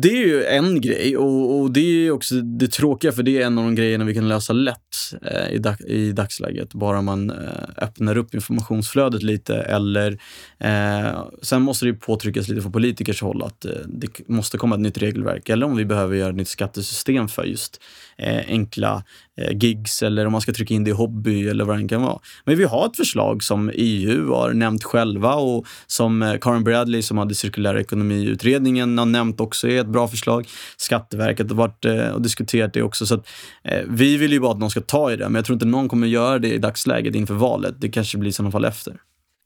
det 0.00 0.08
är 0.08 0.26
ju 0.26 0.44
en 0.44 0.80
grej 0.80 1.16
och, 1.16 1.60
och, 1.60 1.70
det 1.70 1.80
är 1.80 2.10
också 2.10 2.34
det 2.34 2.68
tråkiga 2.68 3.12
för 3.12 3.22
det 3.22 3.42
är 3.42 3.46
en 3.46 3.58
av 3.58 3.64
de 3.64 3.74
grejerna 3.74 4.04
vi 4.04 4.14
kan 4.14 4.28
lösa 4.28 4.52
lätt 4.52 4.78
eh, 5.22 5.52
i, 5.52 5.58
dag, 5.58 5.80
i 5.80 6.12
dagsläget. 6.12 6.74
Bara 6.74 7.02
man 7.02 7.30
eh, 7.30 7.36
öppnar 7.76 8.16
upp 8.16 8.34
informationsflödet 8.34 9.22
lite 9.22 9.56
eller 9.56 10.18
eh, 10.58 11.24
sen 11.42 11.62
måste 11.62 11.86
det 11.86 11.92
påtryckas 11.92 12.48
lite 12.48 12.62
från 12.62 12.72
politikers 12.72 13.22
håll 13.22 13.42
att 13.42 13.64
eh, 13.64 13.72
det 13.86 14.28
måste 14.28 14.58
komma 14.58 14.74
ett 14.74 14.80
nytt 14.80 14.98
regelverk 14.98 15.48
eller 15.48 15.66
om 15.66 15.76
vi 15.76 15.84
behöver 15.84 16.16
göra 16.16 16.30
ett 16.30 16.36
nytt 16.36 16.48
skattesystem 16.48 17.28
för 17.28 17.44
just 17.44 17.80
eh, 18.18 18.44
enkla 18.48 19.04
Eh, 19.40 19.56
gigs 19.56 20.02
eller 20.02 20.26
om 20.26 20.32
man 20.32 20.40
ska 20.40 20.52
trycka 20.52 20.74
in 20.74 20.84
det 20.84 20.90
i 20.90 20.92
hobby 20.92 21.48
eller 21.48 21.64
vad 21.64 21.78
det 21.78 21.88
kan 21.88 22.02
vara. 22.02 22.18
Men 22.44 22.58
vi 22.58 22.64
har 22.64 22.86
ett 22.86 22.96
förslag 22.96 23.42
som 23.42 23.70
EU 23.74 24.32
har 24.32 24.52
nämnt 24.52 24.84
själva 24.84 25.34
och 25.34 25.66
som 25.86 26.22
eh, 26.22 26.38
Karen 26.38 26.64
Bradley 26.64 27.02
som 27.02 27.18
hade 27.18 27.34
cirkulära 27.34 27.80
ekonomiutredningen 27.80 28.98
har 28.98 29.06
nämnt 29.06 29.40
också 29.40 29.68
är 29.68 29.80
ett 29.80 29.86
bra 29.86 30.08
förslag. 30.08 30.48
Skatteverket 30.76 31.50
har 31.50 31.56
varit 31.56 31.84
eh, 31.84 32.08
och 32.08 32.22
diskuterat 32.22 32.72
det 32.72 32.82
också. 32.82 33.06
Så 33.06 33.14
att, 33.14 33.28
eh, 33.64 33.80
vi 33.88 34.16
vill 34.16 34.32
ju 34.32 34.40
bara 34.40 34.52
att 34.52 34.58
någon 34.58 34.70
ska 34.70 34.80
ta 34.80 35.12
i 35.12 35.16
det, 35.16 35.24
men 35.24 35.34
jag 35.34 35.44
tror 35.44 35.54
inte 35.54 35.66
någon 35.66 35.88
kommer 35.88 36.06
göra 36.06 36.38
det 36.38 36.52
i 36.54 36.58
dagsläget 36.58 37.14
inför 37.14 37.34
valet. 37.34 37.74
Det 37.78 37.88
kanske 37.88 38.18
blir 38.18 38.30
i 38.30 38.32
sådana 38.32 38.50
fall 38.50 38.64
efter. 38.64 38.94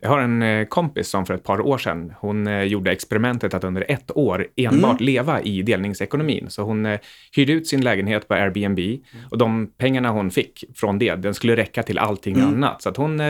Jag 0.04 0.10
har 0.10 0.18
en 0.18 0.42
eh, 0.42 0.66
kompis 0.66 1.08
som 1.08 1.26
för 1.26 1.34
ett 1.34 1.44
par 1.44 1.60
år 1.60 1.78
sedan, 1.78 2.14
hon 2.20 2.46
eh, 2.46 2.62
gjorde 2.62 2.92
experimentet 2.92 3.54
att 3.54 3.64
under 3.64 3.84
ett 3.88 4.16
år 4.16 4.46
enbart 4.56 5.00
mm. 5.00 5.04
leva 5.04 5.42
i 5.42 5.62
delningsekonomin. 5.62 6.46
Så 6.50 6.62
hon 6.62 6.86
eh, 6.86 7.00
hyrde 7.36 7.52
ut 7.52 7.66
sin 7.66 7.80
lägenhet 7.80 8.28
på 8.28 8.34
Airbnb 8.34 8.78
mm. 8.78 9.00
och 9.30 9.38
de 9.38 9.70
pengarna 9.78 10.10
hon 10.10 10.30
fick 10.30 10.64
från 10.74 10.98
det, 10.98 11.14
den 11.14 11.34
skulle 11.34 11.56
räcka 11.56 11.82
till 11.82 11.98
allting 11.98 12.34
mm. 12.34 12.48
annat. 12.48 12.82
Så 12.82 12.88
att 12.88 12.96
hon 12.96 13.20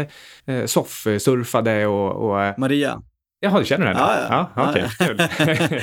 soffsurfade 0.67 1.87
och, 1.87 2.31
och... 2.31 2.59
Maria? 2.59 3.03
Jaha, 3.45 3.59
du 3.59 3.65
känner 3.65 3.87
henne? 3.87 4.01
Ja, 4.01 4.27
ja. 4.31 4.51
ja 4.57 4.71
okay. 4.71 5.81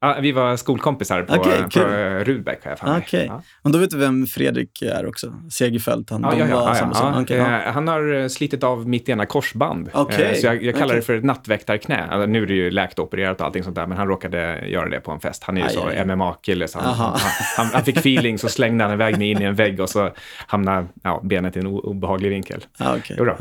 ja, 0.00 0.18
vi 0.20 0.32
var 0.32 0.56
skolkompisar 0.56 1.22
på, 1.22 1.34
okay, 1.34 1.62
på 1.62 1.80
Rudbeck, 2.24 2.64
har 2.64 2.70
jag 2.70 2.78
för 2.78 2.98
okay. 2.98 3.26
ja. 3.26 3.42
Men 3.62 3.72
då 3.72 3.78
vet 3.78 3.90
du 3.90 3.98
vem 3.98 4.26
Fredrik 4.26 4.82
är 4.82 5.06
också? 5.06 5.34
Segerfeldt. 5.52 6.10
Han, 6.10 6.22
ja, 6.22 6.34
ja, 6.36 6.46
ja, 6.48 6.90
ja, 6.94 7.20
okay, 7.22 7.36
ja. 7.36 7.70
Han 7.72 7.88
har 7.88 8.28
slitit 8.28 8.64
av 8.64 8.88
mitt 8.88 9.08
ena 9.08 9.26
korsband. 9.26 9.90
Okay. 9.94 10.34
Så 10.34 10.46
jag, 10.46 10.62
jag 10.62 10.74
kallar 10.74 10.94
det 10.94 11.02
för 11.02 11.14
ett 11.14 11.24
nattväktarknä. 11.24 12.08
Alltså, 12.10 12.26
nu 12.26 12.42
är 12.42 12.46
det 12.46 12.54
ju 12.54 12.70
läkt 12.70 12.98
och 12.98 13.04
opererat 13.04 13.40
och 13.40 13.46
allting 13.46 13.64
sånt 13.64 13.76
där, 13.76 13.86
men 13.86 13.98
han 13.98 14.08
råkade 14.08 14.66
göra 14.66 14.88
det 14.88 15.00
på 15.00 15.10
en 15.10 15.20
fest. 15.20 15.44
Han 15.44 15.56
är 15.56 15.60
ju 15.60 15.66
aj, 15.66 15.74
så 15.74 16.04
MMA-kille, 16.04 16.68
så 16.68 16.78
han, 16.78 16.94
han, 16.94 17.18
han, 17.56 17.66
han, 17.66 17.84
fick 17.84 17.96
feeling, 17.96 18.38
så 18.38 18.48
slängde 18.48 18.84
han 18.84 18.92
iväg 18.92 19.18
mig 19.18 19.30
in 19.30 19.42
i 19.42 19.44
en 19.44 19.54
vägg 19.54 19.80
och 19.80 19.90
så 19.90 20.10
hamnade 20.46 20.86
benet 21.22 21.56
i 21.56 21.60
en 21.60 21.66
obehaglig 21.66 22.30
vinkel. 22.30 22.64
Ah, 22.78 22.96
okay. 22.96 23.16
Jo 23.18 23.24
då. 23.24 23.36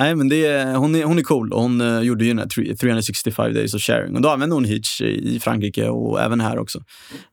Nej, 0.00 0.14
men 0.14 0.28
det 0.28 0.46
är, 0.46 0.74
hon, 0.74 0.94
är, 0.94 1.04
hon 1.04 1.18
är 1.18 1.22
cool 1.22 1.52
och 1.52 1.62
hon 1.62 1.80
uh, 1.80 2.02
gjorde 2.02 2.24
ju 2.24 2.30
den 2.30 2.38
här 2.38 2.74
365 2.74 3.54
days 3.54 3.74
of 3.74 3.82
sharing. 3.82 4.16
Och 4.16 4.22
då 4.22 4.28
använde 4.28 4.54
hon 4.54 4.64
Hitch 4.64 5.00
i 5.00 5.40
Frankrike 5.40 5.88
och 5.88 6.20
även 6.20 6.40
här 6.40 6.58
också. 6.58 6.78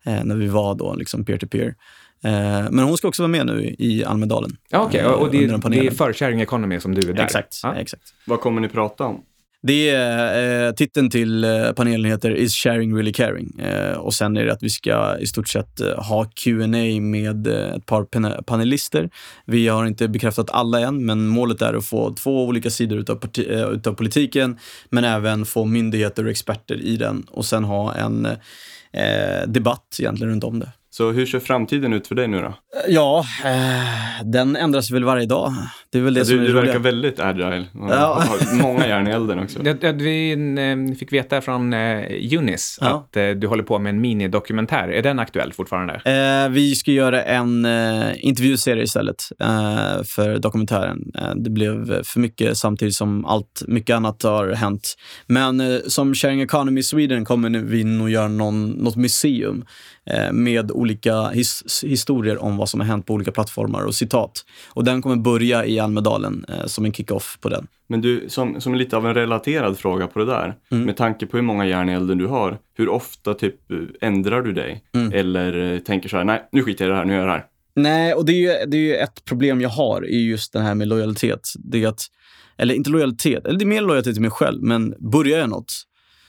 Eh, 0.06 0.24
när 0.24 0.36
vi 0.36 0.48
var 0.48 0.76
då 0.76 0.96
liksom 0.96 1.26
peer-to-peer. 1.26 1.76
Eh, 2.24 2.32
men 2.72 2.80
hon 2.80 2.98
ska 2.98 3.08
också 3.08 3.24
vara 3.24 3.32
med 3.32 3.46
nu 3.46 3.76
i 3.80 4.06
Almedalen. 4.06 4.58
Ja, 4.70 4.80
Okej, 4.80 5.06
okay. 5.06 5.16
och 5.16 5.32
det, 5.32 5.70
det 5.70 5.88
är 5.88 5.92
för 5.92 6.14
Sharing 6.14 6.42
Economy 6.42 6.80
som 6.80 6.96
du 6.96 7.10
är 7.10 7.14
där? 7.14 7.24
Exakt. 7.24 7.60
Ja. 7.64 7.76
exakt. 7.76 8.04
Vad 8.26 8.42
kommer 8.42 8.62
ni 8.62 8.70
prata 8.70 9.06
om? 9.06 9.22
Det 9.68 9.90
är, 9.90 10.68
eh, 10.68 10.72
titeln 10.74 11.10
till 11.10 11.44
eh, 11.44 11.72
panelen 11.72 12.12
heter 12.12 12.32
Is 12.36 12.56
sharing 12.56 12.96
really 12.96 13.14
caring? 13.14 13.60
Eh, 13.60 13.98
och 13.98 14.14
sen 14.14 14.38
är 14.38 14.46
det 14.46 14.54
att 14.54 14.64
vi 14.64 14.70
ska 14.70 15.18
i 15.20 15.28
stort 15.28 15.48
sett 15.48 15.82
eh, 15.82 16.04
ha 16.04 16.26
Q&A 16.44 17.02
med 17.02 17.48
eh, 17.48 17.76
ett 17.76 17.86
par 17.86 18.42
panelister. 18.42 19.10
Vi 19.46 19.68
har 19.68 19.86
inte 19.86 20.08
bekräftat 20.08 20.50
alla 20.50 20.80
än, 20.80 21.06
men 21.06 21.28
målet 21.28 21.62
är 21.62 21.74
att 21.74 21.86
få 21.86 22.14
två 22.14 22.46
olika 22.46 22.70
sidor 22.70 23.00
utav, 23.00 23.20
parti- 23.20 23.74
utav 23.74 23.94
politiken, 23.94 24.58
men 24.90 25.04
även 25.04 25.46
få 25.46 25.66
myndigheter 25.66 26.26
och 26.26 26.32
experter 26.32 26.82
i 26.82 26.98
den 26.98 27.26
och 27.32 27.46
sen 27.46 27.64
ha 27.64 27.94
en 27.94 28.26
eh, 28.26 29.48
debatt 29.48 29.98
egentligen 30.00 30.32
runt 30.32 30.44
om 30.44 30.60
det. 30.60 30.72
Så 30.98 31.12
hur 31.12 31.26
ser 31.26 31.40
framtiden 31.40 31.94
ut 31.94 32.08
för 32.08 32.16
dig 32.16 32.28
nu 32.28 32.42
då? 32.42 32.54
Ja, 32.88 33.26
eh, 33.46 34.26
den 34.26 34.56
ändras 34.56 34.92
väl 34.92 35.04
varje 35.04 35.26
dag. 35.26 35.54
Det 35.92 35.98
är 35.98 36.02
väl 36.02 36.14
det 36.14 36.26
som 36.26 36.38
du, 36.38 36.44
är 36.44 36.48
du 36.48 36.54
verkar 36.54 36.80
väldigt 36.80 37.20
agile. 37.20 37.66
Ja. 37.74 38.24
har 38.28 38.62
många 38.62 38.88
järn 38.88 39.08
i 39.08 39.12
elden 39.12 39.40
också. 39.40 39.60
Det, 39.60 39.74
det, 39.74 39.92
vi 39.92 40.32
eh, 40.32 40.98
fick 40.98 41.14
veta 41.14 41.42
från 41.42 41.74
eh, 41.74 42.00
Eunice 42.00 42.80
Ja. 42.82 42.88
att 42.88 43.18
eh, 43.18 43.30
du 43.30 43.48
håller 43.48 43.64
på 43.64 43.80
med 43.80 43.90
en 43.90 44.02
minidokumentär. 44.02 44.88
Är 44.88 45.04
den 45.04 45.20
aktuell 45.20 45.54
fortfarande? 45.54 45.94
Eh, 45.94 46.50
vi 46.50 46.76
ska 46.76 46.92
göra 46.92 47.24
en 47.24 47.66
eh, 47.66 48.26
intervjuserie 48.26 48.84
istället 48.84 49.24
eh, 49.40 50.04
för 50.06 50.40
dokumentären. 50.40 51.12
Eh, 51.16 51.36
det 51.36 51.50
blev 51.50 52.04
för 52.04 52.20
mycket 52.20 52.58
samtidigt 52.58 52.96
som 52.96 53.26
allt 53.26 53.64
mycket 53.68 53.96
annat 53.96 54.24
har 54.24 54.52
hänt. 54.52 54.96
Men 55.28 55.60
eh, 55.60 55.78
som 55.88 56.14
Sharing 56.14 56.42
Economy 56.42 56.84
Sweden 56.84 57.26
kommer 57.26 57.50
nu 57.50 57.66
vi 57.66 57.84
nog 57.84 58.10
göra 58.10 58.28
någon, 58.28 58.70
något 58.70 58.96
museum 58.96 59.58
eh, 59.58 59.97
med 60.32 60.72
olika 60.72 61.28
his, 61.28 61.84
historier 61.88 62.44
om 62.44 62.58
vad 62.58 62.70
som 62.70 62.80
har 62.80 62.88
hänt 62.88 63.06
på 63.06 63.14
olika 63.14 63.32
plattformar 63.32 63.82
och 63.82 63.96
citat. 63.96 64.46
Och 64.70 64.84
den 64.84 65.02
kommer 65.02 65.16
börja 65.16 65.66
i 65.66 65.80
Almedalen 65.80 66.46
eh, 66.50 66.66
som 66.66 66.86
en 66.86 66.94
kick-off 66.94 67.38
på 67.42 67.50
den. 67.50 67.68
Men 67.88 68.02
du, 68.02 68.26
som, 68.28 68.62
som 68.62 68.76
lite 68.76 68.98
av 68.98 69.08
en 69.08 69.14
relaterad 69.14 69.78
fråga 69.78 70.08
på 70.08 70.20
det 70.20 70.26
där. 70.26 70.56
Mm. 70.72 70.86
Med 70.86 70.98
tanke 70.98 71.26
på 71.26 71.38
hur 71.38 71.44
många 71.44 71.66
järn 71.66 71.90
i 71.90 71.94
elden 71.94 72.18
du 72.18 72.28
har, 72.28 72.58
hur 72.78 72.90
ofta 72.90 73.34
typ 73.34 73.56
ändrar 74.02 74.42
du 74.42 74.54
dig? 74.54 74.84
Mm. 74.96 75.14
Eller 75.14 75.74
eh, 75.74 75.80
tänker 75.80 76.10
så 76.10 76.18
här, 76.18 76.24
nej, 76.24 76.50
nu 76.52 76.64
skiter 76.64 76.86
jag 76.86 76.90
i 76.90 76.92
det 76.92 76.98
här, 76.98 77.06
nu 77.06 77.14
gör 77.14 77.20
jag 77.20 77.28
det 77.28 77.32
här. 77.32 77.46
Nej, 77.76 78.14
och 78.14 78.26
det 78.26 78.32
är, 78.32 78.42
ju, 78.62 78.66
det 78.70 78.78
är 78.78 78.82
ju 78.82 78.96
ett 78.96 79.26
problem 79.26 79.62
jag 79.62 79.70
har, 79.70 80.06
är 80.06 80.20
just 80.20 80.54
det 80.54 80.60
här 80.60 80.76
med 80.76 80.88
lojalitet. 80.88 81.50
Det 81.60 81.84
är 81.84 81.88
att, 81.88 82.02
eller 82.58 82.74
inte 82.74 82.90
lojalitet, 82.90 83.46
eller 83.46 83.60
det 83.60 83.64
är 83.64 83.68
mer 83.68 83.82
lojalitet 83.82 84.14
till 84.14 84.22
mig 84.22 84.32
själv, 84.32 84.64
men 84.64 84.96
börjar 85.12 85.40
jag 85.40 85.50
något 85.50 85.87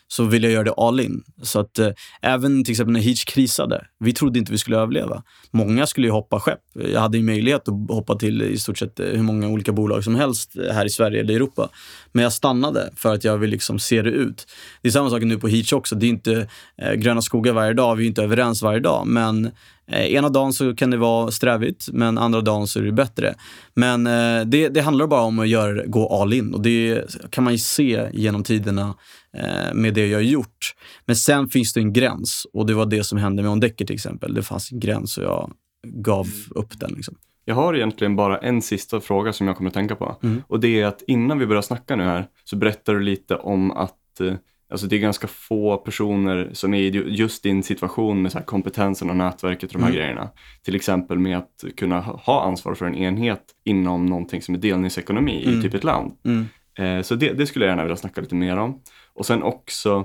så 0.09 0.25
vill 0.25 0.43
jag 0.43 0.53
göra 0.53 0.65
det 0.65 0.73
all 0.73 1.01
in. 1.01 1.23
Så 1.43 1.61
att 1.61 1.79
eh, 1.79 1.89
även 2.23 2.65
till 2.65 2.73
exempel 2.73 2.93
när 2.93 3.01
Heach 3.01 3.25
krisade, 3.25 3.87
vi 3.99 4.13
trodde 4.13 4.39
inte 4.39 4.53
vi 4.53 4.59
skulle 4.59 4.77
överleva. 4.77 5.23
Många 5.51 5.87
skulle 5.87 6.07
ju 6.07 6.11
hoppa 6.11 6.41
skepp. 6.41 6.61
Jag 6.75 7.01
hade 7.01 7.17
ju 7.19 7.25
möjlighet 7.25 7.69
att 7.69 7.75
hoppa 7.89 8.15
till 8.15 8.43
i 8.43 8.59
stort 8.59 8.79
sett 8.79 9.01
eh, 9.01 9.07
hur 9.07 9.23
många 9.23 9.49
olika 9.49 9.73
bolag 9.73 10.05
som 10.05 10.15
helst 10.15 10.57
eh, 10.57 10.75
här 10.75 10.87
i 10.87 10.91
Sverige 10.91 11.21
eller 11.21 11.35
Europa. 11.35 11.69
Men 12.13 12.23
jag 12.23 12.33
stannade 12.33 12.91
för 12.97 13.15
att 13.15 13.25
jag 13.25 13.39
vill 13.39 13.51
liksom 13.51 13.79
se 13.79 14.03
det 14.03 14.11
ut. 14.11 14.47
Det 14.83 14.89
är 14.89 14.93
samma 14.93 15.11
sak 15.11 15.23
nu 15.23 15.39
på 15.39 15.49
Heach 15.49 15.73
också. 15.73 15.95
Det 15.95 16.07
är 16.07 16.09
inte 16.09 16.49
eh, 16.83 16.93
gröna 16.93 17.23
skogar 17.23 17.53
varje 17.53 17.73
dag, 17.73 17.97
vi 17.97 18.05
är 18.05 18.09
inte 18.09 18.23
överens 18.23 18.63
varje 18.63 18.81
dag. 18.81 19.07
Men 19.07 19.51
ena 19.91 20.28
dagen 20.28 20.53
så 20.53 20.74
kan 20.74 20.91
det 20.91 20.97
vara 20.97 21.30
strävigt, 21.30 21.89
men 21.93 22.18
andra 22.18 22.41
dagen 22.41 22.66
så 22.66 22.78
är 22.78 22.82
det 22.82 22.93
bättre. 22.93 23.34
Men 23.74 24.07
eh, 24.07 24.47
det, 24.47 24.68
det 24.68 24.80
handlar 24.80 25.07
bara 25.07 25.22
om 25.22 25.39
att 25.39 25.49
göra, 25.49 25.86
gå 25.86 26.22
all 26.22 26.32
in 26.32 26.55
och 26.55 26.62
det 26.62 27.05
kan 27.30 27.45
man 27.45 27.53
ju 27.53 27.59
se 27.59 28.09
genom 28.12 28.45
tiderna 28.45 28.95
eh, 29.36 29.74
med 29.74 29.95
det 29.95 30.07
jag 30.07 30.18
har 30.18 30.22
gjort. 30.22 30.74
Men 31.07 31.16
sen 31.16 31.49
finns 31.49 31.72
det 31.72 31.80
en 31.80 31.93
gräns 31.93 32.47
och 32.53 32.66
det 32.66 32.74
var 32.74 32.86
det 32.86 33.05
som 33.05 33.18
hände 33.18 33.43
med 33.43 33.53
Ondecker 33.53 33.84
till 33.84 33.95
exempel. 33.95 34.34
Det 34.34 34.43
fanns 34.43 34.72
en 34.72 34.80
gräns 34.80 35.18
och 35.18 35.24
jag 35.24 35.53
gav 35.86 36.26
upp 36.51 36.80
den. 36.80 36.93
Liksom. 36.97 37.14
Jag 37.45 37.55
har 37.55 37.74
egentligen 37.74 38.16
bara 38.16 38.39
en 38.39 38.62
sista 38.62 39.01
fråga 39.01 39.32
som 39.32 39.47
jag 39.47 39.57
kommer 39.57 39.70
att 39.70 39.74
tänka 39.74 39.97
på. 39.97 40.16
Mm. 40.22 40.43
Och 40.49 40.61
det 40.61 40.80
är 40.80 40.86
att 40.86 41.03
innan 41.07 41.39
vi 41.39 41.47
börjar 41.47 41.62
snacka 41.62 41.97
nu 41.97 42.05
här 42.05 42.26
så 42.45 42.57
berättar 42.57 42.95
du 42.95 43.01
lite 43.01 43.36
om 43.36 43.70
att 43.70 44.20
eh, 44.20 44.34
Alltså 44.71 44.87
det 44.87 44.97
är 44.97 45.01
ganska 45.01 45.27
få 45.27 45.77
personer 45.77 46.51
som 46.53 46.75
är 46.75 46.79
i 46.79 46.89
just 47.16 47.43
din 47.43 47.62
situation 47.62 48.23
med 48.23 48.33
så 48.33 48.39
här 48.39 48.45
kompetensen 48.45 49.11
och 49.11 49.16
nätverket 49.16 49.71
och 49.71 49.79
de 49.79 49.83
här 49.83 49.91
Mm. 49.91 50.01
grejerna. 50.01 50.31
Till 50.64 50.75
exempel 50.77 51.19
med 51.19 51.39
att 51.39 51.64
kunna 51.77 52.01
ha 52.01 52.16
ha 52.25 52.43
ansvar 52.45 52.75
för 52.75 52.87
en 52.87 52.95
enhet 52.95 53.43
inom 53.64 54.07
någonting 54.07 54.43
som 54.43 54.55
är 54.55 54.59
delningsekonomi 54.59 55.45
Mm. 55.47 55.59
i 55.59 55.62
typ 55.62 55.75
ett 55.75 55.85
land. 55.85 56.12
Mm. 56.25 56.47
Eh, 56.79 57.03
Så 57.03 57.14
det, 57.14 57.33
det 57.33 57.47
skulle 57.47 57.64
jag 57.64 57.73
gärna 57.73 57.83
vilja 57.83 57.97
snacka 57.97 58.21
lite 58.21 58.35
mer 58.35 58.57
om. 58.57 58.81
Och 59.14 59.27
sen 59.27 59.43
också 59.43 60.05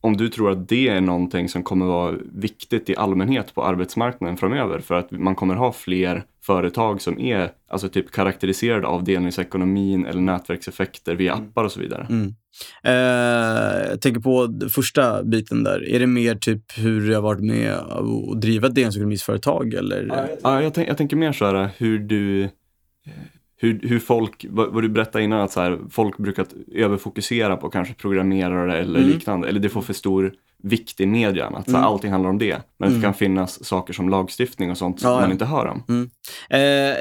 om 0.00 0.16
du 0.16 0.28
tror 0.28 0.50
att 0.50 0.68
det 0.68 0.88
är 0.88 1.00
någonting 1.00 1.48
som 1.48 1.62
kommer 1.62 1.86
vara 1.86 2.14
viktigt 2.32 2.90
i 2.90 2.96
allmänhet 2.96 3.54
på 3.54 3.64
arbetsmarknaden 3.64 4.36
framöver 4.36 4.78
för 4.78 4.94
att 4.94 5.10
man 5.10 5.34
kommer 5.34 5.54
ha 5.54 5.72
fler 5.72 6.24
företag 6.42 7.02
som 7.02 7.20
är 7.20 7.50
alltså 7.68 7.88
typ 7.88 8.12
karaktäriserade 8.12 8.86
av 8.86 9.04
delningsekonomin 9.04 10.06
eller 10.06 10.20
nätverkseffekter 10.20 11.14
via 11.14 11.34
appar 11.34 11.64
och 11.64 11.72
så 11.72 11.80
vidare. 11.80 12.06
Mm. 12.10 12.34
Eh, 12.84 13.90
jag 13.90 14.00
tänker 14.00 14.20
på 14.20 14.60
första 14.68 15.22
biten 15.22 15.64
där. 15.64 15.88
Är 15.88 15.98
det 15.98 16.06
mer 16.06 16.34
typ 16.34 16.78
hur 16.78 17.10
jag 17.10 17.22
varit 17.22 17.44
med 17.44 17.78
och 17.78 18.36
driva 18.36 18.68
ett 18.68 18.74
delningsekonomisföretag 18.74 19.74
eller? 19.74 20.28
Ja, 20.42 20.62
jag, 20.62 20.74
tänk, 20.74 20.88
jag 20.88 20.96
tänker 20.96 21.16
mer 21.16 21.32
så 21.32 21.44
här 21.44 21.70
hur 21.76 21.98
du 21.98 22.48
hur, 23.58 23.80
hur 23.82 23.98
folk, 23.98 24.46
vad, 24.48 24.72
vad 24.72 24.82
du 24.82 24.88
berättade 24.88 25.24
innan, 25.24 25.40
att 25.40 25.52
så 25.52 25.60
här, 25.60 25.78
folk 25.90 26.16
brukar 26.18 26.46
överfokusera 26.74 27.56
på 27.56 27.70
kanske 27.70 27.94
programmerare 27.94 28.78
eller 28.78 28.98
Mm. 29.00 29.10
liknande, 29.10 29.48
eller 29.48 29.60
det 29.60 29.68
får 29.68 29.82
för 29.82 29.92
stor 29.92 30.32
vikt 30.62 31.00
i 31.00 31.06
median, 31.06 31.54
att 31.54 31.68
Mm. 31.68 31.82
allting 31.84 32.10
handlar 32.10 32.30
om 32.30 32.38
det. 32.38 32.58
Men 32.78 32.88
Mm. 32.88 33.00
det 33.00 33.06
kan 33.06 33.14
finnas 33.14 33.64
saker 33.64 33.92
som 33.94 34.08
lagstiftning 34.08 34.70
och 34.70 34.78
sånt 34.78 35.00
som 35.00 35.10
Ja, 35.10 35.20
man 35.20 35.32
inte 35.32 35.44
hör 35.44 35.66
om. 35.66 35.82
Mm. 35.88 36.10
Eh, 36.50 36.96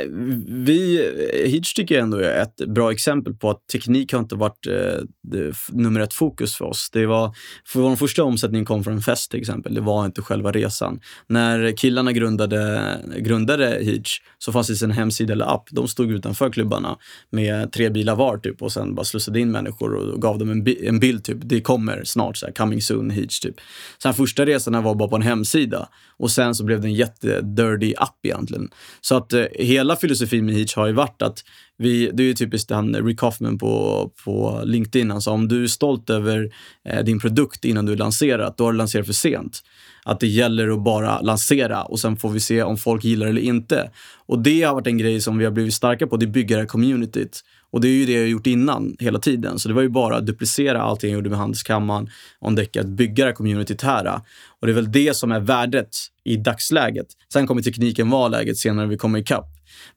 vi, 0.47 1.12
Hitch 1.45 1.74
tycker 1.74 1.95
jag 1.95 2.01
ändå 2.03 2.18
är 2.18 2.41
ett 2.41 2.56
bra 2.68 2.91
exempel 2.91 3.34
på 3.34 3.49
att 3.49 3.68
teknik 3.72 4.14
har 4.14 4.20
inte 4.20 4.36
varit 4.36 4.68
eh, 4.68 5.03
det, 5.24 5.53
nummer 5.70 5.99
ett 5.99 6.14
fokus 6.14 6.56
för 6.56 6.66
oss. 6.66 6.89
Det 6.93 7.06
var, 7.06 7.36
för 7.68 7.80
vår 7.80 7.95
första 7.95 8.24
omsättning 8.24 8.66
kom 8.66 8.84
från 8.84 8.93
en 8.93 9.01
fest 9.01 9.32
till 9.32 9.39
exempel. 9.39 9.74
Det 9.76 9.82
var 9.82 10.06
inte 10.06 10.22
själva 10.22 10.51
resan. 10.51 10.99
När 11.28 11.78
killarna 11.78 12.12
grundade, 12.12 12.82
grundade 13.18 13.78
Hitch 13.82 14.18
så 14.38 14.51
fanns 14.51 14.68
det 14.80 14.86
en 14.86 14.91
hemsida 14.91 15.34
eller 15.34 15.53
app. 15.53 15.68
De 15.72 15.88
stod 15.88 16.12
utanför 16.12 16.49
klubbarna 16.49 16.97
med 17.30 17.72
tre 17.72 17.89
bilar 17.89 18.16
var 18.16 18.38
typ 18.38 18.62
och 18.62 18.72
sen 18.72 18.95
bara 18.95 19.03
slussade 19.06 19.39
in 19.39 19.51
människor 19.51 19.93
och 19.93 20.22
gav 20.22 20.38
dem 20.39 20.49
en, 20.51 20.64
bi- 20.64 20.88
en 20.88 20.99
bild 20.99 21.24
typ. 21.24 21.38
Det 21.41 21.62
kommer 21.62 22.01
snart, 22.03 22.38
så 22.38 22.45
här, 22.45 22.53
coming 22.53 22.82
soon 22.82 23.10
Hitch 23.10 23.39
typ. 23.46 23.56
Sen 24.04 24.14
första 24.14 24.46
resorna 24.46 24.82
var 24.82 24.96
bara 24.96 25.10
på 25.10 25.16
en 25.16 25.22
hemsida 25.22 25.89
och 26.18 26.32
sen 26.32 26.56
så 26.56 26.64
blev 26.64 26.82
det 26.82 26.88
en 26.88 26.93
jättedirty 26.93 27.93
app 27.98 28.26
egentligen. 28.26 28.70
Så 29.02 29.18
att 29.18 29.34
eh, 29.34 29.46
hela 29.54 29.96
filosofin 29.96 30.46
med 30.46 30.56
Hitch 30.56 30.76
har 30.76 30.88
ju 30.88 30.93
varit 30.93 31.22
att 31.22 31.43
vi, 31.78 32.12
det 32.14 32.24
är 32.24 32.28
ju 32.28 32.34
typiskt 32.34 32.72
han 32.72 32.96
Rick 32.96 33.22
Hoffman 33.22 33.58
på, 33.58 34.12
på 34.24 34.62
LinkedIn. 34.66 35.12
Han 35.12 35.22
sa 35.22 35.32
om 35.32 35.48
du 35.48 35.64
är 35.64 35.68
stolt 35.68 36.10
över 36.10 36.52
eh, 36.89 37.04
din 37.04 37.20
produkt 37.20 37.66
innan 37.66 37.86
du 37.86 37.96
lanserat, 37.96 38.58
då 38.58 38.64
har 38.64 38.72
du 38.72 38.78
lanserat 38.78 39.06
för 39.06 39.14
sent. 39.14 39.64
Att 40.04 40.20
det 40.20 40.28
gäller 40.28 40.68
att 40.70 40.84
bara 40.84 41.22
lansera 41.22 41.84
och 41.84 42.00
sen 42.00 42.18
får 42.18 42.30
vi 42.30 42.39
se 42.39 42.64
om 42.64 42.78
folk 42.78 43.04
gillar 43.04 43.26
det 43.26 43.30
eller 43.30 43.41
inte. 43.41 43.91
Och 44.26 44.39
det 44.39 44.62
har 44.62 44.74
varit 44.74 44.88
en 44.88 44.98
grej 44.98 45.22
som 45.22 45.38
vi 45.38 45.46
har 45.46 45.52
blivit 45.52 45.74
starka 45.74 46.08
på, 46.08 46.18
det 46.18 46.26
är 46.26 46.28
bygga 46.28 46.56
det 46.56 46.62
här 46.62 46.68
communityt. 46.68 47.41
Och 47.76 47.82
det 47.82 47.88
är 47.88 47.92
ju 47.92 48.06
det 48.06 48.12
jag 48.12 48.22
har 48.22 48.28
gjort 48.28 48.48
innan 48.48 48.96
hela 49.00 49.20
tiden. 49.20 49.60
Så 49.60 49.68
det 49.68 49.74
var 49.74 49.82
ju 49.82 49.90
bara 49.90 50.18
att 50.18 50.26
duplicera 50.26 50.82
allting 50.82 51.10
jag 51.10 51.18
gjorde 51.18 51.30
med 51.30 51.40
Handelskammaren, 51.40 52.10
Ondecca, 52.40 52.82
att 52.82 52.88
bygga 52.88 53.24
det 53.24 53.30
här 53.30 53.36
communityt 53.36 53.82
här. 53.82 54.22
Och 54.60 54.68
det 54.68 54.74
är 54.74 54.76
väl 54.76 54.92
det 54.92 55.18
som 55.18 55.32
är 55.32 55.40
värdet 55.40 55.98
i 56.24 56.38
dagsläget. 56.38 57.08
Sen 57.34 57.48
kommer 57.48 57.62
tekniken 57.62 58.10
vara 58.10 58.28
läget 58.28 58.58
senare 58.58 58.86
när 58.86 58.92
vi 58.92 58.98
kommer 58.98 59.20
ikapp. 59.20 59.46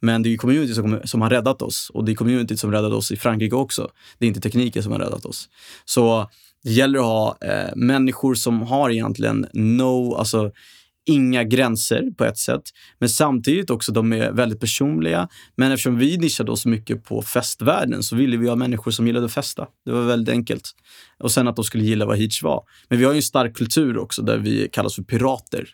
Men 0.00 0.22
det 0.22 0.28
är 0.28 0.30
ju 0.30 0.36
communityt 0.36 0.74
som, 0.74 1.00
som 1.04 1.22
har 1.22 1.30
räddat 1.30 1.62
oss 1.62 1.90
och 1.94 2.04
det 2.04 2.12
är 2.12 2.14
communityt 2.16 2.60
som 2.60 2.72
räddade 2.72 2.94
oss 2.94 3.12
i 3.12 3.16
Frankrike 3.16 3.54
också. 3.54 3.90
Det 4.18 4.26
är 4.26 4.28
inte 4.28 4.40
tekniken 4.40 4.82
som 4.82 4.92
har 4.92 4.98
räddat 4.98 5.24
oss. 5.24 5.48
Så 5.84 6.30
det 6.64 6.72
gäller 6.72 6.98
att 6.98 7.04
ha 7.04 7.38
eh, 7.40 7.76
människor 7.76 8.34
som 8.34 8.62
har 8.62 8.90
egentligen 8.90 9.46
no, 9.52 10.14
alltså 10.14 10.50
inga 11.08 11.44
gränser 11.44 12.10
på 12.16 12.24
ett 12.24 12.38
sätt. 12.38 12.62
Men 12.98 13.08
samtidigt 13.08 13.70
också, 13.70 13.92
de 13.92 14.12
är 14.12 14.32
väldigt 14.32 14.60
personliga. 14.60 15.28
Men 15.56 15.72
eftersom 15.72 15.98
vi 15.98 16.16
nischade 16.16 16.52
oss 16.52 16.66
mycket 16.66 17.04
på 17.04 17.22
festvärlden 17.22 18.02
så 18.02 18.16
ville 18.16 18.36
vi 18.36 18.48
ha 18.48 18.56
människor 18.56 18.90
som 18.90 19.06
gillade 19.06 19.26
att 19.26 19.32
festa. 19.32 19.66
Det 19.84 19.92
var 19.92 20.02
väldigt 20.02 20.32
enkelt. 20.32 20.70
Och 21.18 21.32
sen 21.32 21.48
att 21.48 21.56
de 21.56 21.64
skulle 21.64 21.84
gilla 21.84 22.06
vad 22.06 22.18
Hitch 22.18 22.42
var. 22.42 22.62
Men 22.88 22.98
vi 22.98 23.04
har 23.04 23.12
ju 23.12 23.16
en 23.16 23.22
stark 23.22 23.56
kultur 23.56 23.98
också 23.98 24.22
där 24.22 24.38
vi 24.38 24.68
kallas 24.72 24.94
för 24.94 25.02
pirater. 25.02 25.68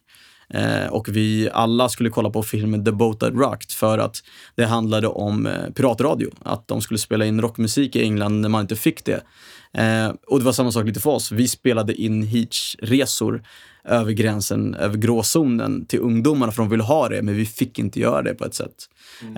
Eh, 0.51 0.87
och 0.87 1.09
vi 1.09 1.51
alla 1.53 1.89
skulle 1.89 2.11
kolla 2.11 2.31
på 2.31 2.43
filmen 2.43 2.85
The 2.85 2.93
Boat 2.93 3.21
That 3.21 3.33
Rocked 3.35 3.71
för 3.71 3.99
att 3.99 4.17
det 4.55 4.65
handlade 4.65 5.09
om 5.09 5.47
eh, 5.47 5.71
piratradio. 5.75 6.31
Att 6.43 6.69
de 6.69 6.81
skulle 6.81 6.99
spela 6.99 7.25
in 7.25 7.41
rockmusik 7.41 7.97
i 7.97 8.03
England 8.03 8.41
när 8.41 8.49
man 8.49 8.61
inte 8.61 8.77
fick 8.77 9.05
det. 9.05 9.23
Eh, 9.73 10.13
och 10.27 10.39
det 10.39 10.45
var 10.45 10.53
samma 10.53 10.73
sak 10.73 10.87
lite 10.87 11.01
för 11.01 11.11
oss. 11.11 11.33
Vi 11.33 11.49
spelade 11.49 11.95
in 11.95 12.23
Hitch-resor 12.23 13.43
över 13.85 14.13
gränsen, 14.13 14.75
över 14.75 14.97
gråzonen 14.97 15.87
till 15.87 15.99
ungdomarna 16.01 16.53
för 16.53 16.63
de 16.63 16.71
ville 16.71 16.83
ha 16.83 17.09
det, 17.09 17.23
men 17.23 17.37
vi 17.37 17.47
fick 17.47 17.79
inte 17.79 18.01
göra 18.01 18.23
det 18.23 18.35
på 18.35 18.45
ett 18.45 18.55
sätt. 18.55 18.75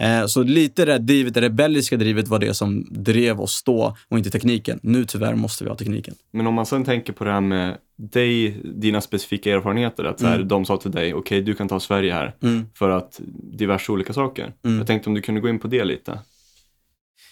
Eh, 0.01 0.26
så 0.26 0.42
lite 0.42 0.84
det 0.84 0.99
drivet, 0.99 1.34
det 1.34 1.40
rebelliska 1.40 1.97
drivet 1.97 2.28
var 2.28 2.38
det 2.38 2.55
som 2.55 2.86
drev 2.90 3.40
oss 3.40 3.62
då 3.62 3.97
och 4.09 4.18
inte 4.18 4.30
tekniken. 4.30 4.78
Nu 4.82 5.05
tyvärr 5.05 5.34
måste 5.34 5.64
vi 5.64 5.70
ha 5.70 5.76
tekniken. 5.76 6.14
Men 6.32 6.47
om 6.47 6.55
man 6.55 6.66
sen 6.66 6.84
tänker 6.84 7.12
på 7.12 7.24
det 7.24 7.32
här 7.32 7.40
med 7.40 7.76
dig, 7.97 8.51
dina 8.74 9.01
specifika 9.01 9.53
erfarenheter, 9.53 10.05
att 10.05 10.20
så 10.20 10.26
här, 10.26 10.36
Mm. 10.36 10.49
de 10.49 10.64
sa 10.64 10.76
till 10.76 10.90
dig, 10.90 11.14
okej 11.14 11.42
du 11.42 11.55
kan 11.55 11.68
ta 11.68 11.80
Sverige 11.80 12.12
här 12.12 12.34
Mm. 12.42 12.66
för 12.74 12.90
att 12.90 13.20
diverse 13.53 13.92
olika 13.92 14.12
saker. 14.12 14.53
Mm. 14.64 14.78
Jag 14.78 14.86
tänkte 14.86 15.11
om 15.11 15.14
du 15.14 15.20
kunde 15.20 15.40
gå 15.40 15.49
in 15.49 15.59
på 15.59 15.68
det 15.68 15.84
lite. 15.84 16.18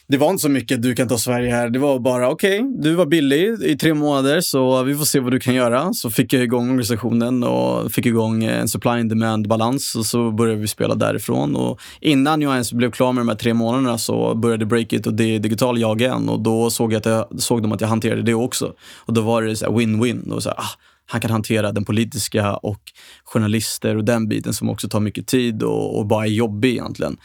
Det 0.08 0.16
var 0.16 0.30
inte 0.30 0.42
så 0.42 0.48
mycket 0.48 0.82
du 0.82 0.94
kan 0.94 1.08
ta 1.08 1.18
Sverige 1.18 1.50
här. 1.50 1.70
Det 1.70 1.78
var 1.78 1.98
bara 1.98 2.30
okej, 2.30 2.60
okay, 2.60 2.82
du 2.82 2.94
var 2.94 3.06
billig 3.06 3.62
i 3.62 3.76
tre 3.76 3.94
månader 3.94 4.40
så 4.40 4.82
vi 4.82 4.94
får 4.94 5.04
se 5.04 5.20
vad 5.20 5.32
du 5.32 5.40
kan 5.40 5.54
göra. 5.54 5.92
Så 5.92 6.10
fick 6.10 6.32
jag 6.32 6.42
igång 6.42 6.64
organisationen 6.64 7.44
och 7.44 7.92
fick 7.92 8.06
igång 8.06 8.44
en 8.44 8.68
supply 8.68 8.90
and 8.90 9.08
demand 9.08 9.48
balans 9.48 9.94
och 9.94 10.06
så 10.06 10.30
började 10.30 10.60
vi 10.60 10.68
spela 10.68 10.94
därifrån. 10.94 11.56
Och 11.56 11.80
innan 12.00 12.42
jag 12.42 12.52
ens 12.52 12.72
blev 12.72 12.90
klar 12.90 13.12
med 13.12 13.20
de 13.20 13.28
här 13.28 13.36
tre 13.36 13.54
månaderna 13.54 13.98
så 13.98 14.34
började 14.34 14.66
Breakit 14.66 15.06
och 15.06 15.14
det 15.14 15.38
Digital 15.38 15.80
jag 15.80 16.00
igen 16.00 16.28
och 16.28 16.40
då 16.40 16.70
såg, 16.70 16.92
jag 16.92 16.98
att 16.98 17.06
jag, 17.06 17.40
såg 17.40 17.62
de 17.62 17.72
att 17.72 17.80
jag 17.80 17.88
hanterade 17.88 18.22
det 18.22 18.34
också. 18.34 18.72
Och 18.98 19.14
då 19.14 19.20
var 19.20 19.42
det 19.42 19.54
win-win. 19.54 20.48
ah, 20.56 20.64
han 21.06 21.20
kan 21.20 21.30
hantera 21.30 21.72
den 21.72 21.84
politiska 21.84 22.56
och 22.56 22.80
journalister 23.24 23.96
och 23.96 24.04
den 24.04 24.28
biten 24.28 24.54
som 24.54 24.70
också 24.70 24.88
tar 24.88 25.00
mycket 25.00 25.26
tid 25.26 25.62
och, 25.62 25.98
och 25.98 26.06
bara 26.06 26.26
är 26.26 26.30
jobbig 26.30 26.70
egentligen. 26.70 27.16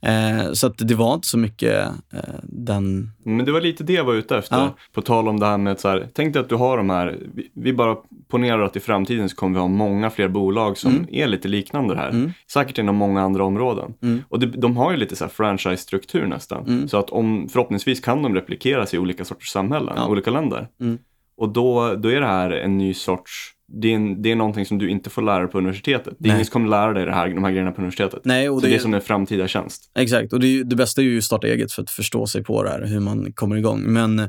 Eh, 0.00 0.52
så 0.52 0.66
att 0.66 0.78
det 0.78 0.94
var 0.94 1.14
inte 1.14 1.28
så 1.28 1.38
mycket 1.38 1.86
eh, 2.12 2.34
den... 2.42 3.10
Men 3.24 3.44
det 3.44 3.52
var 3.52 3.60
lite 3.60 3.84
det 3.84 3.92
jag 3.92 4.04
var 4.04 4.14
ute 4.14 4.36
efter. 4.36 4.56
Ja. 4.56 4.76
På 4.92 5.02
tal 5.02 5.28
om 5.28 5.40
det 5.40 5.46
här 5.46 5.58
med 5.58 5.80
så 5.80 5.88
här, 5.88 6.08
tänk 6.14 6.32
dig 6.32 6.40
att 6.40 6.48
du 6.48 6.54
har 6.54 6.76
de 6.76 6.90
här, 6.90 7.18
vi, 7.34 7.50
vi, 7.54 7.72
bara 7.72 7.96
ponerar 8.28 8.62
att 8.62 8.76
i 8.76 8.80
framtiden 8.80 9.28
så 9.28 9.36
kommer 9.36 9.54
vi 9.54 9.60
ha 9.60 9.68
många 9.68 10.10
fler 10.10 10.28
bolag 10.28 10.78
som 10.78 10.90
mm. 10.90 11.06
är 11.10 11.26
lite 11.26 11.48
liknande 11.48 11.96
här. 11.96 12.08
Mm. 12.08 12.32
Säkert 12.52 12.78
inom 12.78 12.96
många 12.96 13.22
andra 13.22 13.44
områden. 13.44 13.94
Mm. 14.02 14.22
Och 14.28 14.40
det, 14.40 14.46
de 14.46 14.76
har 14.76 14.90
ju 14.90 14.96
lite 14.96 15.16
så 15.16 15.24
här 15.24 15.30
franchise-struktur 15.30 16.26
nästan. 16.26 16.66
Mm. 16.66 16.88
Så 16.88 16.98
att 16.98 17.10
om, 17.10 17.48
förhoppningsvis 17.48 18.00
kan 18.00 18.22
de 18.22 18.34
replikeras 18.34 18.94
i 18.94 18.98
olika 18.98 19.24
sorters 19.24 19.48
samhällen, 19.48 19.94
ja. 19.96 20.08
olika 20.08 20.30
länder. 20.30 20.68
Mm. 20.80 20.98
Och 21.36 21.48
då, 21.48 21.94
då 21.94 22.08
är 22.08 22.20
det 22.20 22.26
här 22.26 22.50
en 22.50 22.78
ny 22.78 22.94
sorts 22.94 23.54
det 23.72 23.88
är, 23.88 23.94
en, 23.94 24.22
det 24.22 24.32
är 24.32 24.36
någonting 24.36 24.66
som 24.66 24.78
du 24.78 24.90
inte 24.90 25.10
får 25.10 25.22
lära 25.22 25.38
dig 25.38 25.48
på 25.48 25.58
universitetet. 25.58 26.14
Det 26.18 26.28
är 26.28 26.32
ingen 26.32 26.44
som 26.44 26.52
kommer 26.52 26.68
lära 26.68 26.92
dig 26.92 27.04
det 27.06 27.12
här, 27.12 27.28
de 27.28 27.44
här 27.44 27.50
grejerna 27.50 27.72
på 27.72 27.80
universitetet. 27.80 28.20
Nej, 28.24 28.48
och 28.48 28.62
det, 28.62 28.68
det 28.68 28.74
är 28.74 28.78
som 28.78 28.94
en 28.94 29.00
framtida 29.00 29.48
tjänst. 29.48 29.90
Exakt, 29.94 30.32
och 30.32 30.40
det, 30.40 30.62
det 30.62 30.76
bästa 30.76 31.00
är 31.00 31.04
ju 31.04 31.18
att 31.18 31.24
starta 31.24 31.46
eget 31.46 31.72
för 31.72 31.82
att 31.82 31.90
förstå 31.90 32.26
sig 32.26 32.44
på 32.44 32.62
det 32.62 32.70
här, 32.70 32.86
hur 32.86 33.00
man 33.00 33.32
kommer 33.32 33.56
igång. 33.56 33.82
Men 33.82 34.18
eh, 34.18 34.26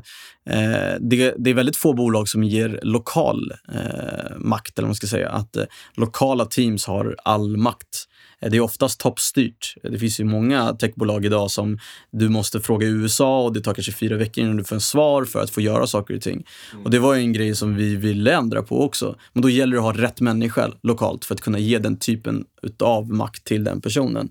det, 1.00 1.34
det, 1.38 1.50
är 1.50 1.54
väldigt 1.54 1.76
få 1.76 1.92
bolag 1.92 2.28
som 2.28 2.44
ger 2.44 2.80
lokal 2.82 3.52
eh, 3.68 4.36
makt, 4.38 4.78
eller 4.78 4.86
vad 4.86 4.88
man 4.88 4.94
ska 4.94 5.06
säga. 5.06 5.28
Att 5.28 5.56
eh, 5.56 5.64
lokala 5.94 6.44
teams 6.44 6.86
har 6.86 7.16
all 7.24 7.56
makt. 7.56 8.06
Det 8.40 8.56
är 8.56 8.60
oftast 8.60 9.00
toppstyrt. 9.00 9.74
Det 9.82 9.98
finns 9.98 10.20
ju 10.20 10.24
många 10.24 10.72
techbolag 10.72 11.24
idag 11.24 11.50
som 11.50 11.78
du 12.10 12.28
måste 12.28 12.60
fråga 12.60 12.86
i 12.86 12.90
USA 12.90 13.42
och 13.42 13.52
det 13.52 13.60
tar 13.60 13.74
kanske 13.74 13.92
fyra 13.92 14.16
veckor 14.16 14.44
innan 14.44 14.56
du 14.56 14.64
får 14.64 14.76
en 14.76 14.80
svar 14.80 15.24
för 15.24 15.42
att 15.42 15.50
få 15.50 15.60
göra 15.60 15.86
saker 15.86 16.16
och 16.16 16.22
ting. 16.22 16.46
Mm. 16.72 16.84
Och 16.84 16.90
det 16.90 16.98
var 16.98 17.14
en 17.14 17.32
grej 17.32 17.54
som 17.54 17.74
vi 17.74 17.96
ville 17.96 18.34
ändra 18.34 18.62
på 18.62 18.84
också. 18.84 19.16
Men 19.32 19.42
då 19.42 19.50
gäller 19.50 19.72
det 19.72 19.78
att 19.78 19.96
ha 19.96 20.02
rätt 20.02 20.20
människa 20.20 20.70
lokalt 20.82 21.24
för 21.24 21.34
att 21.34 21.40
kunna 21.40 21.58
ge 21.58 21.78
den 21.78 21.96
typen 21.96 22.44
av 22.78 23.12
makt 23.12 23.44
till 23.44 23.64
den 23.64 23.80
personen. 23.80 24.30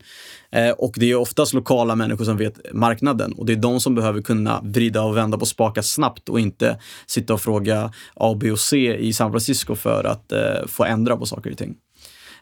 Eh, 0.51 0.69
och 0.69 0.93
det 0.95 1.11
är 1.11 1.15
oftast 1.15 1.53
lokala 1.53 1.95
människor 1.95 2.25
som 2.25 2.37
vet 2.37 2.73
marknaden 2.73 3.33
och 3.33 3.45
det 3.45 3.53
är 3.53 3.57
de 3.57 3.79
som 3.79 3.95
behöver 3.95 4.21
kunna 4.21 4.61
vrida 4.63 5.01
och 5.01 5.17
vända 5.17 5.37
på 5.37 5.45
spakar 5.45 5.81
snabbt 5.81 6.29
och 6.29 6.39
inte 6.39 6.79
sitta 7.07 7.33
och 7.33 7.41
fråga 7.41 7.93
A, 8.13 8.37
B 8.39 8.51
och 8.51 8.59
C 8.59 8.97
i 8.97 9.13
San 9.13 9.31
Francisco 9.31 9.75
för 9.75 10.03
att 10.03 10.31
eh, 10.31 10.67
få 10.67 10.85
ändra 10.85 11.17
på 11.17 11.25
saker 11.25 11.51
och 11.51 11.57
ting. 11.57 11.75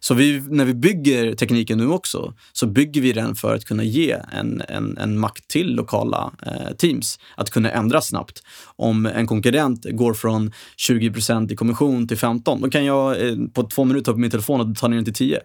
Så 0.08 0.14
vi, 0.14 0.44
när 0.50 0.66
vi 0.66 0.74
bygger 0.74 1.34
tekniken 1.34 1.78
nu 1.78 1.88
också 1.88 2.34
så 2.54 2.68
bygger 2.68 3.02
vi 3.02 3.14
den 3.14 3.36
för 3.36 3.56
att 3.56 3.66
kunna 3.66 3.84
ge 3.84 4.18
en, 4.32 4.62
en, 4.68 4.98
en 4.98 5.20
makt 5.20 5.48
till 5.48 5.76
lokala 5.76 6.32
eh, 6.46 6.76
teams 6.78 7.20
att 7.36 7.50
kunna 7.50 7.72
ändra 7.72 8.02
snabbt. 8.02 8.44
Om 8.76 9.06
en 9.06 9.28
konkurrent 9.28 9.86
går 9.92 10.14
från 10.14 10.52
20% 10.90 11.52
i 11.52 11.56
kommission 11.56 12.08
till 12.08 12.18
15, 12.18 12.62
då 12.62 12.70
kan 12.70 12.86
jag 12.86 13.28
eh, 13.28 13.36
på 13.54 13.64
två 13.64 13.84
minuter 13.84 14.06
ta 14.06 14.14
på 14.14 14.20
min 14.20 14.32
telefon 14.32 14.62
och 14.62 14.78
ta 14.78 14.88
ner 14.88 14.96
den 14.96 15.06
till 15.06 15.14
10. 15.14 15.40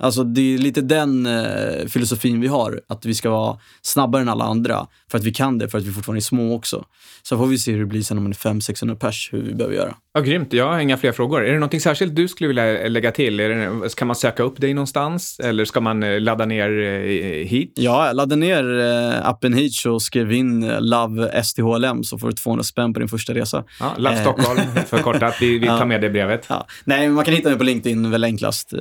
Alltså 0.00 0.24
det 0.24 0.54
är 0.54 0.58
lite 0.58 0.80
den 0.80 1.26
eh, 1.26 1.86
filosofin 1.86 2.40
vi 2.40 2.46
har, 2.46 2.80
att 2.88 3.04
vi 3.04 3.14
ska 3.14 3.30
vara 3.30 3.58
snabbare 3.82 4.22
än 4.22 4.28
alla 4.28 4.44
andra 4.44 4.86
för 5.10 5.18
att 5.18 5.24
vi 5.24 5.32
kan 5.32 5.58
det, 5.58 5.68
för 5.68 5.78
att 5.78 5.84
vi 5.84 5.92
fortfarande 5.92 6.18
är 6.18 6.22
små 6.22 6.54
också. 6.54 6.84
Så 7.22 7.38
får 7.38 7.46
vi 7.46 7.58
se 7.58 7.72
hur 7.72 7.80
det 7.80 7.86
blir 7.86 8.02
sen 8.02 8.18
om 8.18 8.26
en 8.26 8.32
500-600 8.32 8.94
pers, 8.94 9.28
hur 9.32 9.42
vi 9.42 9.54
behöver 9.54 9.76
göra. 9.76 9.94
Ja, 10.12 10.20
grymt. 10.20 10.52
Jag 10.52 10.72
har 10.72 10.78
inga 10.78 10.96
fler 10.96 11.12
frågor. 11.12 11.44
Är 11.44 11.52
det 11.52 11.58
något 11.58 11.82
särskilt 11.82 12.16
du 12.16 12.28
skulle 12.28 12.48
vilja 12.48 12.88
lägga 12.88 13.12
till? 13.12 13.40
Är 13.40 13.48
det, 13.48 13.96
kan 13.96 14.06
man 14.08 14.16
söka 14.16 14.42
upp 14.42 14.60
dig 14.60 14.74
någonstans 14.74 15.40
eller 15.40 15.64
ska 15.64 15.80
man 15.80 16.02
eh, 16.02 16.20
ladda 16.20 16.46
ner 16.46 16.80
eh, 16.80 17.46
hit? 17.46 17.72
Ja, 17.76 18.06
jag 18.06 18.16
laddade 18.16 18.36
ner 18.36 18.78
eh, 18.78 19.28
appen 19.28 19.52
hit 19.52 19.72
och 19.86 20.02
skrev 20.02 20.32
in 20.32 20.72
Love 20.78 21.42
STHLM 21.42 22.04
så 22.04 22.18
får 22.18 22.28
du 22.28 22.32
200 22.32 22.64
spänn 22.64 22.92
på 22.92 23.00
din 23.00 23.08
första 23.08 23.34
resa. 23.34 23.64
Ja, 23.80 23.94
Love 23.96 24.20
Stockholm 24.20 24.60
förkortat. 24.86 25.36
Vi, 25.40 25.58
vi 25.58 25.66
tar 25.66 25.86
med 25.86 26.00
det 26.00 26.10
brevet. 26.10 26.46
Ja. 26.48 26.66
Nej, 26.84 27.08
man 27.08 27.24
kan 27.24 27.34
hitta 27.34 27.48
mig 27.48 27.58
på 27.58 27.64
LinkedIn 27.64 28.10
väl 28.10 28.24
enklast 28.24 28.72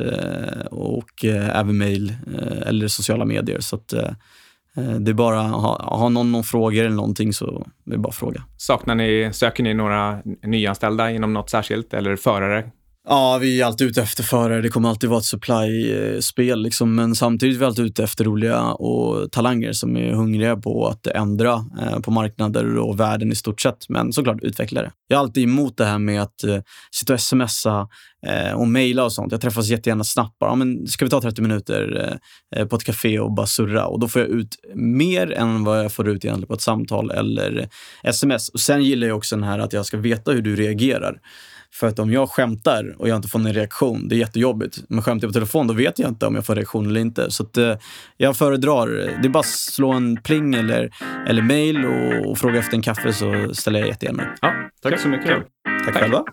och 0.71 1.08
och 1.13 1.25
eh, 1.25 1.59
även 1.59 1.77
mail 1.77 2.09
eh, 2.09 2.67
eller 2.67 2.87
sociala 2.87 3.25
medier. 3.25 3.59
Så 3.59 3.75
att, 3.75 3.93
eh, 3.93 4.09
eh, 4.77 4.93
det 4.99 5.11
är 5.11 5.13
bara, 5.13 5.41
ha, 5.41 5.97
har 5.97 6.09
någon, 6.09 6.31
någon 6.31 6.43
frågor 6.43 6.85
eller 6.85 6.95
någonting 6.95 7.33
så 7.33 7.67
det 7.83 7.91
är 7.91 7.95
det 7.95 7.97
bara 7.97 8.13
fråga. 8.13 8.43
Saknar 8.57 8.95
ni, 8.95 9.29
söker 9.33 9.63
ni 9.63 9.73
några 9.73 10.21
nyanställda 10.43 11.11
inom 11.11 11.33
något 11.33 11.49
särskilt 11.49 11.93
eller 11.93 12.15
förare? 12.15 12.71
Ja, 13.07 13.37
vi 13.41 13.61
är 13.61 13.65
alltid 13.65 13.87
ute 13.87 14.01
efter 14.01 14.23
förare. 14.23 14.61
Det 14.61 14.69
kommer 14.69 14.89
alltid 14.89 15.09
vara 15.09 15.19
ett 15.19 15.25
supply-spel. 15.25 16.61
Liksom. 16.61 16.95
Men 16.95 17.15
samtidigt 17.15 17.55
är 17.55 17.59
vi 17.59 17.65
alltid 17.65 17.85
ute 17.85 18.03
efter 18.03 18.23
roliga 18.23 18.63
och 18.63 19.31
talanger 19.31 19.73
som 19.73 19.97
är 19.97 20.11
hungriga 20.11 20.55
på 20.55 20.87
att 20.87 21.07
ändra 21.07 21.65
eh, 21.81 21.99
på 21.99 22.11
marknader 22.11 22.77
och 22.77 22.99
världen 22.99 23.31
i 23.31 23.35
stort 23.35 23.61
sett. 23.61 23.89
Men 23.89 24.13
såklart 24.13 24.41
utvecklare. 24.41 24.91
Jag 25.07 25.17
är 25.17 25.19
alltid 25.19 25.43
emot 25.43 25.77
det 25.77 25.85
här 25.85 25.99
med 25.99 26.21
att 26.21 26.43
eh, 26.43 26.57
sitta 26.91 27.13
och 27.13 27.19
smsa 27.19 27.87
eh, 28.27 28.53
och 28.53 28.67
mejla 28.67 29.03
och 29.03 29.13
sånt. 29.13 29.31
Jag 29.31 29.41
träffas 29.41 29.67
jättegärna 29.67 30.03
snabbt. 30.03 30.39
Bara, 30.39 30.51
ja, 30.51 30.55
men 30.55 30.87
ska 30.87 31.05
vi 31.05 31.11
ta 31.11 31.21
30 31.21 31.41
minuter 31.41 32.19
eh, 32.55 32.65
på 32.65 32.75
ett 32.75 32.83
café 32.83 33.19
och 33.19 33.33
bara 33.33 33.47
surra? 33.47 33.85
Och 33.85 33.99
då 33.99 34.07
får 34.07 34.21
jag 34.21 34.29
ut 34.29 34.55
mer 34.75 35.31
än 35.31 35.63
vad 35.63 35.83
jag 35.83 35.91
får 35.91 36.09
ut 36.09 36.25
egentligen 36.25 36.47
på 36.47 36.53
ett 36.53 36.61
samtal 36.61 37.11
eller 37.11 37.59
eh, 37.59 38.09
sms. 38.09 38.49
Och 38.49 38.59
Sen 38.59 38.83
gillar 38.83 39.07
jag 39.07 39.17
också 39.17 39.35
den 39.35 39.43
här 39.43 39.59
att 39.59 39.73
jag 39.73 39.85
ska 39.85 39.97
veta 39.97 40.31
hur 40.31 40.41
du 40.41 40.55
reagerar. 40.55 41.19
För 41.73 41.87
att 41.87 41.99
om 41.99 42.11
jag 42.11 42.29
skämtar 42.29 42.95
och 42.97 43.09
jag 43.09 43.15
inte 43.15 43.27
får 43.27 43.39
någon 43.39 43.53
reaktion, 43.53 44.07
det 44.07 44.15
är 44.15 44.17
jättejobbigt. 44.17 44.77
Men 44.89 45.01
skämtar 45.01 45.27
jag 45.27 45.29
på 45.29 45.33
telefon, 45.33 45.67
då 45.67 45.73
vet 45.73 45.99
jag 45.99 46.09
inte 46.09 46.25
om 46.25 46.35
jag 46.35 46.45
får 46.45 46.55
reaktion 46.55 46.87
eller 46.87 47.01
inte. 47.01 47.31
Så 47.31 47.43
att, 47.43 47.57
eh, 47.57 47.75
jag 48.17 48.37
föredrar, 48.37 48.87
det 49.21 49.27
är 49.27 49.29
bara 49.29 49.39
att 49.39 49.45
slå 49.45 49.91
en 49.91 50.17
pling 50.21 50.53
eller, 50.53 50.89
eller 51.27 51.41
mail 51.41 51.85
och, 51.85 52.29
och 52.29 52.37
fråga 52.37 52.59
efter 52.59 52.75
en 52.75 52.81
kaffe 52.81 53.13
så 53.13 53.53
ställer 53.53 53.79
jag 53.79 53.87
jättegärna 53.87 54.23
upp. 54.23 54.29
Ja, 54.41 54.53
tack 54.81 54.99
så 54.99 55.07
mycket. 55.07 55.27
Tack, 55.27 55.85
tack 55.85 55.95
själva. 55.95 56.23